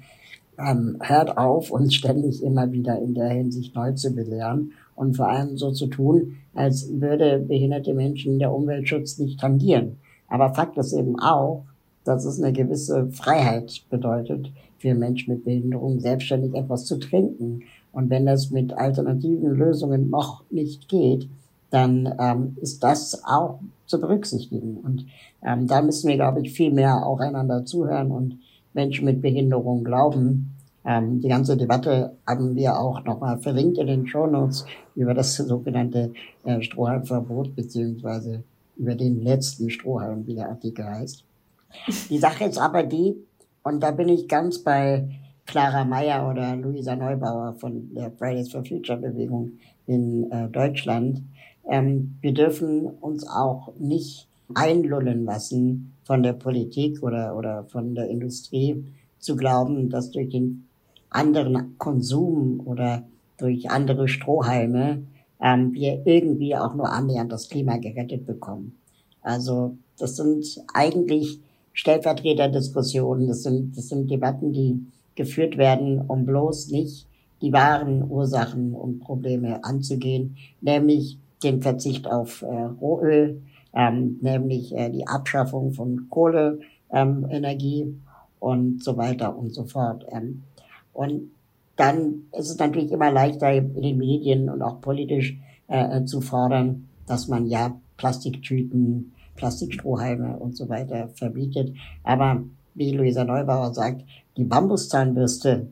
ähm, 0.59 0.97
hört 1.01 1.37
auf, 1.37 1.71
uns 1.71 1.95
ständig 1.95 2.43
immer 2.43 2.71
wieder 2.71 2.99
in 2.99 3.13
der 3.13 3.29
Hinsicht 3.29 3.75
neu 3.75 3.93
zu 3.93 4.13
belehren 4.13 4.71
und 4.95 5.15
vor 5.15 5.29
allem 5.29 5.57
so 5.57 5.71
zu 5.71 5.87
tun, 5.87 6.37
als 6.55 6.89
würde 6.99 7.39
behinderte 7.39 7.93
Menschen 7.93 8.39
der 8.39 8.53
Umweltschutz 8.53 9.19
nicht 9.19 9.39
tangieren. 9.39 9.97
Aber 10.27 10.53
Fakt 10.53 10.77
ist 10.77 10.93
eben 10.93 11.19
auch, 11.19 11.65
dass 12.03 12.25
es 12.25 12.41
eine 12.41 12.53
gewisse 12.53 13.07
Freiheit 13.11 13.83
bedeutet, 13.89 14.51
für 14.79 14.95
Menschen 14.95 15.33
mit 15.33 15.45
Behinderung 15.45 15.99
selbstständig 15.99 16.53
etwas 16.55 16.85
zu 16.85 16.97
trinken. 16.99 17.63
Und 17.91 18.09
wenn 18.09 18.25
das 18.25 18.51
mit 18.51 18.73
alternativen 18.73 19.55
Lösungen 19.55 20.09
noch 20.09 20.43
nicht 20.49 20.87
geht, 20.87 21.27
dann 21.69 22.13
ähm, 22.19 22.57
ist 22.61 22.83
das 22.83 23.23
auch 23.25 23.59
zu 23.85 23.99
berücksichtigen. 23.99 24.77
Und 24.77 25.05
ähm, 25.45 25.67
da 25.67 25.81
müssen 25.81 26.07
wir, 26.07 26.15
glaube 26.15 26.41
ich, 26.41 26.53
viel 26.53 26.71
mehr 26.71 27.05
auch 27.05 27.19
einander 27.19 27.65
zuhören 27.65 28.11
und 28.11 28.39
Menschen 28.73 29.05
mit 29.05 29.21
Behinderung 29.21 29.83
glauben. 29.83 30.55
Ähm, 30.85 31.21
die 31.21 31.27
ganze 31.27 31.57
Debatte 31.57 32.15
haben 32.25 32.55
wir 32.55 32.79
auch 32.79 33.03
nochmal 33.03 33.37
verlinkt 33.39 33.77
in 33.77 33.87
den 33.87 34.07
Shownotes 34.07 34.65
über 34.95 35.13
das 35.13 35.35
sogenannte 35.35 36.13
äh, 36.45 36.61
Strohhalmverbot 36.61 37.55
beziehungsweise 37.55 38.43
über 38.77 38.95
den 38.95 39.21
letzten 39.21 39.69
Strohhalm, 39.69 40.25
wie 40.27 40.35
der 40.35 40.49
Artikel 40.49 40.85
heißt. 40.85 41.23
Die 42.09 42.17
Sache 42.17 42.45
ist 42.45 42.57
aber 42.57 42.83
die, 42.83 43.15
und 43.63 43.81
da 43.81 43.91
bin 43.91 44.07
ich 44.07 44.27
ganz 44.27 44.59
bei 44.59 45.09
Clara 45.45 45.83
Meyer 45.83 46.29
oder 46.29 46.55
Luisa 46.55 46.95
Neubauer 46.95 47.53
von 47.59 47.93
der 47.93 48.11
Fridays 48.11 48.51
for 48.51 48.63
Future 48.63 48.97
Bewegung 48.97 49.53
in 49.87 50.31
äh, 50.31 50.47
Deutschland. 50.49 51.21
Ähm, 51.69 52.17
wir 52.21 52.33
dürfen 52.33 52.85
uns 52.85 53.27
auch 53.27 53.73
nicht 53.77 54.27
einlullen 54.53 55.25
lassen 55.25 55.93
von 56.03 56.23
der 56.23 56.33
Politik 56.33 57.03
oder, 57.03 57.35
oder 57.35 57.65
von 57.65 57.95
der 57.95 58.07
Industrie 58.09 58.85
zu 59.19 59.35
glauben, 59.35 59.89
dass 59.89 60.11
durch 60.11 60.29
den 60.29 60.67
anderen 61.09 61.77
Konsum 61.77 62.61
oder 62.65 63.03
durch 63.37 63.69
andere 63.69 64.07
Strohhalme 64.07 65.03
ähm, 65.41 65.73
wir 65.73 66.05
irgendwie 66.05 66.55
auch 66.55 66.75
nur 66.75 66.91
annähernd 66.91 67.31
das 67.31 67.49
Klima 67.49 67.77
gerettet 67.77 68.25
bekommen. 68.25 68.77
Also 69.21 69.77
das 69.99 70.15
sind 70.15 70.45
eigentlich 70.73 71.41
Stellvertreterdiskussionen, 71.73 73.27
das 73.27 73.43
sind, 73.43 73.77
das 73.77 73.89
sind 73.89 74.09
Debatten, 74.09 74.53
die 74.53 74.85
geführt 75.15 75.57
werden, 75.57 76.01
um 76.01 76.25
bloß 76.25 76.69
nicht 76.71 77.07
die 77.41 77.53
wahren 77.53 78.09
Ursachen 78.09 78.73
und 78.73 78.99
Probleme 78.99 79.63
anzugehen, 79.63 80.37
nämlich 80.61 81.19
den 81.43 81.61
Verzicht 81.61 82.07
auf 82.07 82.41
äh, 82.41 82.45
Rohöl, 82.45 83.41
ähm, 83.73 84.17
nämlich 84.21 84.75
äh, 84.75 84.89
die 84.89 85.07
Abschaffung 85.07 85.73
von 85.73 86.07
Kohleenergie 86.09 87.81
ähm, 87.81 88.01
und 88.39 88.83
so 88.83 88.97
weiter 88.97 89.37
und 89.37 89.53
so 89.53 89.65
fort. 89.65 90.05
Ähm, 90.11 90.43
und 90.93 91.31
dann 91.75 92.23
ist 92.31 92.49
es 92.49 92.57
natürlich 92.57 92.91
immer 92.91 93.11
leichter 93.11 93.53
in 93.53 93.81
den 93.81 93.97
Medien 93.97 94.49
und 94.49 94.61
auch 94.61 94.81
politisch 94.81 95.37
äh, 95.67 96.03
zu 96.05 96.21
fordern, 96.21 96.87
dass 97.05 97.27
man 97.27 97.45
ja 97.45 97.79
Plastiktüten, 97.97 99.13
Plastikstrohhalme 99.35 100.37
und 100.37 100.57
so 100.57 100.69
weiter 100.69 101.09
verbietet. 101.09 101.75
Aber 102.03 102.43
wie 102.73 102.91
Luisa 102.91 103.23
Neubauer 103.23 103.73
sagt, 103.73 104.03
die 104.37 104.43
Bambuszahnbürste, 104.43 105.67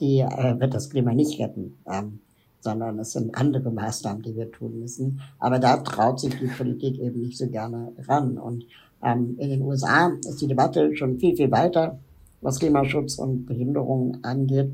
die 0.00 0.20
äh, 0.20 0.60
wird 0.60 0.74
das 0.74 0.90
Klima 0.90 1.12
nicht 1.12 1.40
retten, 1.40 1.78
ähm, 1.90 2.20
sondern 2.60 2.98
es 2.98 3.12
sind 3.12 3.34
andere 3.34 3.70
Maßnahmen, 3.70 4.22
die 4.22 4.36
wir 4.36 4.50
tun 4.50 4.80
müssen. 4.80 5.20
Aber 5.38 5.58
da 5.58 5.78
traut 5.78 6.20
sich 6.20 6.38
die 6.38 6.46
Politik 6.46 6.98
eben 6.98 7.20
nicht 7.20 7.38
so 7.38 7.48
gerne 7.48 7.92
ran. 8.06 8.38
Und 8.38 8.64
ähm, 9.02 9.36
in 9.38 9.50
den 9.50 9.62
USA 9.62 10.12
ist 10.28 10.40
die 10.40 10.48
Debatte 10.48 10.94
schon 10.96 11.18
viel, 11.18 11.36
viel 11.36 11.50
weiter, 11.50 11.98
was 12.40 12.58
Klimaschutz 12.58 13.18
und 13.18 13.46
Behinderung 13.46 14.18
angeht. 14.22 14.72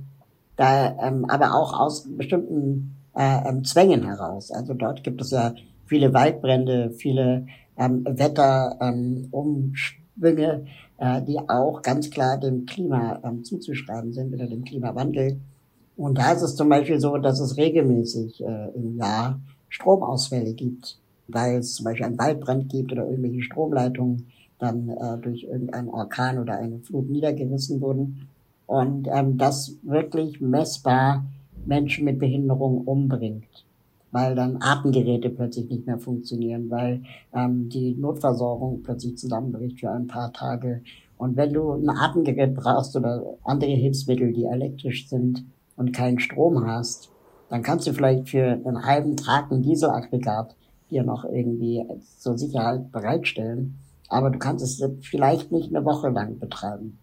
Da 0.56 0.96
ähm, 1.00 1.24
aber 1.26 1.54
auch 1.54 1.78
aus 1.78 2.08
bestimmten 2.16 2.96
äh, 3.14 3.48
ähm, 3.48 3.64
Zwängen 3.64 4.04
heraus. 4.04 4.50
Also 4.50 4.74
dort 4.74 5.04
gibt 5.04 5.20
es 5.20 5.30
ja 5.30 5.54
viele 5.86 6.12
Waldbrände, 6.14 6.92
viele 6.92 7.46
ähm, 7.76 8.04
Wetterumschwünge, 8.04 10.64
äh, 10.98 11.22
die 11.22 11.38
auch 11.48 11.82
ganz 11.82 12.10
klar 12.10 12.38
dem 12.38 12.66
Klima 12.66 13.20
ähm, 13.24 13.42
zuzuschreiben 13.44 14.12
sind 14.12 14.34
oder 14.34 14.46
dem 14.46 14.64
Klimawandel. 14.64 15.40
Und 15.96 16.18
da 16.18 16.32
ist 16.32 16.42
es 16.42 16.56
zum 16.56 16.68
Beispiel 16.68 16.98
so, 16.98 17.16
dass 17.18 17.40
es 17.40 17.56
regelmäßig 17.56 18.42
äh, 18.42 18.68
im 18.74 18.96
Jahr 18.96 19.40
Stromausfälle 19.68 20.52
gibt, 20.54 20.98
weil 21.28 21.58
es 21.58 21.74
zum 21.74 21.84
Beispiel 21.84 22.06
einen 22.06 22.18
Waldbrand 22.18 22.68
gibt 22.68 22.92
oder 22.92 23.08
irgendwelche 23.08 23.42
Stromleitungen 23.42 24.26
dann 24.58 24.88
äh, 24.88 25.18
durch 25.18 25.44
irgendeinen 25.44 25.88
Orkan 25.88 26.38
oder 26.38 26.58
eine 26.58 26.78
Flut 26.80 27.08
niedergerissen 27.08 27.80
wurden. 27.80 28.28
Und 28.66 29.08
ähm, 29.12 29.36
das 29.38 29.76
wirklich 29.82 30.40
messbar 30.40 31.24
Menschen 31.66 32.04
mit 32.04 32.18
Behinderung 32.18 32.82
umbringt 32.82 33.64
weil 34.14 34.36
dann 34.36 34.58
Atemgeräte 34.60 35.28
plötzlich 35.28 35.68
nicht 35.68 35.86
mehr 35.86 35.98
funktionieren, 35.98 36.70
weil 36.70 37.02
ähm, 37.34 37.68
die 37.68 37.96
Notversorgung 37.96 38.80
plötzlich 38.84 39.18
zusammenbricht 39.18 39.80
für 39.80 39.90
ein 39.90 40.06
paar 40.06 40.32
Tage. 40.32 40.82
Und 41.18 41.36
wenn 41.36 41.52
du 41.52 41.72
ein 41.72 41.90
Atemgerät 41.90 42.54
brauchst 42.54 42.94
oder 42.94 43.24
andere 43.42 43.72
Hilfsmittel, 43.72 44.32
die 44.32 44.44
elektrisch 44.44 45.08
sind 45.08 45.44
und 45.76 45.92
keinen 45.92 46.20
Strom 46.20 46.66
hast, 46.66 47.10
dann 47.48 47.62
kannst 47.62 47.86
du 47.86 47.92
vielleicht 47.92 48.28
für 48.28 48.52
einen 48.64 48.84
halben 48.84 49.16
Tag 49.16 49.50
ein 49.50 49.62
Dieselaggregat 49.62 50.56
dir 50.90 51.02
noch 51.02 51.24
irgendwie 51.24 51.84
zur 52.18 52.38
Sicherheit 52.38 52.90
bereitstellen. 52.92 53.78
Aber 54.08 54.30
du 54.30 54.38
kannst 54.38 54.64
es 54.64 54.82
vielleicht 55.02 55.50
nicht 55.50 55.74
eine 55.74 55.84
Woche 55.84 56.08
lang 56.08 56.38
betreiben. 56.38 56.98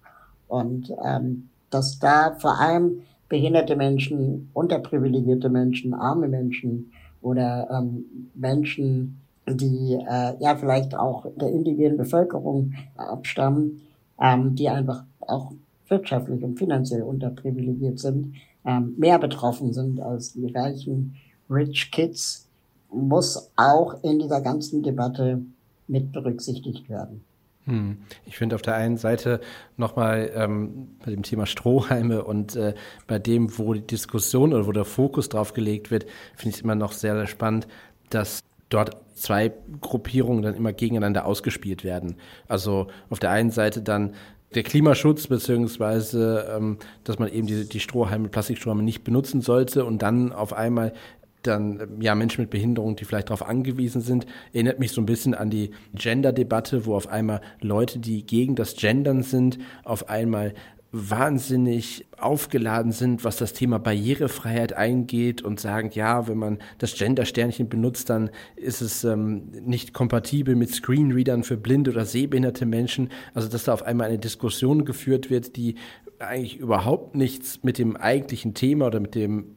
Und 0.47 0.91
ähm, 1.03 1.49
dass 1.69 1.99
da 1.99 2.35
vor 2.39 2.59
allem 2.59 3.01
behinderte 3.29 3.75
Menschen, 3.75 4.49
unterprivilegierte 4.53 5.49
Menschen, 5.49 5.93
arme 5.93 6.27
Menschen 6.27 6.91
oder 7.21 7.69
ähm, 7.71 8.29
Menschen, 8.35 9.21
die 9.47 9.93
äh, 9.93 10.35
ja 10.39 10.55
vielleicht 10.55 10.95
auch 10.95 11.25
der 11.39 11.49
indigenen 11.49 11.97
Bevölkerung 11.97 12.73
abstammen, 12.97 13.81
ähm, 14.19 14.55
die 14.55 14.69
einfach 14.69 15.05
auch 15.21 15.53
wirtschaftlich 15.87 16.43
und 16.43 16.57
finanziell 16.57 17.03
unterprivilegiert 17.03 17.99
sind, 17.99 18.35
ähm, 18.65 18.95
mehr 18.97 19.19
betroffen 19.19 19.73
sind 19.73 19.99
als 19.99 20.33
die 20.33 20.51
reichen 20.51 21.15
Rich 21.49 21.91
Kids, 21.91 22.47
muss 22.91 23.51
auch 23.55 24.03
in 24.03 24.19
dieser 24.19 24.41
ganzen 24.41 24.83
Debatte 24.83 25.41
mit 25.87 26.11
berücksichtigt 26.11 26.89
werden. 26.89 27.23
Hm. 27.65 27.97
Ich 28.25 28.37
finde 28.37 28.55
auf 28.55 28.61
der 28.61 28.75
einen 28.75 28.97
Seite 28.97 29.39
nochmal 29.77 30.31
ähm, 30.33 30.89
bei 31.05 31.11
dem 31.11 31.21
Thema 31.21 31.45
Strohhalme 31.45 32.23
und 32.23 32.55
äh, 32.55 32.73
bei 33.07 33.19
dem, 33.19 33.57
wo 33.57 33.73
die 33.73 33.85
Diskussion 33.85 34.53
oder 34.53 34.65
wo 34.65 34.71
der 34.71 34.85
Fokus 34.85 35.29
drauf 35.29 35.53
gelegt 35.53 35.91
wird, 35.91 36.05
finde 36.35 36.49
ich 36.49 36.55
es 36.55 36.61
immer 36.61 36.75
noch 36.75 36.91
sehr, 36.91 37.15
sehr 37.15 37.27
spannend, 37.27 37.67
dass 38.09 38.41
dort 38.69 38.97
zwei 39.13 39.51
Gruppierungen 39.79 40.41
dann 40.41 40.55
immer 40.55 40.73
gegeneinander 40.73 41.25
ausgespielt 41.25 41.83
werden. 41.83 42.15
Also 42.47 42.87
auf 43.09 43.19
der 43.19 43.29
einen 43.29 43.51
Seite 43.51 43.81
dann 43.81 44.13
der 44.55 44.63
Klimaschutz, 44.63 45.27
beziehungsweise 45.27 46.47
ähm, 46.55 46.77
dass 47.03 47.19
man 47.19 47.31
eben 47.31 47.47
die, 47.47 47.67
die 47.67 47.79
Strohhalme, 47.79 48.29
Plastikstrohhalme 48.29 48.83
nicht 48.83 49.03
benutzen 49.03 49.41
sollte 49.41 49.85
und 49.85 50.01
dann 50.01 50.31
auf 50.31 50.53
einmal 50.53 50.93
dann 51.43 51.97
ja 51.99 52.13
Menschen 52.13 52.41
mit 52.41 52.51
Behinderung, 52.51 52.95
die 52.95 53.05
vielleicht 53.05 53.29
darauf 53.29 53.47
angewiesen 53.47 54.01
sind, 54.01 54.27
erinnert 54.53 54.79
mich 54.79 54.91
so 54.91 55.01
ein 55.01 55.07
bisschen 55.07 55.33
an 55.33 55.49
die 55.49 55.71
Gender-Debatte, 55.95 56.85
wo 56.85 56.95
auf 56.95 57.07
einmal 57.07 57.41
Leute, 57.61 57.99
die 57.99 58.23
gegen 58.25 58.55
das 58.55 58.75
Gendern 58.75 59.23
sind, 59.23 59.57
auf 59.83 60.09
einmal 60.09 60.53
wahnsinnig 60.91 62.05
aufgeladen 62.17 62.91
sind, 62.91 63.23
was 63.23 63.37
das 63.37 63.53
Thema 63.53 63.79
Barrierefreiheit 63.79 64.73
eingeht 64.73 65.41
und 65.41 65.59
sagen, 65.59 65.89
ja, 65.93 66.27
wenn 66.27 66.37
man 66.37 66.59
das 66.79 66.95
Gender-Sternchen 66.95 67.69
benutzt, 67.69 68.09
dann 68.09 68.29
ist 68.57 68.81
es 68.81 69.05
ähm, 69.05 69.51
nicht 69.61 69.93
kompatibel 69.93 70.55
mit 70.55 70.73
Screenreadern 70.73 71.43
für 71.43 71.55
blinde 71.55 71.91
oder 71.91 72.05
sehbehinderte 72.05 72.65
Menschen. 72.65 73.09
Also 73.33 73.47
dass 73.47 73.63
da 73.63 73.73
auf 73.73 73.83
einmal 73.83 74.07
eine 74.07 74.19
Diskussion 74.19 74.83
geführt 74.83 75.29
wird, 75.29 75.55
die 75.55 75.75
eigentlich 76.19 76.57
überhaupt 76.57 77.15
nichts 77.15 77.63
mit 77.63 77.77
dem 77.77 77.95
eigentlichen 77.95 78.53
Thema 78.53 78.87
oder 78.87 78.99
mit 78.99 79.15
dem 79.15 79.55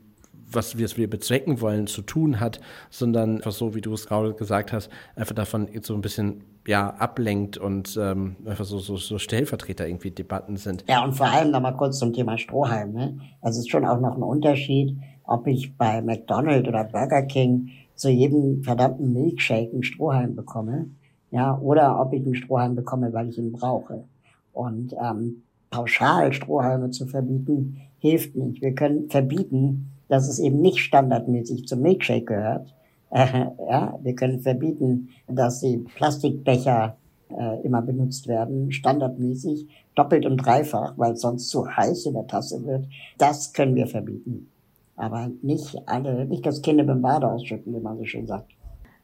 was 0.55 0.77
wir 0.77 1.09
bezwecken 1.09 1.61
wollen, 1.61 1.87
zu 1.87 2.03
tun 2.03 2.41
hat, 2.41 2.61
sondern 2.91 3.37
einfach 3.37 3.53
so, 3.53 3.75
wie 3.75 3.81
du 3.81 3.93
es 3.93 4.07
gerade 4.07 4.35
gesagt 4.35 4.73
hast, 4.73 4.91
einfach 5.17 5.35
davon 5.35 5.69
so 5.83 5.95
ein 5.95 6.01
bisschen 6.01 6.43
ja, 6.67 6.91
ablenkt 6.91 7.59
und 7.59 7.99
ähm, 8.01 8.37
einfach 8.47 8.65
so, 8.65 8.79
so, 8.79 8.97
so 8.97 9.19
Stellvertreter 9.19 9.87
irgendwie 9.87 10.11
Debatten 10.11 10.57
sind. 10.57 10.85
Ja, 10.89 11.05
und 11.05 11.13
vor 11.13 11.27
allem 11.27 11.51
nochmal 11.51 11.77
kurz 11.77 11.99
zum 11.99 12.13
Thema 12.13 12.39
Strohhalm. 12.39 12.93
Ne? 12.93 13.19
Also 13.41 13.59
es 13.59 13.67
ist 13.67 13.71
schon 13.71 13.85
auch 13.85 14.01
noch 14.01 14.17
ein 14.17 14.23
Unterschied, 14.23 14.97
ob 15.25 15.47
ich 15.47 15.77
bei 15.77 16.01
McDonald's 16.01 16.69
oder 16.69 16.85
Burger 16.85 17.23
King 17.23 17.71
zu 17.95 18.11
jedem 18.11 18.63
verdammten 18.63 19.13
Milkshake 19.13 19.73
einen 19.73 19.83
Strohhalm 19.83 20.35
bekomme, 20.35 20.87
ja, 21.31 21.59
oder 21.59 22.01
ob 22.01 22.13
ich 22.13 22.25
einen 22.25 22.35
Strohhalm 22.35 22.75
bekomme, 22.75 23.13
weil 23.13 23.29
ich 23.29 23.39
ihn 23.39 23.53
brauche. 23.53 24.05
Und 24.53 24.95
ähm, 25.03 25.43
pauschal 25.71 26.33
Strohhalme 26.33 26.91
zu 26.91 27.07
verbieten, 27.07 27.81
hilft 27.99 28.37
nicht. 28.37 28.63
Wir 28.63 28.75
können 28.75 29.11
verbieten, 29.11 29.91
dass 30.15 30.29
es 30.29 30.39
eben 30.39 30.61
nicht 30.61 30.79
standardmäßig 30.79 31.67
zum 31.67 31.81
Milkshake 31.81 32.25
gehört. 32.25 32.75
Ja, 33.15 33.97
wir 34.03 34.17
können 34.17 34.41
verbieten, 34.41 35.11
dass 35.29 35.61
die 35.61 35.79
Plastikbecher 35.79 36.97
äh, 37.29 37.63
immer 37.63 37.81
benutzt 37.81 38.27
werden, 38.27 38.73
standardmäßig, 38.73 39.69
doppelt 39.95 40.27
und 40.27 40.39
dreifach, 40.39 40.95
weil 40.97 41.13
es 41.13 41.21
sonst 41.21 41.49
zu 41.49 41.65
heiß 41.65 42.07
in 42.07 42.15
der 42.15 42.27
Tasse 42.27 42.65
wird. 42.65 42.87
Das 43.17 43.53
können 43.53 43.77
wir 43.77 43.87
verbieten. 43.87 44.51
Aber 44.97 45.31
nicht 45.43 45.77
alle, 45.87 46.25
nicht 46.27 46.45
das 46.45 46.61
Kind 46.61 46.81
im 46.81 47.03
Bade 47.03 47.29
ausschütten, 47.29 47.73
wie 47.73 47.81
man 47.81 47.99
so 47.99 48.05
schön 48.05 48.27
sagt. 48.27 48.51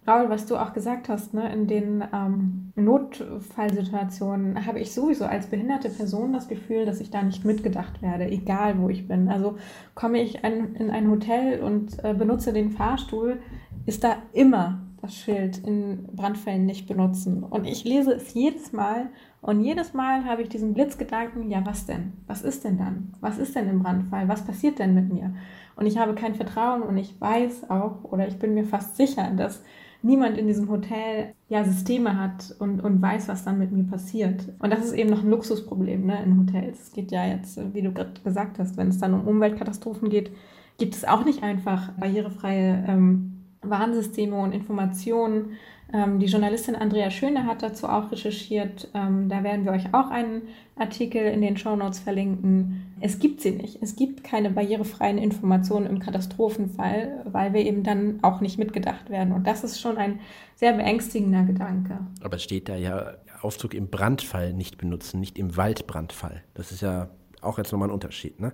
Raul, 0.06 0.30
was 0.30 0.46
du 0.46 0.56
auch 0.56 0.72
gesagt 0.72 1.08
hast, 1.08 1.34
ne, 1.34 1.52
in 1.52 1.66
den 1.66 2.02
ähm, 2.12 2.72
Notfallsituationen 2.74 4.66
habe 4.66 4.80
ich 4.80 4.92
sowieso 4.92 5.26
als 5.26 5.46
behinderte 5.46 5.90
Person 5.90 6.32
das 6.32 6.48
Gefühl, 6.48 6.86
dass 6.86 7.00
ich 7.00 7.10
da 7.10 7.22
nicht 7.22 7.44
mitgedacht 7.44 8.00
werde, 8.00 8.24
egal 8.24 8.78
wo 8.78 8.88
ich 8.88 9.06
bin. 9.06 9.28
Also 9.28 9.58
komme 9.94 10.22
ich 10.22 10.42
ein, 10.42 10.74
in 10.74 10.90
ein 10.90 11.10
Hotel 11.10 11.60
und 11.60 12.02
äh, 12.02 12.14
benutze 12.14 12.52
den 12.52 12.70
Fahrstuhl, 12.70 13.40
ist 13.84 14.02
da 14.02 14.16
immer 14.32 14.80
das 15.02 15.14
Schild 15.14 15.58
in 15.66 16.06
Brandfällen 16.14 16.66
nicht 16.66 16.86
benutzen. 16.86 17.42
Und 17.42 17.66
ich 17.66 17.84
lese 17.84 18.12
es 18.12 18.34
jedes 18.34 18.72
Mal 18.72 19.08
und 19.42 19.62
jedes 19.62 19.94
Mal 19.94 20.24
habe 20.24 20.42
ich 20.42 20.48
diesen 20.48 20.74
Blitzgedanken, 20.74 21.50
ja 21.50 21.64
was 21.64 21.86
denn? 21.86 22.12
Was 22.26 22.42
ist 22.42 22.64
denn 22.64 22.78
dann? 22.78 23.12
Was 23.20 23.38
ist 23.38 23.54
denn 23.54 23.68
im 23.68 23.82
Brandfall? 23.82 24.28
Was 24.28 24.44
passiert 24.44 24.78
denn 24.78 24.94
mit 24.94 25.12
mir? 25.12 25.34
Und 25.76 25.86
ich 25.86 25.98
habe 25.98 26.14
kein 26.14 26.34
Vertrauen 26.34 26.82
und 26.82 26.98
ich 26.98 27.18
weiß 27.20 27.70
auch 27.70 28.04
oder 28.04 28.28
ich 28.28 28.38
bin 28.38 28.54
mir 28.54 28.64
fast 28.64 28.96
sicher, 28.96 29.30
dass 29.34 29.62
niemand 30.02 30.38
in 30.38 30.46
diesem 30.46 30.68
Hotel 30.68 31.34
ja 31.48 31.64
Systeme 31.64 32.18
hat 32.18 32.54
und, 32.58 32.80
und 32.80 33.02
weiß, 33.02 33.28
was 33.28 33.44
dann 33.44 33.58
mit 33.58 33.72
mir 33.72 33.84
passiert. 33.84 34.48
Und 34.58 34.72
das 34.72 34.84
ist 34.84 34.92
eben 34.92 35.10
noch 35.10 35.22
ein 35.22 35.30
Luxusproblem 35.30 36.06
ne, 36.06 36.22
in 36.22 36.38
Hotels. 36.38 36.80
Es 36.82 36.92
geht 36.92 37.10
ja 37.12 37.26
jetzt, 37.26 37.58
wie 37.74 37.82
du 37.82 37.92
gerade 37.92 38.20
gesagt 38.22 38.58
hast, 38.58 38.76
wenn 38.76 38.88
es 38.88 38.98
dann 38.98 39.14
um 39.14 39.26
Umweltkatastrophen 39.26 40.08
geht, 40.08 40.30
gibt 40.78 40.94
es 40.94 41.04
auch 41.04 41.24
nicht 41.24 41.42
einfach 41.42 41.92
barrierefreie 41.92 42.84
ähm, 42.88 43.40
Warnsysteme 43.62 44.36
und 44.36 44.52
Informationen 44.52 45.52
die 45.92 46.26
Journalistin 46.26 46.76
Andrea 46.76 47.10
Schöne 47.10 47.46
hat 47.46 47.62
dazu 47.62 47.88
auch 47.88 48.12
recherchiert. 48.12 48.88
Ähm, 48.94 49.28
da 49.28 49.42
werden 49.42 49.64
wir 49.64 49.72
euch 49.72 49.92
auch 49.92 50.10
einen 50.10 50.42
Artikel 50.76 51.22
in 51.22 51.42
den 51.42 51.56
Show 51.56 51.74
Notes 51.74 51.98
verlinken. 51.98 52.94
Es 53.00 53.18
gibt 53.18 53.40
sie 53.40 53.50
nicht. 53.50 53.82
Es 53.82 53.96
gibt 53.96 54.22
keine 54.22 54.50
barrierefreien 54.50 55.18
Informationen 55.18 55.86
im 55.86 55.98
Katastrophenfall, 55.98 57.24
weil 57.24 57.52
wir 57.54 57.62
eben 57.62 57.82
dann 57.82 58.20
auch 58.22 58.40
nicht 58.40 58.58
mitgedacht 58.58 59.10
werden. 59.10 59.32
Und 59.32 59.46
das 59.46 59.64
ist 59.64 59.80
schon 59.80 59.96
ein 59.96 60.20
sehr 60.54 60.74
beängstigender 60.74 61.42
Gedanke. 61.42 61.98
Aber 62.22 62.36
es 62.36 62.44
steht 62.44 62.68
da 62.68 62.76
ja 62.76 63.14
Aufzug 63.42 63.74
im 63.74 63.88
Brandfall 63.88 64.52
nicht 64.52 64.78
benutzen, 64.78 65.18
nicht 65.18 65.38
im 65.38 65.56
Waldbrandfall. 65.56 66.42
Das 66.54 66.70
ist 66.70 66.82
ja 66.82 67.10
auch 67.40 67.58
jetzt 67.58 67.72
nochmal 67.72 67.88
ein 67.88 67.94
Unterschied. 67.94 68.38
Ne? 68.38 68.52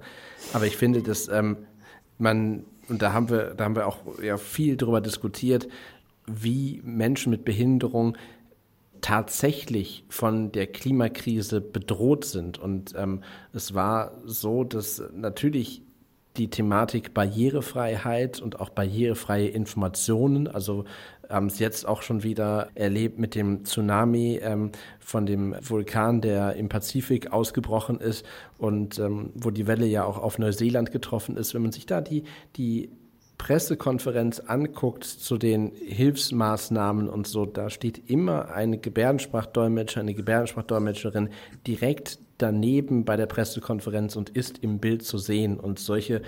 Aber 0.53 0.67
ich 0.67 0.77
finde, 0.77 1.03
dass 1.03 1.29
ähm, 1.29 1.59
man, 2.19 2.65
und 2.89 3.03
da 3.03 3.13
haben 3.13 3.29
wir, 3.29 3.55
da 3.55 3.65
haben 3.65 3.77
wir 3.77 3.87
auch 3.87 3.99
ja 4.23 4.37
viel 4.37 4.77
drüber 4.77 5.01
diskutiert, 5.01 5.69
wie 6.27 6.81
Menschen 6.85 7.31
mit 7.31 7.45
Behinderung 7.45 8.17
tatsächlich 9.01 10.05
von 10.09 10.53
der 10.53 10.67
Klimakrise 10.67 11.61
bedroht 11.61 12.25
sind. 12.25 12.59
Und 12.59 12.95
ähm, 12.97 13.23
es 13.53 13.75
war 13.75 14.13
so, 14.25 14.65
dass 14.65 15.03
natürlich 15.13 15.83
die 16.37 16.51
Thematik 16.51 17.15
Barrierefreiheit 17.15 18.41
und 18.41 18.61
auch 18.61 18.69
barrierefreie 18.69 19.49
Informationen, 19.49 20.49
also 20.49 20.85
haben 21.29 21.47
es 21.47 21.59
jetzt 21.59 21.87
auch 21.87 22.03
schon 22.03 22.23
wieder 22.23 22.69
erlebt 22.75 23.19
mit 23.19 23.35
dem 23.35 23.65
Tsunami 23.65 24.39
ähm, 24.43 24.71
von 25.01 25.27
dem 25.27 25.57
Vulkan, 25.61 26.21
der 26.21 26.55
im 26.55 26.69
Pazifik 26.69 27.33
ausgebrochen 27.33 28.01
ist 28.01 28.25
und 28.59 28.99
ähm, 28.99 29.31
wo 29.35 29.51
die 29.51 29.67
Welle 29.67 29.87
ja 29.87 30.05
auch 30.05 30.19
auf 30.19 30.39
Neuseeland 30.39 30.93
getroffen 30.93 31.37
ist. 31.37 31.55
Wenn 31.55 31.63
man 31.63 31.73
sich 31.73 31.87
da 31.87 32.01
die, 32.01 32.25
die 32.57 32.91
Pressekonferenz 33.39 34.41
anguckt 34.41 35.05
zu 35.05 35.37
den 35.39 35.73
Hilfsmaßnahmen 35.73 37.09
und 37.09 37.27
so, 37.27 37.47
da 37.47 37.71
steht 37.71 38.11
immer 38.11 38.51
eine 38.53 38.79
Gebärdensprachdolmetscher, 38.79 40.01
eine 40.01 40.15
Gebärdensprachdolmetscherin 40.15 41.29
direkt 41.67 42.19
daneben 42.39 43.05
bei 43.05 43.17
der 43.17 43.27
Pressekonferenz 43.27 44.17
und 44.17 44.31
ist 44.31 44.59
im 44.59 44.79
Bild 44.79 45.05
zu 45.05 45.19
sehen. 45.19 45.59
Und 45.59 45.79
solche, 45.79 46.23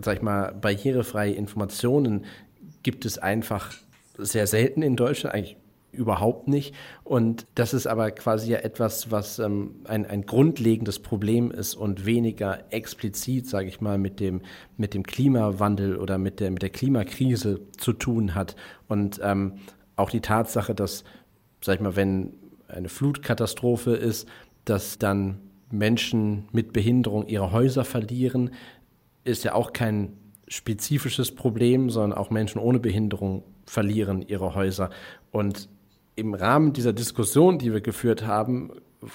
sag 0.00 0.16
ich 0.16 0.22
mal, 0.22 0.52
barrierefreie 0.52 1.32
Informationen 1.32 2.24
gibt 2.82 3.04
es 3.04 3.18
einfach 3.18 3.72
sehr 4.18 4.46
selten 4.46 4.82
in 4.82 4.96
Deutschland, 4.96 5.34
eigentlich 5.34 5.56
überhaupt 5.92 6.48
nicht. 6.48 6.74
Und 7.04 7.46
das 7.54 7.74
ist 7.74 7.86
aber 7.86 8.10
quasi 8.10 8.52
ja 8.52 8.58
etwas, 8.58 9.10
was 9.10 9.38
ähm, 9.38 9.76
ein, 9.84 10.06
ein 10.06 10.26
grundlegendes 10.26 10.98
Problem 10.98 11.50
ist 11.50 11.74
und 11.74 12.06
weniger 12.06 12.64
explizit, 12.70 13.46
sage 13.46 13.68
ich 13.68 13.80
mal, 13.80 13.98
mit 13.98 14.18
dem, 14.18 14.40
mit 14.76 14.94
dem 14.94 15.04
Klimawandel 15.04 15.96
oder 15.96 16.18
mit 16.18 16.40
der, 16.40 16.50
mit 16.50 16.62
der 16.62 16.70
Klimakrise 16.70 17.60
zu 17.76 17.92
tun 17.92 18.34
hat. 18.34 18.56
Und 18.88 19.20
ähm, 19.22 19.54
auch 19.96 20.10
die 20.10 20.20
Tatsache, 20.20 20.74
dass, 20.74 21.04
sag 21.60 21.76
ich 21.76 21.80
mal, 21.80 21.96
wenn 21.96 22.34
eine 22.68 22.88
Flutkatastrophe 22.88 23.92
ist, 23.92 24.26
dass 24.64 24.98
dann 24.98 25.38
Menschen 25.70 26.48
mit 26.52 26.72
Behinderung 26.72 27.26
ihre 27.26 27.52
Häuser 27.52 27.84
verlieren, 27.84 28.50
ist 29.24 29.44
ja 29.44 29.54
auch 29.54 29.72
kein 29.72 30.14
spezifisches 30.48 31.34
Problem, 31.34 31.90
sondern 31.90 32.18
auch 32.18 32.30
Menschen 32.30 32.60
ohne 32.60 32.78
Behinderung 32.78 33.44
verlieren 33.66 34.22
ihre 34.22 34.54
Häuser. 34.54 34.90
Und 35.30 35.68
im 36.22 36.34
Rahmen 36.34 36.72
dieser 36.72 36.92
Diskussion, 36.92 37.58
die 37.58 37.72
wir 37.72 37.80
geführt 37.80 38.24
haben, 38.26 38.70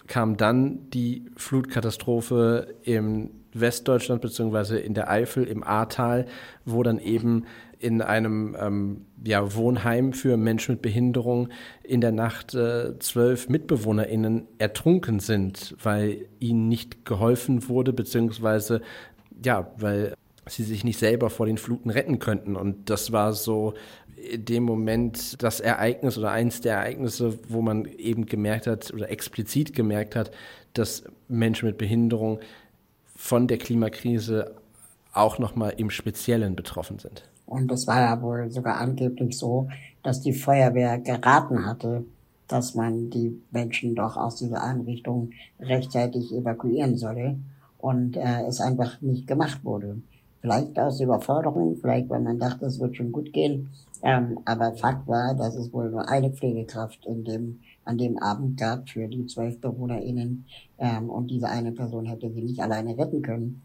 kam 0.08 0.36
dann 0.36 0.90
die 0.90 1.26
Flutkatastrophe 1.38 2.76
im 2.84 3.32
Westdeutschland 3.54 4.22
beziehungsweise 4.22 4.78
in 4.78 4.94
der 4.94 5.10
Eifel 5.10 5.46
im 5.46 5.64
Ahrtal, 5.64 6.26
wo 6.66 6.84
dann 6.84 7.00
eben 7.00 7.46
in 7.80 8.02
einem 8.02 8.58
ähm, 8.60 9.06
ja, 9.24 9.56
Wohnheim 9.56 10.12
für 10.12 10.36
Menschen 10.36 10.74
mit 10.74 10.82
Behinderung 10.82 11.48
in 11.84 12.02
der 12.02 12.12
Nacht 12.12 12.54
äh, 12.56 13.00
zwölf 13.00 13.48
MitbewohnerInnen 13.48 14.48
ertrunken 14.58 15.22
sind, 15.22 15.76
weil 15.82 16.26
ihnen 16.40 16.68
nicht 16.68 17.06
geholfen 17.06 17.70
wurde, 17.70 17.94
beziehungsweise 17.94 18.82
ja, 19.44 19.72
weil 19.78 20.14
sie 20.50 20.64
sich 20.64 20.84
nicht 20.84 21.00
selber 21.00 21.30
vor 21.30 21.46
den 21.46 21.58
Fluten 21.58 21.90
retten 21.90 22.20
könnten. 22.20 22.56
Und 22.56 22.90
das 22.90 23.12
war 23.12 23.34
so 23.34 23.76
in 24.18 24.46
dem 24.46 24.64
Moment 24.64 25.42
das 25.44 25.60
Ereignis 25.60 26.18
oder 26.18 26.32
eins 26.32 26.62
der 26.62 26.76
Ereignisse, 26.76 27.38
wo 27.50 27.62
man 27.62 27.86
eben 27.86 28.26
gemerkt 28.26 28.68
hat 28.68 28.92
oder 28.94 29.10
explizit 29.10 29.74
gemerkt 29.74 30.16
hat, 30.16 30.32
dass 30.74 31.04
Menschen 31.28 31.68
mit 31.68 31.78
Behinderung 31.78 32.40
von 33.16 33.48
der 33.48 33.58
Klimakrise 33.58 34.56
auch 35.14 35.40
nochmal 35.40 35.74
im 35.78 35.90
Speziellen 35.90 36.56
betroffen 36.56 37.00
sind. 37.00 37.24
Und 37.46 37.72
es 37.72 37.88
war 37.88 38.02
ja 38.02 38.22
wohl 38.22 38.52
sogar 38.52 38.78
angeblich 38.78 39.38
so, 39.38 39.70
dass 40.04 40.22
die 40.22 40.34
Feuerwehr 40.34 41.00
geraten 41.00 41.66
hatte, 41.66 42.04
dass 42.48 42.76
man 42.76 43.10
die 43.10 43.42
Menschen 43.52 43.96
doch 43.96 44.18
aus 44.18 44.38
dieser 44.38 44.64
Einrichtung 44.64 45.32
rechtzeitig 45.60 46.34
evakuieren 46.34 46.98
solle 46.98 47.38
und 47.78 48.18
äh, 48.18 48.44
es 48.48 48.62
einfach 48.62 49.02
nicht 49.02 49.28
gemacht 49.28 49.64
wurde. 49.64 50.02
Vielleicht 50.42 50.78
aus 50.80 51.02
Überforderung, 51.02 51.78
vielleicht 51.82 52.10
weil 52.10 52.22
man 52.22 52.40
dachte, 52.40 52.66
es 52.66 52.80
wird 52.80 52.96
schon 52.96 53.12
gut 53.12 53.34
gehen. 53.34 53.70
Ähm, 54.04 54.40
aber 54.46 54.74
Fakt 54.74 55.08
war, 55.08 55.36
dass 55.36 55.56
es 55.56 55.74
wohl 55.74 55.90
nur 55.90 56.08
eine 56.08 56.32
Pflegekraft 56.32 57.06
in 57.06 57.24
dem, 57.24 57.60
an 57.84 57.98
dem 57.98 58.18
Abend 58.18 58.58
gab 58.60 58.90
für 58.90 59.08
die 59.08 59.26
zwölf 59.26 59.60
BewohnerInnen. 59.60 60.46
Ähm, 60.78 61.10
und 61.10 61.32
diese 61.32 61.50
eine 61.50 61.72
Person 61.72 62.06
hätte 62.06 62.32
sie 62.32 62.42
nicht 62.42 62.60
alleine 62.60 62.98
retten 62.98 63.22
können. 63.22 63.64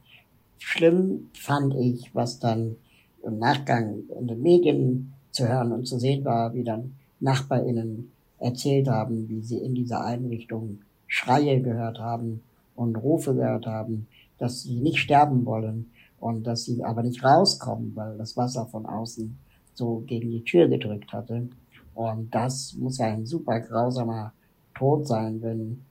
Schlimm 0.58 1.30
fand 1.34 1.74
ich, 1.74 2.14
was 2.14 2.38
dann 2.38 2.76
im 3.24 3.38
Nachgang 3.38 4.04
in 4.18 4.26
den 4.26 4.42
Medien 4.42 5.12
zu 5.30 5.48
hören 5.48 5.72
und 5.72 5.86
zu 5.86 5.98
sehen 5.98 6.24
war, 6.24 6.54
wie 6.54 6.64
dann 6.64 6.94
NachbarInnen 7.20 8.12
erzählt 8.38 8.88
haben, 8.88 9.28
wie 9.28 9.42
sie 9.42 9.58
in 9.58 9.74
dieser 9.74 10.04
Einrichtung 10.04 10.80
Schreie 11.06 11.60
gehört 11.60 11.98
haben 11.98 12.42
und 12.74 12.96
Rufe 12.96 13.34
gehört 13.34 13.66
haben, 13.66 14.08
dass 14.38 14.62
sie 14.62 14.80
nicht 14.80 14.98
sterben 14.98 15.44
wollen 15.44 15.90
und 16.18 16.46
dass 16.46 16.64
sie 16.64 16.82
aber 16.84 17.02
nicht 17.02 17.22
rauskommen, 17.22 17.92
weil 17.94 18.16
das 18.18 18.36
Wasser 18.36 18.66
von 18.66 18.86
außen 18.86 19.36
so 19.74 20.02
gegen 20.06 20.30
die 20.30 20.44
Tür 20.44 20.68
gedrückt 20.68 21.12
hatte. 21.12 21.48
Und 21.94 22.34
das 22.34 22.74
muss 22.78 22.98
ja 22.98 23.06
ein 23.06 23.26
super 23.26 23.60
grausamer 23.60 24.32
Tod 24.74 25.06
sein, 25.06 25.42
wenn, 25.42 25.82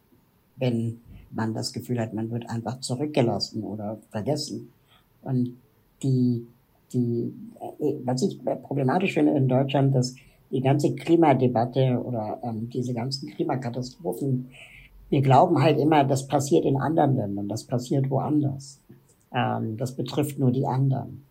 wenn 0.57 0.99
man 1.31 1.53
das 1.53 1.71
Gefühl 1.71 1.99
hat, 1.99 2.13
man 2.13 2.29
wird 2.31 2.49
einfach 2.49 2.79
zurückgelassen 2.79 3.63
oder 3.63 3.99
vergessen. 4.09 4.71
Und 5.21 5.57
die, 6.03 6.47
die, 6.91 7.33
äh, 7.79 7.93
was 8.03 8.23
ich 8.23 8.39
problematisch 8.63 9.13
finde 9.13 9.33
in 9.33 9.47
Deutschland, 9.47 9.95
dass 9.95 10.15
die 10.51 10.61
ganze 10.61 10.93
Klimadebatte 10.95 12.01
oder 12.03 12.39
ähm, 12.43 12.69
diese 12.69 12.93
ganzen 12.93 13.29
Klimakatastrophen, 13.29 14.49
wir 15.09 15.21
glauben 15.21 15.61
halt 15.61 15.79
immer, 15.79 16.03
das 16.03 16.27
passiert 16.27 16.65
in 16.65 16.77
anderen 16.77 17.15
Ländern, 17.15 17.47
das 17.47 17.65
passiert 17.65 18.09
woanders. 18.09 18.81
Ähm, 19.33 19.77
das 19.77 19.95
betrifft 19.95 20.39
nur 20.39 20.51
die 20.51 20.65
anderen. 20.65 21.23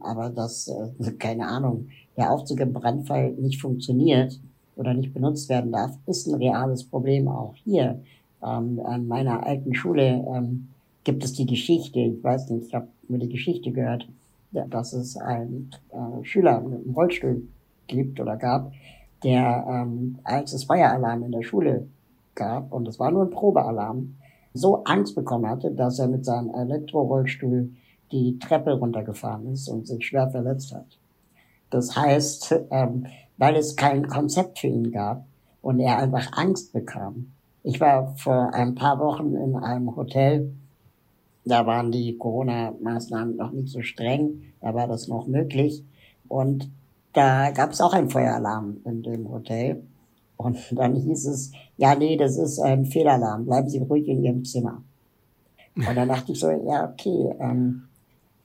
Aber 0.00 0.30
dass, 0.30 0.68
äh, 0.68 1.12
keine 1.12 1.46
Ahnung, 1.46 1.88
der 2.16 2.32
Aufzug 2.32 2.60
im 2.60 2.72
Brandfall 2.72 3.32
nicht 3.32 3.60
funktioniert 3.60 4.40
oder 4.76 4.94
nicht 4.94 5.12
benutzt 5.12 5.48
werden 5.48 5.72
darf, 5.72 5.96
ist 6.06 6.26
ein 6.26 6.34
reales 6.34 6.84
Problem 6.84 7.28
auch 7.28 7.54
hier. 7.56 8.00
Ähm, 8.42 8.80
an 8.84 9.08
meiner 9.08 9.44
alten 9.44 9.74
Schule 9.74 10.24
ähm, 10.32 10.68
gibt 11.04 11.24
es 11.24 11.32
die 11.32 11.46
Geschichte, 11.46 11.98
ich 11.98 12.22
weiß 12.22 12.50
nicht, 12.50 12.66
ich 12.66 12.74
habe 12.74 12.88
mir 13.08 13.18
die 13.18 13.28
Geschichte 13.28 13.72
gehört, 13.72 14.08
dass 14.52 14.92
es 14.92 15.16
einen 15.16 15.70
äh, 15.90 16.24
Schüler 16.24 16.60
mit 16.60 16.84
einem 16.84 16.94
Rollstuhl 16.94 17.42
gibt 17.86 18.20
oder 18.20 18.36
gab, 18.36 18.72
der, 19.24 19.66
ähm, 19.68 20.18
als 20.24 20.52
es 20.52 20.64
Feueralarm 20.64 21.24
in 21.24 21.32
der 21.32 21.42
Schule 21.42 21.88
gab, 22.34 22.72
und 22.72 22.86
es 22.86 22.98
war 22.98 23.10
nur 23.10 23.24
ein 23.24 23.30
Probealarm, 23.30 24.14
so 24.54 24.84
Angst 24.84 25.14
bekommen 25.14 25.48
hatte, 25.48 25.70
dass 25.70 25.98
er 25.98 26.08
mit 26.08 26.24
seinem 26.24 26.54
Elektrorollstuhl 26.54 27.70
die 28.12 28.38
Treppe 28.38 28.72
runtergefahren 28.72 29.52
ist 29.52 29.68
und 29.68 29.86
sich 29.86 30.06
schwer 30.06 30.30
verletzt 30.30 30.74
hat. 30.74 30.98
Das 31.70 31.96
heißt, 31.96 32.54
ähm, 32.70 33.06
weil 33.36 33.56
es 33.56 33.76
kein 33.76 34.08
Konzept 34.08 34.58
für 34.58 34.68
ihn 34.68 34.90
gab 34.90 35.26
und 35.62 35.80
er 35.80 35.98
einfach 35.98 36.32
Angst 36.32 36.72
bekam. 36.72 37.32
Ich 37.62 37.80
war 37.80 38.16
vor 38.16 38.54
ein 38.54 38.74
paar 38.74 38.98
Wochen 38.98 39.34
in 39.34 39.56
einem 39.56 39.94
Hotel, 39.94 40.52
da 41.44 41.66
waren 41.66 41.90
die 41.90 42.16
Corona-Maßnahmen 42.16 43.36
noch 43.36 43.52
nicht 43.52 43.68
so 43.68 43.82
streng, 43.82 44.42
da 44.60 44.74
war 44.74 44.86
das 44.86 45.08
noch 45.08 45.26
möglich. 45.26 45.84
Und 46.28 46.70
da 47.12 47.50
gab 47.50 47.72
es 47.72 47.80
auch 47.80 47.94
einen 47.94 48.10
Feueralarm 48.10 48.78
in 48.84 49.02
dem 49.02 49.30
Hotel. 49.30 49.82
Und 50.36 50.58
dann 50.78 50.94
hieß 50.94 51.26
es, 51.26 51.52
ja, 51.76 51.94
nee, 51.94 52.16
das 52.16 52.36
ist 52.36 52.60
ein 52.60 52.86
Fehlalarm, 52.86 53.46
bleiben 53.46 53.68
Sie 53.68 53.78
ruhig 53.78 54.06
in 54.08 54.22
Ihrem 54.22 54.44
Zimmer. 54.44 54.82
Und 55.74 55.96
dann 55.96 56.08
dachte 56.08 56.32
ich 56.32 56.40
so, 56.40 56.50
ja, 56.50 56.90
okay, 56.90 57.34
ähm, 57.40 57.87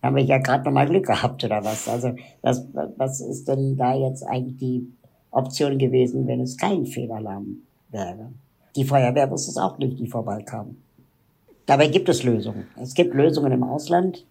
haben 0.03 0.17
wir 0.17 0.23
ja 0.23 0.37
gerade 0.37 0.65
nochmal 0.65 0.87
Glück 0.87 1.07
gehabt 1.07 1.43
oder 1.43 1.63
was. 1.63 1.87
Also 1.87 2.13
was, 2.41 2.67
was 2.97 3.21
ist 3.21 3.47
denn 3.47 3.77
da 3.77 3.95
jetzt 3.95 4.23
eigentlich 4.23 4.57
die 4.57 4.87
Option 5.31 5.79
gewesen, 5.79 6.27
wenn 6.27 6.41
es 6.41 6.57
kein 6.57 6.85
Fehlalarm 6.85 7.63
wäre? 7.89 8.31
Die 8.75 8.83
Feuerwehr 8.83 9.31
wusste 9.31 9.51
es 9.51 9.57
auch 9.57 9.77
nicht, 9.77 9.97
die 9.99 10.07
vorbeikam. 10.07 10.75
Dabei 11.65 11.87
gibt 11.87 12.09
es 12.09 12.23
Lösungen. 12.23 12.65
Es 12.75 12.93
gibt 12.93 13.13
Lösungen 13.13 13.51
im 13.53 13.63
Ausland. 13.63 14.25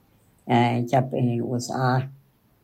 Äh, 0.47 0.83
ich 0.83 0.95
habe 0.95 1.17
in 1.17 1.29
den 1.29 1.43
USA 1.43 2.03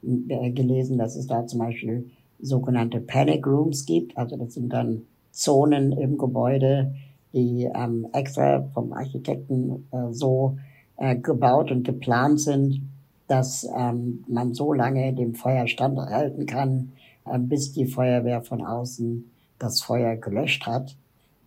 äh, 0.03 0.51
gelesen, 0.51 0.99
dass 0.99 1.17
es 1.17 1.27
da 1.27 1.47
zum 1.47 1.61
Beispiel 1.61 2.11
sogenannte 2.41 3.01
Panic 3.01 3.47
Rooms 3.47 3.87
gibt. 3.87 4.17
Also 4.19 4.37
das 4.37 4.55
sind 4.55 4.71
dann 4.73 5.03
Zonen 5.31 5.93
im 5.93 6.19
Gebäude, 6.19 6.95
die 7.33 7.71
ähm, 7.75 8.07
extra 8.13 8.69
vom 8.75 8.93
Architekten 8.93 9.89
äh, 9.93 10.13
so 10.13 10.59
gebaut 11.23 11.71
und 11.71 11.85
geplant 11.85 12.41
sind, 12.41 12.83
dass 13.29 13.69
ähm, 13.77 14.25
man 14.27 14.55
so 14.55 14.73
lange 14.73 15.13
dem 15.13 15.35
Feuer 15.35 15.69
standhalten 15.69 16.47
kann, 16.47 16.93
äh, 17.27 17.39
bis 17.39 17.73
die 17.73 17.87
Feuerwehr 17.87 18.43
von 18.43 18.65
außen 18.65 19.31
das 19.59 19.83
Feuer 19.83 20.17
gelöscht 20.17 20.67
hat. 20.67 20.97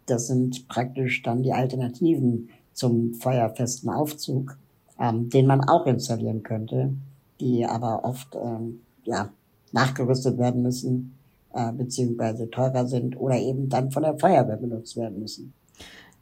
Das 0.06 0.28
sind 0.28 0.68
praktisch 0.68 1.22
dann 1.24 1.44
die 1.44 1.54
Alternativen 1.54 2.50
zum 2.74 3.16
feuerfesten 3.16 3.90
Aufzug, 3.90 4.58
ähm, 5.00 5.30
den 5.30 5.48
man 5.48 5.62
auch 5.68 5.86
installieren 5.86 6.44
könnte, 6.44 6.94
die 7.40 7.66
aber 7.66 8.04
oft 8.04 8.36
ähm, 8.36 8.82
ja, 9.04 9.30
nachgerüstet 9.72 10.38
werden 10.38 10.62
müssen, 10.62 11.16
äh, 11.54 11.72
beziehungsweise 11.72 12.50
teurer 12.50 12.86
sind 12.86 13.20
oder 13.20 13.38
eben 13.38 13.70
dann 13.70 13.92
von 13.92 14.04
der 14.04 14.18
Feuerwehr 14.18 14.58
benutzt 14.58 14.96
werden 14.96 15.20
müssen. 15.20 15.54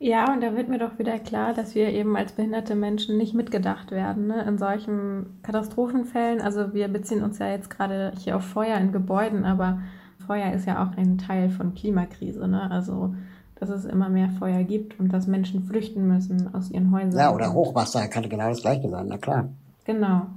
Ja, 0.02 0.32
und 0.32 0.42
da 0.42 0.56
wird 0.56 0.70
mir 0.70 0.80
doch 0.80 0.98
wieder 0.98 1.20
klar, 1.20 1.54
dass 1.54 1.76
wir 1.76 1.90
eben 1.90 2.16
als 2.16 2.32
behinderte 2.32 2.74
Menschen 2.74 3.18
nicht 3.18 3.34
mitgedacht 3.34 3.92
werden 3.92 4.28
ne? 4.28 4.44
in 4.44 4.58
solchen 4.58 5.40
Katastrophenfällen. 5.44 6.40
Also 6.40 6.74
wir 6.74 6.88
beziehen 6.88 7.22
uns 7.22 7.38
ja 7.38 7.50
jetzt 7.50 7.70
gerade 7.70 8.14
hier 8.18 8.38
auf 8.38 8.46
Feuer 8.46 8.78
in 8.78 8.94
Gebäuden, 8.94 9.44
aber 9.44 9.82
Feuer 10.26 10.54
ist 10.54 10.66
ja 10.66 10.82
auch 10.82 10.96
ein 10.96 11.18
Teil 11.18 11.50
von 11.50 11.76
Klimakrise. 11.76 12.48
Ne? 12.48 12.72
Also 12.72 13.14
dass 13.60 13.70
es 13.70 13.86
immer 13.86 14.10
mehr 14.10 14.30
Feuer 14.30 14.64
gibt 14.64 15.00
und 15.00 15.12
dass 15.12 15.28
Menschen 15.28 15.64
flüchten 15.64 16.08
müssen 16.08 16.54
aus 16.54 16.72
ihren 16.72 16.92
Häusern. 16.92 17.20
Ja, 17.20 17.34
oder 17.34 17.54
Hochwasser 17.54 18.08
kann 18.08 18.30
genau 18.30 18.50
das 18.50 18.62
gleiche 18.62 18.90
sein, 18.90 19.08
na 19.10 19.18
klar. 19.18 19.50
Genau. 19.86 20.28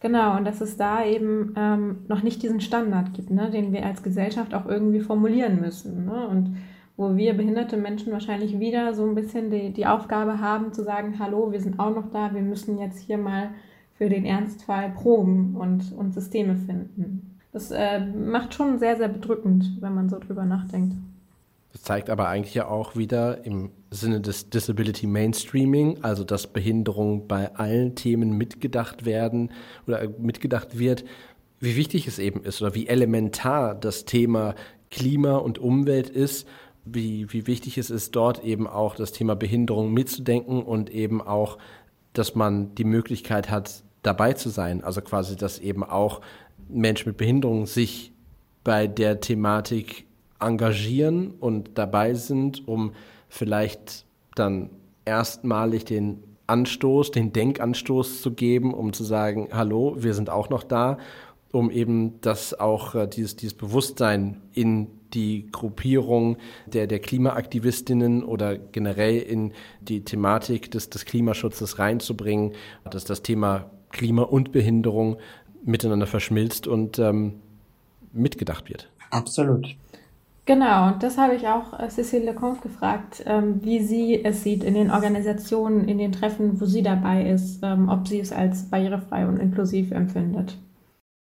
Genau, 0.00 0.36
und 0.36 0.44
dass 0.44 0.60
es 0.60 0.76
da 0.76 1.04
eben 1.04 1.54
ähm, 1.56 2.04
noch 2.06 2.22
nicht 2.22 2.40
diesen 2.40 2.60
Standard 2.60 3.14
gibt, 3.14 3.30
ne, 3.30 3.50
den 3.50 3.72
wir 3.72 3.84
als 3.84 4.04
Gesellschaft 4.04 4.54
auch 4.54 4.66
irgendwie 4.66 5.00
formulieren 5.00 5.60
müssen. 5.60 6.06
Ne? 6.06 6.28
Und 6.28 6.56
wo 6.98 7.16
wir 7.16 7.34
behinderte 7.34 7.76
Menschen 7.76 8.12
wahrscheinlich 8.12 8.58
wieder 8.58 8.92
so 8.92 9.06
ein 9.06 9.14
bisschen 9.14 9.50
die, 9.50 9.72
die 9.72 9.86
Aufgabe 9.86 10.40
haben 10.40 10.72
zu 10.72 10.82
sagen, 10.82 11.18
hallo, 11.20 11.52
wir 11.52 11.60
sind 11.60 11.78
auch 11.78 11.94
noch 11.94 12.10
da, 12.10 12.34
wir 12.34 12.42
müssen 12.42 12.76
jetzt 12.78 12.98
hier 12.98 13.16
mal 13.16 13.50
für 13.96 14.08
den 14.08 14.26
Ernstfall 14.26 14.90
proben 14.90 15.54
und, 15.56 15.92
und 15.96 16.12
Systeme 16.12 16.56
finden. 16.56 17.38
Das 17.52 17.70
äh, 17.70 18.00
macht 18.00 18.52
schon 18.52 18.80
sehr, 18.80 18.96
sehr 18.96 19.08
bedrückend, 19.08 19.76
wenn 19.80 19.94
man 19.94 20.08
so 20.08 20.18
drüber 20.18 20.44
nachdenkt. 20.44 20.94
Das 21.72 21.82
zeigt 21.82 22.10
aber 22.10 22.28
eigentlich 22.28 22.54
ja 22.54 22.66
auch 22.66 22.96
wieder 22.96 23.44
im 23.44 23.70
Sinne 23.92 24.20
des 24.20 24.50
Disability 24.50 25.06
Mainstreaming, 25.06 25.98
also 26.02 26.24
dass 26.24 26.48
Behinderung 26.48 27.28
bei 27.28 27.54
allen 27.54 27.94
Themen 27.94 28.36
mitgedacht 28.36 29.04
werden 29.04 29.52
oder 29.86 30.08
mitgedacht 30.18 30.80
wird, 30.80 31.04
wie 31.60 31.76
wichtig 31.76 32.08
es 32.08 32.18
eben 32.18 32.42
ist 32.42 32.60
oder 32.60 32.74
wie 32.74 32.88
elementar 32.88 33.76
das 33.76 34.04
Thema 34.04 34.56
Klima 34.90 35.36
und 35.36 35.58
Umwelt 35.58 36.08
ist, 36.08 36.48
wie, 36.94 37.32
wie 37.32 37.46
wichtig 37.46 37.78
es 37.78 37.90
ist, 37.90 38.16
dort 38.16 38.44
eben 38.44 38.66
auch 38.66 38.94
das 38.94 39.12
Thema 39.12 39.36
Behinderung 39.36 39.92
mitzudenken 39.92 40.62
und 40.62 40.90
eben 40.90 41.20
auch, 41.20 41.58
dass 42.12 42.34
man 42.34 42.74
die 42.74 42.84
Möglichkeit 42.84 43.50
hat, 43.50 43.82
dabei 44.02 44.32
zu 44.32 44.48
sein. 44.48 44.82
Also 44.82 45.00
quasi, 45.00 45.36
dass 45.36 45.58
eben 45.58 45.84
auch 45.84 46.20
Menschen 46.68 47.08
mit 47.08 47.16
Behinderung 47.16 47.66
sich 47.66 48.12
bei 48.64 48.86
der 48.86 49.20
Thematik 49.20 50.06
engagieren 50.40 51.32
und 51.40 51.70
dabei 51.74 52.14
sind, 52.14 52.66
um 52.68 52.92
vielleicht 53.28 54.04
dann 54.34 54.70
erstmalig 55.04 55.84
den 55.84 56.22
Anstoß, 56.46 57.10
den 57.10 57.32
Denkanstoß 57.32 58.22
zu 58.22 58.32
geben, 58.32 58.72
um 58.72 58.92
zu 58.92 59.04
sagen, 59.04 59.48
hallo, 59.52 59.96
wir 59.98 60.14
sind 60.14 60.30
auch 60.30 60.48
noch 60.48 60.62
da, 60.62 60.98
um 61.52 61.70
eben 61.70 62.20
das 62.20 62.58
auch, 62.58 62.94
äh, 62.94 63.06
dieses, 63.06 63.36
dieses 63.36 63.56
Bewusstsein 63.56 64.40
in 64.52 64.88
die 65.14 65.50
Gruppierung 65.50 66.36
der, 66.66 66.86
der 66.86 66.98
Klimaaktivistinnen 66.98 68.22
oder 68.22 68.56
generell 68.56 69.18
in 69.18 69.52
die 69.80 70.04
Thematik 70.04 70.70
des, 70.70 70.90
des 70.90 71.04
Klimaschutzes 71.04 71.78
reinzubringen, 71.78 72.52
dass 72.90 73.04
das 73.04 73.22
Thema 73.22 73.70
Klima 73.90 74.22
und 74.22 74.52
Behinderung 74.52 75.16
miteinander 75.64 76.06
verschmilzt 76.06 76.66
und 76.66 76.98
ähm, 76.98 77.40
mitgedacht 78.12 78.68
wird. 78.68 78.90
Absolut. 79.10 79.76
Genau, 80.48 80.88
und 80.88 81.02
das 81.02 81.18
habe 81.18 81.34
ich 81.34 81.46
auch 81.46 81.78
äh, 81.78 81.88
Cécile 81.88 82.24
Lecomte 82.24 82.62
gefragt, 82.62 83.22
ähm, 83.26 83.62
wie 83.62 83.80
sie 83.80 84.24
es 84.24 84.42
sieht 84.42 84.64
in 84.64 84.72
den 84.72 84.90
Organisationen, 84.90 85.86
in 85.86 85.98
den 85.98 86.10
Treffen, 86.10 86.58
wo 86.58 86.64
sie 86.64 86.82
dabei 86.82 87.28
ist, 87.28 87.62
ähm, 87.62 87.90
ob 87.90 88.08
sie 88.08 88.18
es 88.18 88.32
als 88.32 88.70
barrierefrei 88.70 89.26
und 89.26 89.38
inklusiv 89.38 89.90
empfindet. 89.90 90.56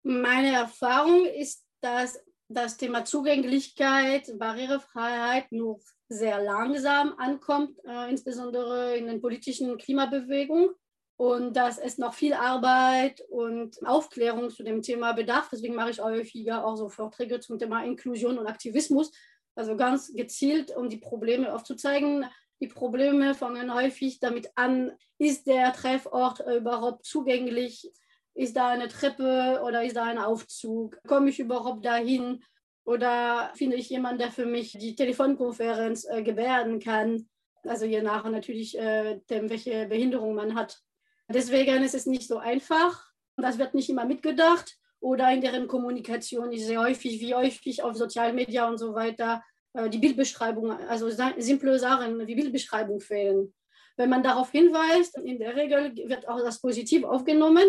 Meine 0.03 0.51
Erfahrung 0.51 1.25
ist, 1.39 1.63
dass 1.79 2.19
das 2.53 2.77
Thema 2.77 3.05
Zugänglichkeit, 3.05 4.37
Barrierefreiheit 4.37 5.51
nur 5.51 5.79
sehr 6.09 6.41
langsam 6.41 7.13
ankommt, 7.17 7.77
äh, 7.85 8.09
insbesondere 8.09 8.95
in 8.97 9.07
den 9.07 9.21
politischen 9.21 9.77
Klimabewegungen 9.77 10.69
und 11.17 11.55
dass 11.55 11.77
es 11.77 11.97
noch 11.97 12.13
viel 12.13 12.33
Arbeit 12.33 13.21
und 13.29 13.85
Aufklärung 13.85 14.49
zu 14.49 14.63
dem 14.63 14.81
Thema 14.81 15.13
bedarf. 15.13 15.49
Deswegen 15.51 15.75
mache 15.75 15.91
ich 15.91 15.99
häufiger 15.99 16.65
auch 16.65 16.75
so 16.75 16.89
Vorträge 16.89 17.39
zum 17.39 17.57
Thema 17.57 17.83
Inklusion 17.83 18.37
und 18.37 18.47
Aktivismus, 18.47 19.11
also 19.55 19.75
ganz 19.75 20.13
gezielt, 20.13 20.75
um 20.75 20.89
die 20.89 20.97
Probleme 20.97 21.53
aufzuzeigen. 21.53 22.25
Die 22.59 22.67
Probleme 22.67 23.35
fangen 23.35 23.73
häufig 23.73 24.19
damit 24.19 24.49
an, 24.55 24.91
ist 25.17 25.47
der 25.47 25.73
Treffort 25.73 26.41
überhaupt 26.57 27.05
zugänglich? 27.05 27.91
Ist 28.35 28.55
da 28.55 28.69
eine 28.69 28.87
Treppe 28.87 29.61
oder 29.63 29.83
ist 29.83 29.95
da 29.95 30.05
ein 30.05 30.17
Aufzug? 30.17 30.99
Komme 31.07 31.29
ich 31.29 31.39
überhaupt 31.39 31.85
dahin? 31.85 32.43
Oder 32.85 33.51
finde 33.55 33.77
ich 33.77 33.89
jemanden, 33.89 34.19
der 34.19 34.31
für 34.31 34.45
mich 34.45 34.73
die 34.73 34.95
Telefonkonferenz 34.95 36.05
äh, 36.05 36.23
gebärden 36.23 36.79
kann? 36.79 37.29
Also 37.63 37.85
je 37.85 38.01
nach 38.01 38.29
natürlich, 38.29 38.77
äh, 38.77 39.19
dem, 39.29 39.49
welche 39.49 39.85
Behinderung 39.87 40.35
man 40.35 40.55
hat. 40.55 40.81
Deswegen 41.29 41.83
ist 41.83 41.95
es 41.95 42.05
nicht 42.05 42.27
so 42.27 42.37
einfach. 42.37 43.05
Das 43.37 43.57
wird 43.57 43.73
nicht 43.73 43.89
immer 43.89 44.05
mitgedacht. 44.05 44.77
Oder 44.99 45.31
in 45.31 45.41
deren 45.41 45.67
Kommunikation 45.67 46.51
ist 46.51 46.65
sehr 46.65 46.81
häufig, 46.81 47.19
wie 47.19 47.33
häufig 47.33 47.83
auf 47.83 47.95
Sozialen 47.95 48.35
Medien 48.35 48.65
und 48.65 48.77
so 48.77 48.93
weiter, 48.93 49.43
äh, 49.73 49.89
die 49.89 49.97
Bildbeschreibung, 49.97 50.71
also 50.71 51.09
simple 51.37 51.77
Sachen 51.79 52.25
wie 52.25 52.35
Bildbeschreibung 52.35 52.99
fehlen. 52.99 53.53
Wenn 53.95 54.09
man 54.09 54.23
darauf 54.23 54.51
hinweist, 54.51 55.17
in 55.17 55.39
der 55.39 55.55
Regel 55.55 55.95
wird 56.07 56.27
auch 56.27 56.39
das 56.39 56.61
positiv 56.61 57.03
aufgenommen. 57.03 57.65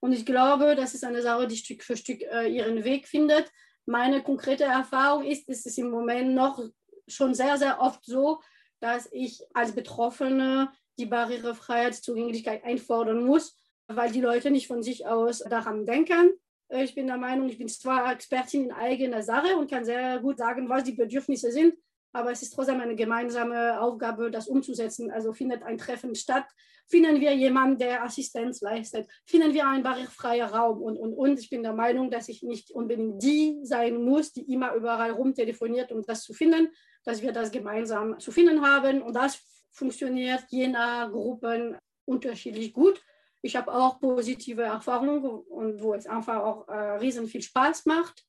Und 0.00 0.12
ich 0.12 0.26
glaube, 0.26 0.74
das 0.76 0.94
ist 0.94 1.04
eine 1.04 1.22
Sache, 1.22 1.46
die 1.46 1.56
Stück 1.56 1.82
für 1.82 1.96
Stück 1.96 2.22
äh, 2.22 2.48
ihren 2.48 2.84
Weg 2.84 3.08
findet. 3.08 3.50
Meine 3.86 4.22
konkrete 4.22 4.64
Erfahrung 4.64 5.24
ist, 5.24 5.48
es 5.48 5.66
ist 5.66 5.78
im 5.78 5.90
Moment 5.90 6.34
noch 6.34 6.62
schon 7.06 7.34
sehr, 7.34 7.58
sehr 7.58 7.80
oft 7.80 8.04
so, 8.04 8.40
dass 8.80 9.08
ich 9.12 9.42
als 9.52 9.72
Betroffene 9.72 10.70
die 10.98 11.06
Barrierefreiheit, 11.06 11.94
Zugänglichkeit 11.94 12.64
einfordern 12.64 13.24
muss, 13.24 13.56
weil 13.88 14.10
die 14.10 14.20
Leute 14.20 14.50
nicht 14.50 14.66
von 14.66 14.82
sich 14.82 15.06
aus 15.06 15.40
daran 15.40 15.86
denken. 15.86 16.32
Ich 16.70 16.94
bin 16.94 17.06
der 17.06 17.18
Meinung, 17.18 17.48
ich 17.48 17.58
bin 17.58 17.68
zwar 17.68 18.10
Expertin 18.12 18.64
in 18.64 18.72
eigener 18.72 19.22
Sache 19.22 19.56
und 19.56 19.70
kann 19.70 19.84
sehr 19.84 20.18
gut 20.20 20.38
sagen, 20.38 20.68
was 20.68 20.84
die 20.84 20.92
Bedürfnisse 20.92 21.52
sind, 21.52 21.74
aber 22.14 22.30
es 22.30 22.42
ist 22.42 22.54
trotzdem 22.54 22.80
eine 22.80 22.94
gemeinsame 22.94 23.80
Aufgabe, 23.80 24.30
das 24.30 24.46
umzusetzen. 24.46 25.10
Also 25.10 25.32
findet 25.32 25.64
ein 25.64 25.78
Treffen 25.78 26.14
statt, 26.14 26.46
finden 26.86 27.20
wir 27.20 27.34
jemanden, 27.34 27.78
der 27.78 28.04
Assistenz 28.04 28.60
leistet, 28.60 29.08
finden 29.26 29.52
wir 29.52 29.66
einen 29.66 29.82
barrierefreien 29.82 30.48
Raum 30.48 30.80
und, 30.80 30.96
und, 30.96 31.12
und. 31.12 31.40
Ich 31.40 31.50
bin 31.50 31.64
der 31.64 31.72
Meinung, 31.72 32.12
dass 32.12 32.28
ich 32.28 32.44
nicht 32.44 32.70
unbedingt 32.70 33.20
die 33.20 33.58
sein 33.64 33.96
muss, 33.96 34.32
die 34.32 34.52
immer 34.52 34.74
überall 34.74 35.10
rumtelefoniert, 35.10 35.90
um 35.90 36.02
das 36.06 36.22
zu 36.22 36.32
finden, 36.32 36.68
dass 37.04 37.20
wir 37.20 37.32
das 37.32 37.50
gemeinsam 37.50 38.18
zu 38.20 38.30
finden 38.30 38.64
haben 38.64 39.02
und 39.02 39.14
das 39.14 39.42
funktioniert 39.72 40.44
je 40.50 40.68
nach 40.68 41.10
Gruppen 41.10 41.76
unterschiedlich 42.04 42.72
gut. 42.72 43.02
Ich 43.42 43.56
habe 43.56 43.74
auch 43.74 43.98
positive 43.98 44.62
Erfahrungen 44.62 45.24
und 45.24 45.82
wo 45.82 45.94
es 45.94 46.06
einfach 46.06 46.42
auch 46.42 46.68
äh, 46.68 46.96
riesen 46.98 47.26
viel 47.26 47.42
Spaß 47.42 47.86
macht. 47.86 48.24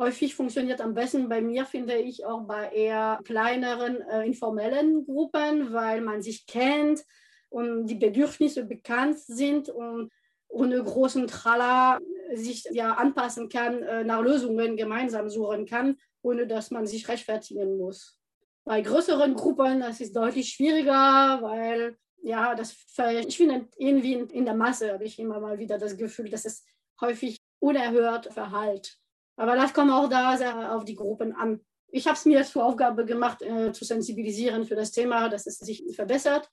Häufig 0.00 0.34
funktioniert 0.34 0.80
am 0.80 0.94
besten 0.94 1.28
bei 1.28 1.42
mir, 1.42 1.66
finde 1.66 1.94
ich, 1.94 2.24
auch 2.24 2.46
bei 2.46 2.70
eher 2.72 3.20
kleineren, 3.22 4.00
äh, 4.00 4.24
informellen 4.24 5.04
Gruppen, 5.04 5.74
weil 5.74 6.00
man 6.00 6.22
sich 6.22 6.46
kennt 6.46 7.04
und 7.50 7.84
die 7.84 7.96
Bedürfnisse 7.96 8.64
bekannt 8.64 9.18
sind 9.18 9.68
und 9.68 10.10
ohne 10.48 10.82
großen 10.82 11.26
Tralla 11.26 11.98
sich 12.32 12.64
ja 12.70 12.94
anpassen 12.94 13.50
kann, 13.50 13.82
äh, 13.82 14.02
nach 14.02 14.22
Lösungen 14.22 14.78
gemeinsam 14.78 15.28
suchen 15.28 15.66
kann, 15.66 15.98
ohne 16.22 16.46
dass 16.46 16.70
man 16.70 16.86
sich 16.86 17.06
rechtfertigen 17.06 17.76
muss. 17.76 18.18
Bei 18.64 18.80
größeren 18.80 19.34
Gruppen, 19.34 19.80
das 19.80 20.00
ist 20.00 20.16
deutlich 20.16 20.48
schwieriger, 20.48 21.40
weil 21.42 21.98
ja, 22.22 22.54
das, 22.54 22.74
ich 23.26 23.36
finde 23.36 23.68
irgendwie 23.76 24.14
in 24.14 24.46
der 24.46 24.54
Masse 24.54 24.94
habe 24.94 25.04
ich 25.04 25.18
immer 25.18 25.40
mal 25.40 25.58
wieder 25.58 25.76
das 25.76 25.94
Gefühl, 25.98 26.30
dass 26.30 26.46
es 26.46 26.64
häufig 27.02 27.36
unerhört 27.58 28.32
verhallt. 28.32 28.99
Aber 29.40 29.56
das 29.56 29.72
kommt 29.72 29.90
auch 29.90 30.06
da 30.06 30.36
sehr 30.36 30.76
auf 30.76 30.84
die 30.84 30.94
Gruppen 30.94 31.34
an. 31.34 31.60
Ich 31.90 32.06
habe 32.06 32.14
es 32.14 32.26
mir 32.26 32.44
zur 32.44 32.62
Aufgabe 32.62 33.06
gemacht, 33.06 33.40
äh, 33.40 33.72
zu 33.72 33.86
sensibilisieren 33.86 34.66
für 34.66 34.76
das 34.76 34.92
Thema, 34.92 35.30
dass 35.30 35.46
es 35.46 35.58
sich 35.58 35.82
verbessert. 35.96 36.46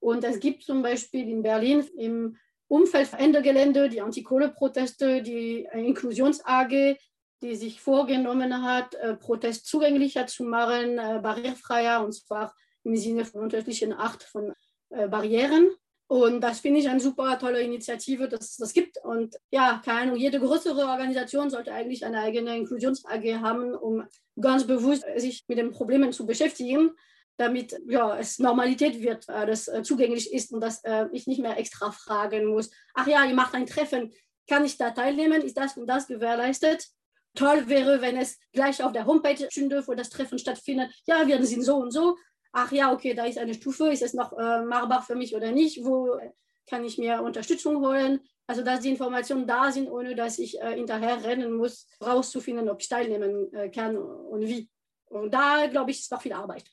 Und 0.00 0.24
es 0.24 0.40
gibt 0.40 0.64
zum 0.64 0.82
Beispiel 0.82 1.28
in 1.28 1.44
Berlin 1.44 1.84
im 1.96 2.36
Umfeld 2.66 3.10
Ende 3.16 3.42
Gelände 3.42 3.88
die 3.88 4.00
Antikohle-Proteste, 4.00 5.22
die 5.22 5.68
Inklusions-AG, 5.72 6.96
die 7.42 7.54
sich 7.54 7.80
vorgenommen 7.80 8.64
hat, 8.64 8.96
äh, 8.96 9.14
Protest 9.14 9.66
zugänglicher 9.66 10.26
zu 10.26 10.42
machen, 10.42 10.98
äh, 10.98 11.20
barrierefreier, 11.22 12.04
und 12.04 12.10
zwar 12.10 12.56
im 12.82 12.96
Sinne 12.96 13.24
von 13.24 13.42
unterschiedlichen 13.42 13.92
Acht 13.92 14.24
von 14.24 14.52
äh, 14.90 15.06
Barrieren. 15.06 15.70
Und 16.12 16.42
das 16.42 16.60
finde 16.60 16.78
ich 16.78 16.90
eine 16.90 17.00
super 17.00 17.38
tolle 17.38 17.62
Initiative, 17.62 18.28
dass 18.28 18.58
das 18.58 18.74
gibt. 18.74 18.98
Und 19.02 19.34
ja, 19.50 19.80
keine 19.82 20.00
Ahnung, 20.02 20.16
jede 20.16 20.40
größere 20.40 20.84
Organisation 20.86 21.48
sollte 21.48 21.72
eigentlich 21.72 22.04
eine 22.04 22.18
eigene 22.20 22.54
Inklusions-AG 22.54 23.40
haben, 23.40 23.74
um 23.74 24.04
ganz 24.38 24.66
bewusst 24.66 25.06
sich 25.16 25.44
mit 25.48 25.56
den 25.56 25.70
Problemen 25.70 26.12
zu 26.12 26.26
beschäftigen, 26.26 26.90
damit 27.38 27.80
ja, 27.88 28.18
es 28.18 28.38
Normalität 28.38 29.00
wird, 29.00 29.26
dass 29.26 29.70
zugänglich 29.84 30.34
ist 30.34 30.52
und 30.52 30.60
dass 30.60 30.82
ich 31.12 31.26
nicht 31.26 31.40
mehr 31.40 31.56
extra 31.56 31.90
fragen 31.92 32.44
muss. 32.44 32.70
Ach 32.92 33.06
ja, 33.06 33.24
ihr 33.24 33.34
macht 33.34 33.54
ein 33.54 33.64
Treffen 33.64 34.12
kann 34.48 34.66
ich 34.66 34.76
da 34.76 34.90
teilnehmen, 34.90 35.40
ist 35.40 35.56
das 35.56 35.78
und 35.78 35.86
das 35.86 36.08
gewährleistet. 36.08 36.88
Toll 37.34 37.68
wäre, 37.68 38.02
wenn 38.02 38.18
es 38.18 38.38
gleich 38.52 38.82
auf 38.82 38.92
der 38.92 39.06
Homepage 39.06 39.48
stünde, 39.50 39.82
wo 39.86 39.94
das 39.94 40.10
Treffen 40.10 40.38
stattfindet. 40.38 40.92
Ja, 41.06 41.26
wir 41.26 41.42
sind 41.46 41.62
so 41.62 41.76
und 41.76 41.90
so. 41.90 42.18
Ach 42.52 42.70
ja, 42.70 42.92
okay, 42.92 43.14
da 43.14 43.24
ist 43.24 43.38
eine 43.38 43.54
Stufe, 43.54 43.90
ist 43.90 44.02
es 44.02 44.12
noch 44.12 44.32
äh, 44.34 44.62
machbar 44.62 45.02
für 45.02 45.14
mich 45.14 45.34
oder 45.34 45.52
nicht? 45.52 45.84
Wo 45.84 46.18
kann 46.68 46.84
ich 46.84 46.98
mir 46.98 47.22
Unterstützung 47.22 47.76
holen? 47.84 48.20
Also, 48.46 48.62
dass 48.62 48.80
die 48.80 48.90
Informationen 48.90 49.46
da 49.46 49.72
sind, 49.72 49.90
ohne 49.90 50.14
dass 50.14 50.38
ich 50.38 50.60
äh, 50.60 50.74
hinterher 50.74 51.24
rennen 51.24 51.54
muss, 51.54 51.86
rauszufinden, 52.04 52.68
ob 52.68 52.80
ich 52.80 52.88
teilnehmen 52.88 53.52
äh, 53.54 53.70
kann 53.70 53.96
und 53.96 54.42
wie. 54.42 54.68
Und 55.06 55.32
da, 55.32 55.66
glaube 55.70 55.90
ich, 55.90 56.00
ist 56.00 56.12
noch 56.12 56.20
viel 56.20 56.32
Arbeit. 56.32 56.64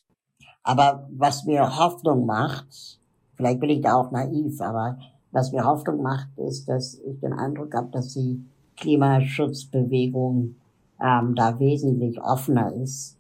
Aber 0.64 1.08
was 1.12 1.46
mir 1.46 1.78
Hoffnung 1.78 2.26
macht, 2.26 3.00
vielleicht 3.36 3.60
bin 3.60 3.70
ich 3.70 3.82
da 3.82 3.96
auch 3.96 4.12
naiv, 4.12 4.60
aber 4.62 4.98
was 5.32 5.52
mir 5.52 5.64
Hoffnung 5.64 6.02
macht, 6.02 6.30
ist, 6.38 6.68
dass 6.68 7.00
ich 7.00 7.20
den 7.20 7.34
Eindruck 7.34 7.74
habe, 7.74 7.90
dass 7.92 8.14
die 8.14 8.44
Klimaschutzbewegung 8.76 10.56
ähm, 11.02 11.36
da 11.36 11.60
wesentlich 11.60 12.20
offener 12.22 12.74
ist 12.74 13.19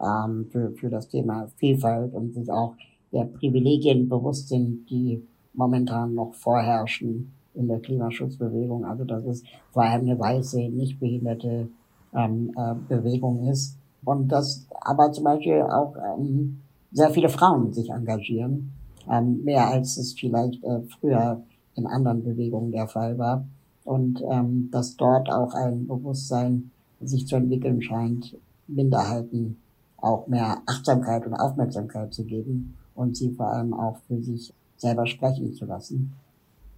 ähm, 0.00 0.46
für, 0.50 0.72
für 0.72 0.90
das 0.90 1.08
Thema 1.08 1.48
Vielfalt 1.56 2.12
und 2.14 2.34
sich 2.34 2.50
auch 2.50 2.74
der 3.12 3.24
Privilegien 3.24 4.08
bewusst 4.08 4.48
sind, 4.48 4.86
die 4.90 5.22
momentan 5.54 6.14
noch 6.14 6.34
vorherrschen 6.34 7.32
in 7.54 7.68
der 7.68 7.80
Klimaschutzbewegung. 7.80 8.84
Also 8.84 9.04
dass 9.04 9.24
es 9.24 9.42
vor 9.72 9.82
allem 9.82 10.02
eine 10.02 10.18
weiße, 10.18 10.68
nicht 10.68 11.00
behinderte 11.00 11.68
ähm, 12.14 12.52
äh, 12.56 12.74
Bewegung 12.88 13.48
ist. 13.48 13.78
Und 14.04 14.28
dass 14.28 14.66
aber 14.82 15.10
zum 15.12 15.24
Beispiel 15.24 15.62
auch 15.62 15.96
ähm, 15.96 16.60
sehr 16.92 17.10
viele 17.10 17.28
Frauen 17.28 17.72
sich 17.72 17.90
engagieren, 17.90 18.72
ähm, 19.10 19.42
mehr 19.42 19.66
als 19.66 19.96
es 19.96 20.12
vielleicht 20.12 20.62
äh, 20.62 20.80
früher 21.00 21.42
in 21.74 21.86
anderen 21.86 22.22
Bewegungen 22.22 22.72
der 22.72 22.86
Fall 22.86 23.18
war. 23.18 23.46
Und 23.84 24.22
ähm, 24.30 24.68
dass 24.70 24.96
dort 24.96 25.30
auch 25.30 25.54
ein 25.54 25.86
Bewusstsein 25.86 26.70
sich 27.00 27.26
zu 27.26 27.36
entwickeln 27.36 27.82
scheint, 27.82 28.36
Minderheiten 28.66 29.58
auch 30.06 30.26
mehr 30.28 30.62
Achtsamkeit 30.66 31.26
und 31.26 31.34
Aufmerksamkeit 31.34 32.14
zu 32.14 32.24
geben 32.24 32.76
und 32.94 33.16
sie 33.16 33.32
vor 33.32 33.52
allem 33.52 33.74
auch 33.74 33.98
für 34.06 34.22
sich 34.22 34.52
selber 34.76 35.06
sprechen 35.06 35.52
zu 35.52 35.66
lassen. 35.66 36.12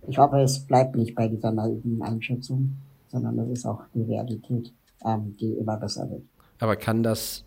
Ich 0.06 0.18
hoffe, 0.18 0.40
es 0.40 0.60
bleibt 0.60 0.96
nicht 0.96 1.14
bei 1.14 1.28
dieser 1.28 1.52
naiven 1.52 2.02
Einschätzung, 2.02 2.76
sondern 3.08 3.36
das 3.36 3.48
ist 3.50 3.66
auch 3.66 3.82
die 3.94 4.02
Realität, 4.02 4.72
ähm, 5.04 5.36
die 5.38 5.52
immer 5.52 5.76
besser 5.76 6.08
wird. 6.10 6.22
Aber 6.60 6.76
kann 6.76 7.02
das 7.02 7.44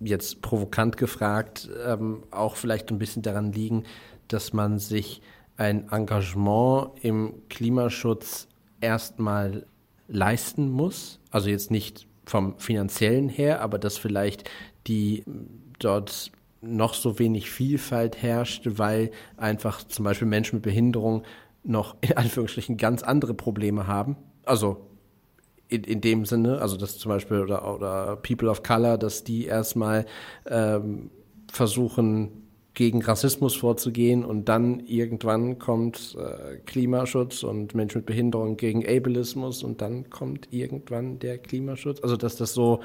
jetzt 0.00 0.42
provokant 0.42 0.96
gefragt 0.96 1.68
ähm, 1.86 2.24
auch 2.30 2.56
vielleicht 2.56 2.90
ein 2.90 2.98
bisschen 2.98 3.22
daran 3.22 3.52
liegen, 3.52 3.84
dass 4.28 4.52
man 4.52 4.78
sich 4.78 5.22
ein 5.56 5.88
Engagement 5.90 6.90
im 7.02 7.34
Klimaschutz 7.48 8.48
erstmal 8.80 9.66
leisten 10.08 10.70
muss? 10.70 11.20
Also 11.30 11.48
jetzt 11.48 11.70
nicht 11.70 12.06
vom 12.26 12.58
finanziellen 12.58 13.28
her, 13.28 13.60
aber 13.60 13.78
dass 13.78 13.98
vielleicht 13.98 14.48
die 14.86 15.24
dort 15.78 16.30
noch 16.60 16.94
so 16.94 17.18
wenig 17.18 17.50
Vielfalt 17.50 18.22
herrscht, 18.22 18.62
weil 18.78 19.10
einfach 19.36 19.84
zum 19.84 20.04
Beispiel 20.04 20.28
Menschen 20.28 20.56
mit 20.56 20.62
Behinderung 20.62 21.22
noch 21.62 21.96
in 22.00 22.16
Anführungsstrichen 22.16 22.76
ganz 22.76 23.02
andere 23.02 23.34
Probleme 23.34 23.86
haben. 23.86 24.16
Also 24.44 24.86
in, 25.68 25.84
in 25.84 26.00
dem 26.00 26.24
Sinne, 26.24 26.60
also 26.60 26.76
dass 26.76 26.98
zum 26.98 27.10
Beispiel 27.10 27.40
oder, 27.40 27.74
oder 27.74 28.16
People 28.16 28.50
of 28.50 28.62
Color, 28.62 28.98
dass 28.98 29.24
die 29.24 29.46
erstmal 29.46 30.06
ähm, 30.46 31.10
versuchen, 31.50 32.44
gegen 32.74 33.02
Rassismus 33.02 33.54
vorzugehen 33.54 34.24
und 34.24 34.48
dann 34.48 34.80
irgendwann 34.80 35.60
kommt 35.60 36.16
äh, 36.18 36.56
Klimaschutz 36.66 37.44
und 37.44 37.74
Menschen 37.74 37.98
mit 37.98 38.06
Behinderung 38.06 38.56
gegen 38.56 38.84
Ableismus 38.84 39.62
und 39.62 39.80
dann 39.80 40.10
kommt 40.10 40.52
irgendwann 40.52 41.20
der 41.20 41.38
Klimaschutz. 41.38 42.02
Also 42.02 42.16
dass 42.16 42.34
das 42.34 42.52
so 42.52 42.80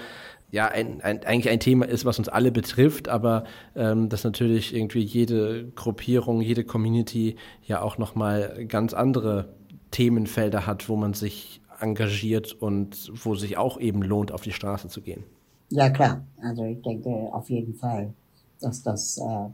ja 0.51 0.67
ein, 0.67 1.01
ein, 1.01 1.23
eigentlich 1.23 1.49
ein 1.49 1.59
Thema 1.59 1.87
ist, 1.87 2.05
was 2.05 2.19
uns 2.19 2.29
alle 2.29 2.51
betrifft, 2.51 3.09
aber 3.09 3.43
ähm, 3.75 4.09
dass 4.09 4.23
natürlich 4.23 4.75
irgendwie 4.75 5.01
jede 5.01 5.69
Gruppierung, 5.75 6.41
jede 6.41 6.63
Community 6.63 7.35
ja 7.63 7.81
auch 7.81 7.97
nochmal 7.97 8.65
ganz 8.67 8.93
andere 8.93 9.53
Themenfelder 9.91 10.65
hat, 10.65 10.89
wo 10.89 10.95
man 10.95 11.13
sich 11.13 11.61
engagiert 11.79 12.53
und 12.53 13.11
wo 13.23 13.35
sich 13.35 13.57
auch 13.57 13.79
eben 13.79 14.01
lohnt, 14.01 14.31
auf 14.31 14.41
die 14.41 14.51
Straße 14.51 14.87
zu 14.87 15.01
gehen. 15.01 15.23
Ja 15.69 15.89
klar, 15.89 16.23
also 16.41 16.63
ich 16.63 16.81
denke 16.81 17.09
auf 17.09 17.49
jeden 17.49 17.75
Fall, 17.75 18.13
dass 18.59 18.81
das 18.83 19.17
äh, 19.17 19.45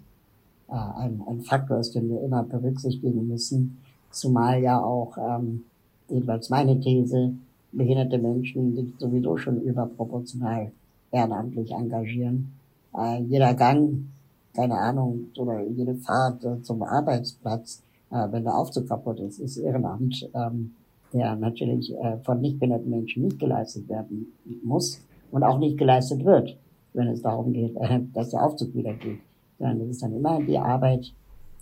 äh, 0.70 0.98
ein, 0.98 1.22
ein 1.28 1.41
Faktor 1.41 1.80
ist, 1.80 1.93
den 1.93 2.10
wir 2.10 2.22
immer 2.22 2.43
berücksichtigen 2.43 3.28
müssen. 3.28 3.78
Zumal 4.12 4.62
ja 4.62 4.82
auch, 4.82 5.18
ähm, 5.18 5.66
jedenfalls 6.10 6.50
meine 6.50 6.80
These, 6.80 7.34
behinderte 7.74 8.18
Menschen 8.18 8.76
sich 8.76 8.93
sowieso 8.98 9.36
schon 9.38 9.62
überproportional 9.62 10.72
ehrenamtlich 11.16 11.72
engagieren. 11.72 12.53
Äh, 12.97 13.22
jeder 13.24 13.53
Gang, 13.53 14.05
keine 14.53 14.78
Ahnung, 14.78 15.28
oder 15.38 15.61
jede 15.61 15.95
Fahrt 15.95 16.43
äh, 16.43 16.61
zum 16.61 16.84
Arbeitsplatz, 16.84 17.82
äh, 18.11 18.28
wenn 18.32 18.43
der 18.43 18.55
Aufzug 18.55 18.88
kaputt 18.88 19.20
ist, 19.20 19.39
ist 19.39 19.57
Ehrenamt, 19.57 20.30
ähm, 20.34 20.74
der 21.13 21.36
natürlich 21.36 21.93
äh, 21.93 22.18
von 22.24 22.41
nicht 22.41 22.59
behinderten 22.59 22.89
Menschen 22.89 23.24
nicht 23.24 23.39
geleistet 23.39 23.88
werden 23.89 24.34
muss 24.63 25.01
und 25.32 25.43
auch 25.43 25.59
nicht 25.59 25.78
geleistet 25.78 26.24
wird, 26.26 26.57
wenn 26.93 27.07
es 27.07 27.22
darum 27.22 27.53
geht, 27.53 27.76
dass 28.13 28.32
der 28.32 28.43
Aufzug 28.43 28.74
wieder 28.74 28.93
geht 28.93 29.20
sondern 29.57 29.80
das 29.80 29.89
ist 29.89 30.03
dann 30.03 30.16
immer 30.16 30.41
die 30.41 30.57
Arbeit 30.57 31.13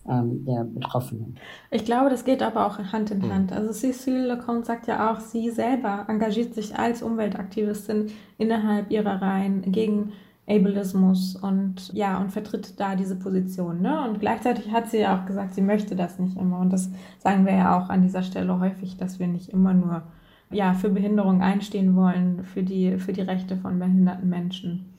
der 0.06 0.66
Betroffenen. 0.66 1.38
Ich 1.72 1.86
glaube, 1.86 2.10
das 2.10 2.26
geht 2.26 2.44
aber 2.44 2.68
auch 2.68 2.78
Hand 2.78 3.12
in 3.12 3.22
hm. 3.22 3.34
Hand. 3.34 3.54
Also 3.54 3.72
Cecile 3.72 4.28
Lecomte 4.28 4.66
sagt 4.66 4.88
ja 4.88 5.12
auch, 5.12 5.20
sie 5.20 5.50
selber 5.50 6.06
engagiert 6.10 6.54
sich 6.54 6.78
als 6.78 7.02
Umweltaktivistin 7.02 8.08
innerhalb 8.38 8.92
ihrer 8.92 9.22
Reihen 9.22 9.72
gegen 9.72 10.12
Ableismus 10.48 11.38
und 11.38 11.94
ja, 11.94 12.20
und 12.20 12.32
vertritt 12.32 12.78
da 12.80 12.96
diese 12.96 13.16
Position. 13.16 13.82
Ne? 13.82 14.04
Und 14.08 14.20
gleichzeitig 14.20 14.72
hat 14.72 14.90
sie 14.90 15.00
ja 15.00 15.18
auch 15.18 15.26
gesagt, 15.26 15.54
sie 15.54 15.62
möchte 15.62 15.96
das 15.96 16.20
nicht 16.20 16.38
immer. 16.38 16.60
Und 16.60 16.72
das 16.72 16.92
sagen 17.20 17.46
wir 17.46 17.54
ja 17.54 17.78
auch 17.78 17.90
an 17.90 18.02
dieser 18.02 18.24
Stelle 18.24 18.60
häufig, 18.60 18.98
dass 18.98 19.20
wir 19.20 19.28
nicht 19.28 19.50
immer 19.50 19.74
nur 19.74 20.04
ja, 20.52 20.74
für 20.74 20.90
Behinderung 20.90 21.42
einstehen 21.42 21.96
wollen, 21.96 22.44
für 22.44 22.62
die, 22.62 22.98
für 22.98 23.14
die 23.14 23.22
Rechte 23.22 23.56
von 23.56 23.80
behinderten 23.80 24.30
Menschen. 24.30 24.94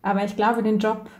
Aber 0.00 0.24
ich 0.24 0.36
glaube, 0.36 0.62
den 0.62 0.78
Job 0.78 1.10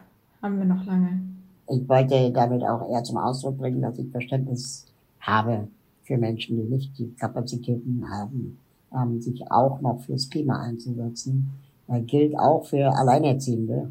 haben 0.40 0.58
wir 0.58 0.64
noch 0.64 0.86
lange. 0.86 1.27
Ich 1.70 1.88
wollte 1.88 2.30
damit 2.32 2.62
auch 2.64 2.88
eher 2.90 3.04
zum 3.04 3.18
Ausdruck 3.18 3.58
bringen, 3.58 3.82
dass 3.82 3.98
ich 3.98 4.10
Verständnis 4.10 4.86
habe 5.20 5.68
für 6.04 6.16
Menschen, 6.16 6.56
die 6.56 6.74
nicht 6.74 6.98
die 6.98 7.12
Kapazitäten 7.14 8.04
haben, 8.10 8.58
ähm, 8.94 9.20
sich 9.20 9.50
auch 9.50 9.80
noch 9.80 10.00
fürs 10.00 10.30
Klima 10.30 10.60
einzusetzen. 10.60 11.50
Das 11.86 12.06
gilt 12.06 12.38
auch 12.38 12.64
für 12.64 12.90
Alleinerziehende, 12.96 13.90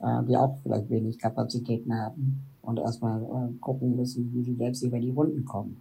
äh, 0.00 0.22
die 0.28 0.36
auch 0.36 0.58
vielleicht 0.62 0.90
wenig 0.90 1.18
Kapazitäten 1.18 1.94
haben 1.94 2.42
und 2.62 2.78
erstmal 2.78 3.22
äh, 3.22 3.52
gucken 3.60 3.96
müssen, 3.96 4.30
wie 4.34 4.42
sie 4.42 4.54
selbst 4.54 4.82
über 4.82 4.98
die 4.98 5.10
Runden 5.10 5.44
kommen. 5.44 5.80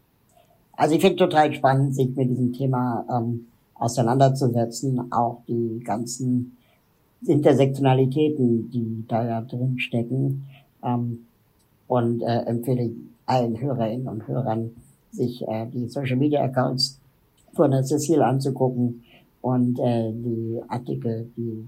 Also 0.75 0.95
ich 0.95 1.01
finde 1.01 1.17
total 1.17 1.53
spannend, 1.53 1.95
sich 1.95 2.15
mit 2.15 2.29
diesem 2.29 2.53
Thema 2.53 3.05
ähm, 3.11 3.47
auseinanderzusetzen, 3.75 5.11
auch 5.11 5.41
die 5.47 5.81
ganzen 5.83 6.57
Intersektionalitäten, 7.25 8.71
die 8.71 9.05
da 9.07 9.25
ja 9.25 9.41
drin 9.41 9.79
stecken. 9.79 10.45
Ähm, 10.83 11.25
und 11.93 12.23
äh, 12.23 12.39
empfehle 12.47 12.89
allen 13.27 13.61
Hörerinnen 13.61 14.07
und 14.07 14.27
Hörern, 14.27 14.71
sich 15.11 15.47
äh, 15.47 15.67
die 15.71 15.87
Social 15.87 16.15
Media 16.15 16.43
Accounts 16.43 16.99
von 17.53 17.69
der 17.69 17.83
Cecile 17.83 18.25
anzugucken 18.25 19.03
und 19.41 19.77
äh, 19.77 20.11
die 20.11 20.59
Artikel, 20.69 21.29
die 21.37 21.67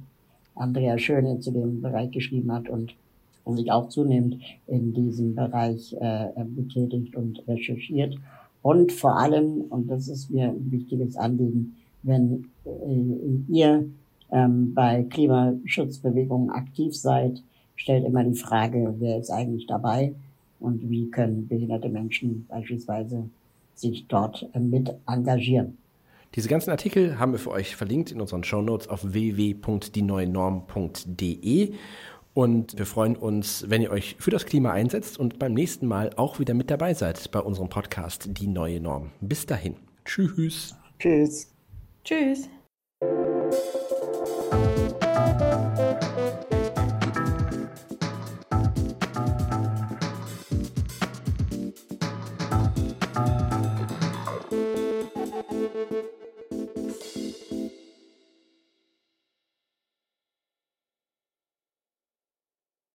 Andrea 0.55 0.97
Schöne 0.97 1.39
zu 1.41 1.51
dem 1.51 1.79
Bereich 1.79 2.09
geschrieben 2.09 2.51
hat 2.51 2.69
und, 2.69 2.95
und 3.43 3.57
sich 3.57 3.71
auch 3.71 3.89
zunehmend 3.89 4.37
in 4.65 4.95
diesem 4.95 5.35
Bereich 5.35 5.95
äh, 5.99 6.29
betätigt 6.43 7.15
und 7.15 7.47
recherchiert. 7.47 8.15
Und 8.63 8.91
vor 8.93 9.19
allem, 9.19 9.65
und 9.69 9.91
das 9.91 10.07
ist 10.07 10.31
mir 10.31 10.49
ein 10.49 10.71
wichtiges 10.71 11.17
Anliegen, 11.17 11.75
wenn 12.01 12.45
äh, 12.65 13.53
ihr 13.53 13.85
ähm, 14.31 14.73
bei 14.73 15.03
Klimaschutzbewegungen 15.03 16.49
aktiv 16.49 16.95
seid, 16.95 17.43
stellt 17.75 18.05
immer 18.05 18.23
die 18.23 18.35
Frage, 18.35 18.95
wer 18.99 19.19
ist 19.19 19.29
eigentlich 19.29 19.67
dabei 19.67 20.13
und 20.59 20.89
wie 20.89 21.11
können 21.11 21.47
behinderte 21.47 21.89
Menschen 21.89 22.45
beispielsweise 22.47 23.29
sich 23.75 24.07
dort 24.07 24.49
äh, 24.53 24.59
mit 24.59 24.91
engagieren. 25.05 25.77
Diese 26.35 26.49
ganzen 26.49 26.71
Artikel 26.71 27.19
haben 27.19 27.31
wir 27.31 27.39
für 27.39 27.51
euch 27.51 27.75
verlinkt 27.75 28.11
in 28.11 28.19
unseren 28.19 28.43
Shownotes 28.43 28.89
auf 28.89 29.13
www.dieneuenorm.de 29.13 31.73
und 32.33 32.77
wir 32.77 32.85
freuen 32.85 33.15
uns, 33.15 33.69
wenn 33.69 33.81
ihr 33.81 33.91
euch 33.91 34.17
für 34.19 34.31
das 34.31 34.45
Klima 34.45 34.71
einsetzt 34.71 35.17
und 35.17 35.39
beim 35.39 35.53
nächsten 35.53 35.87
Mal 35.87 36.11
auch 36.17 36.39
wieder 36.39 36.53
mit 36.53 36.69
dabei 36.69 36.93
seid 36.93 37.31
bei 37.31 37.39
unserem 37.39 37.69
Podcast 37.69 38.29
Die 38.33 38.47
neue 38.47 38.81
Norm. 38.81 39.11
Bis 39.21 39.45
dahin. 39.45 39.77
Tschüss. 40.03 40.75
Tschüss. 40.99 41.53
Tschüss. 42.03 42.49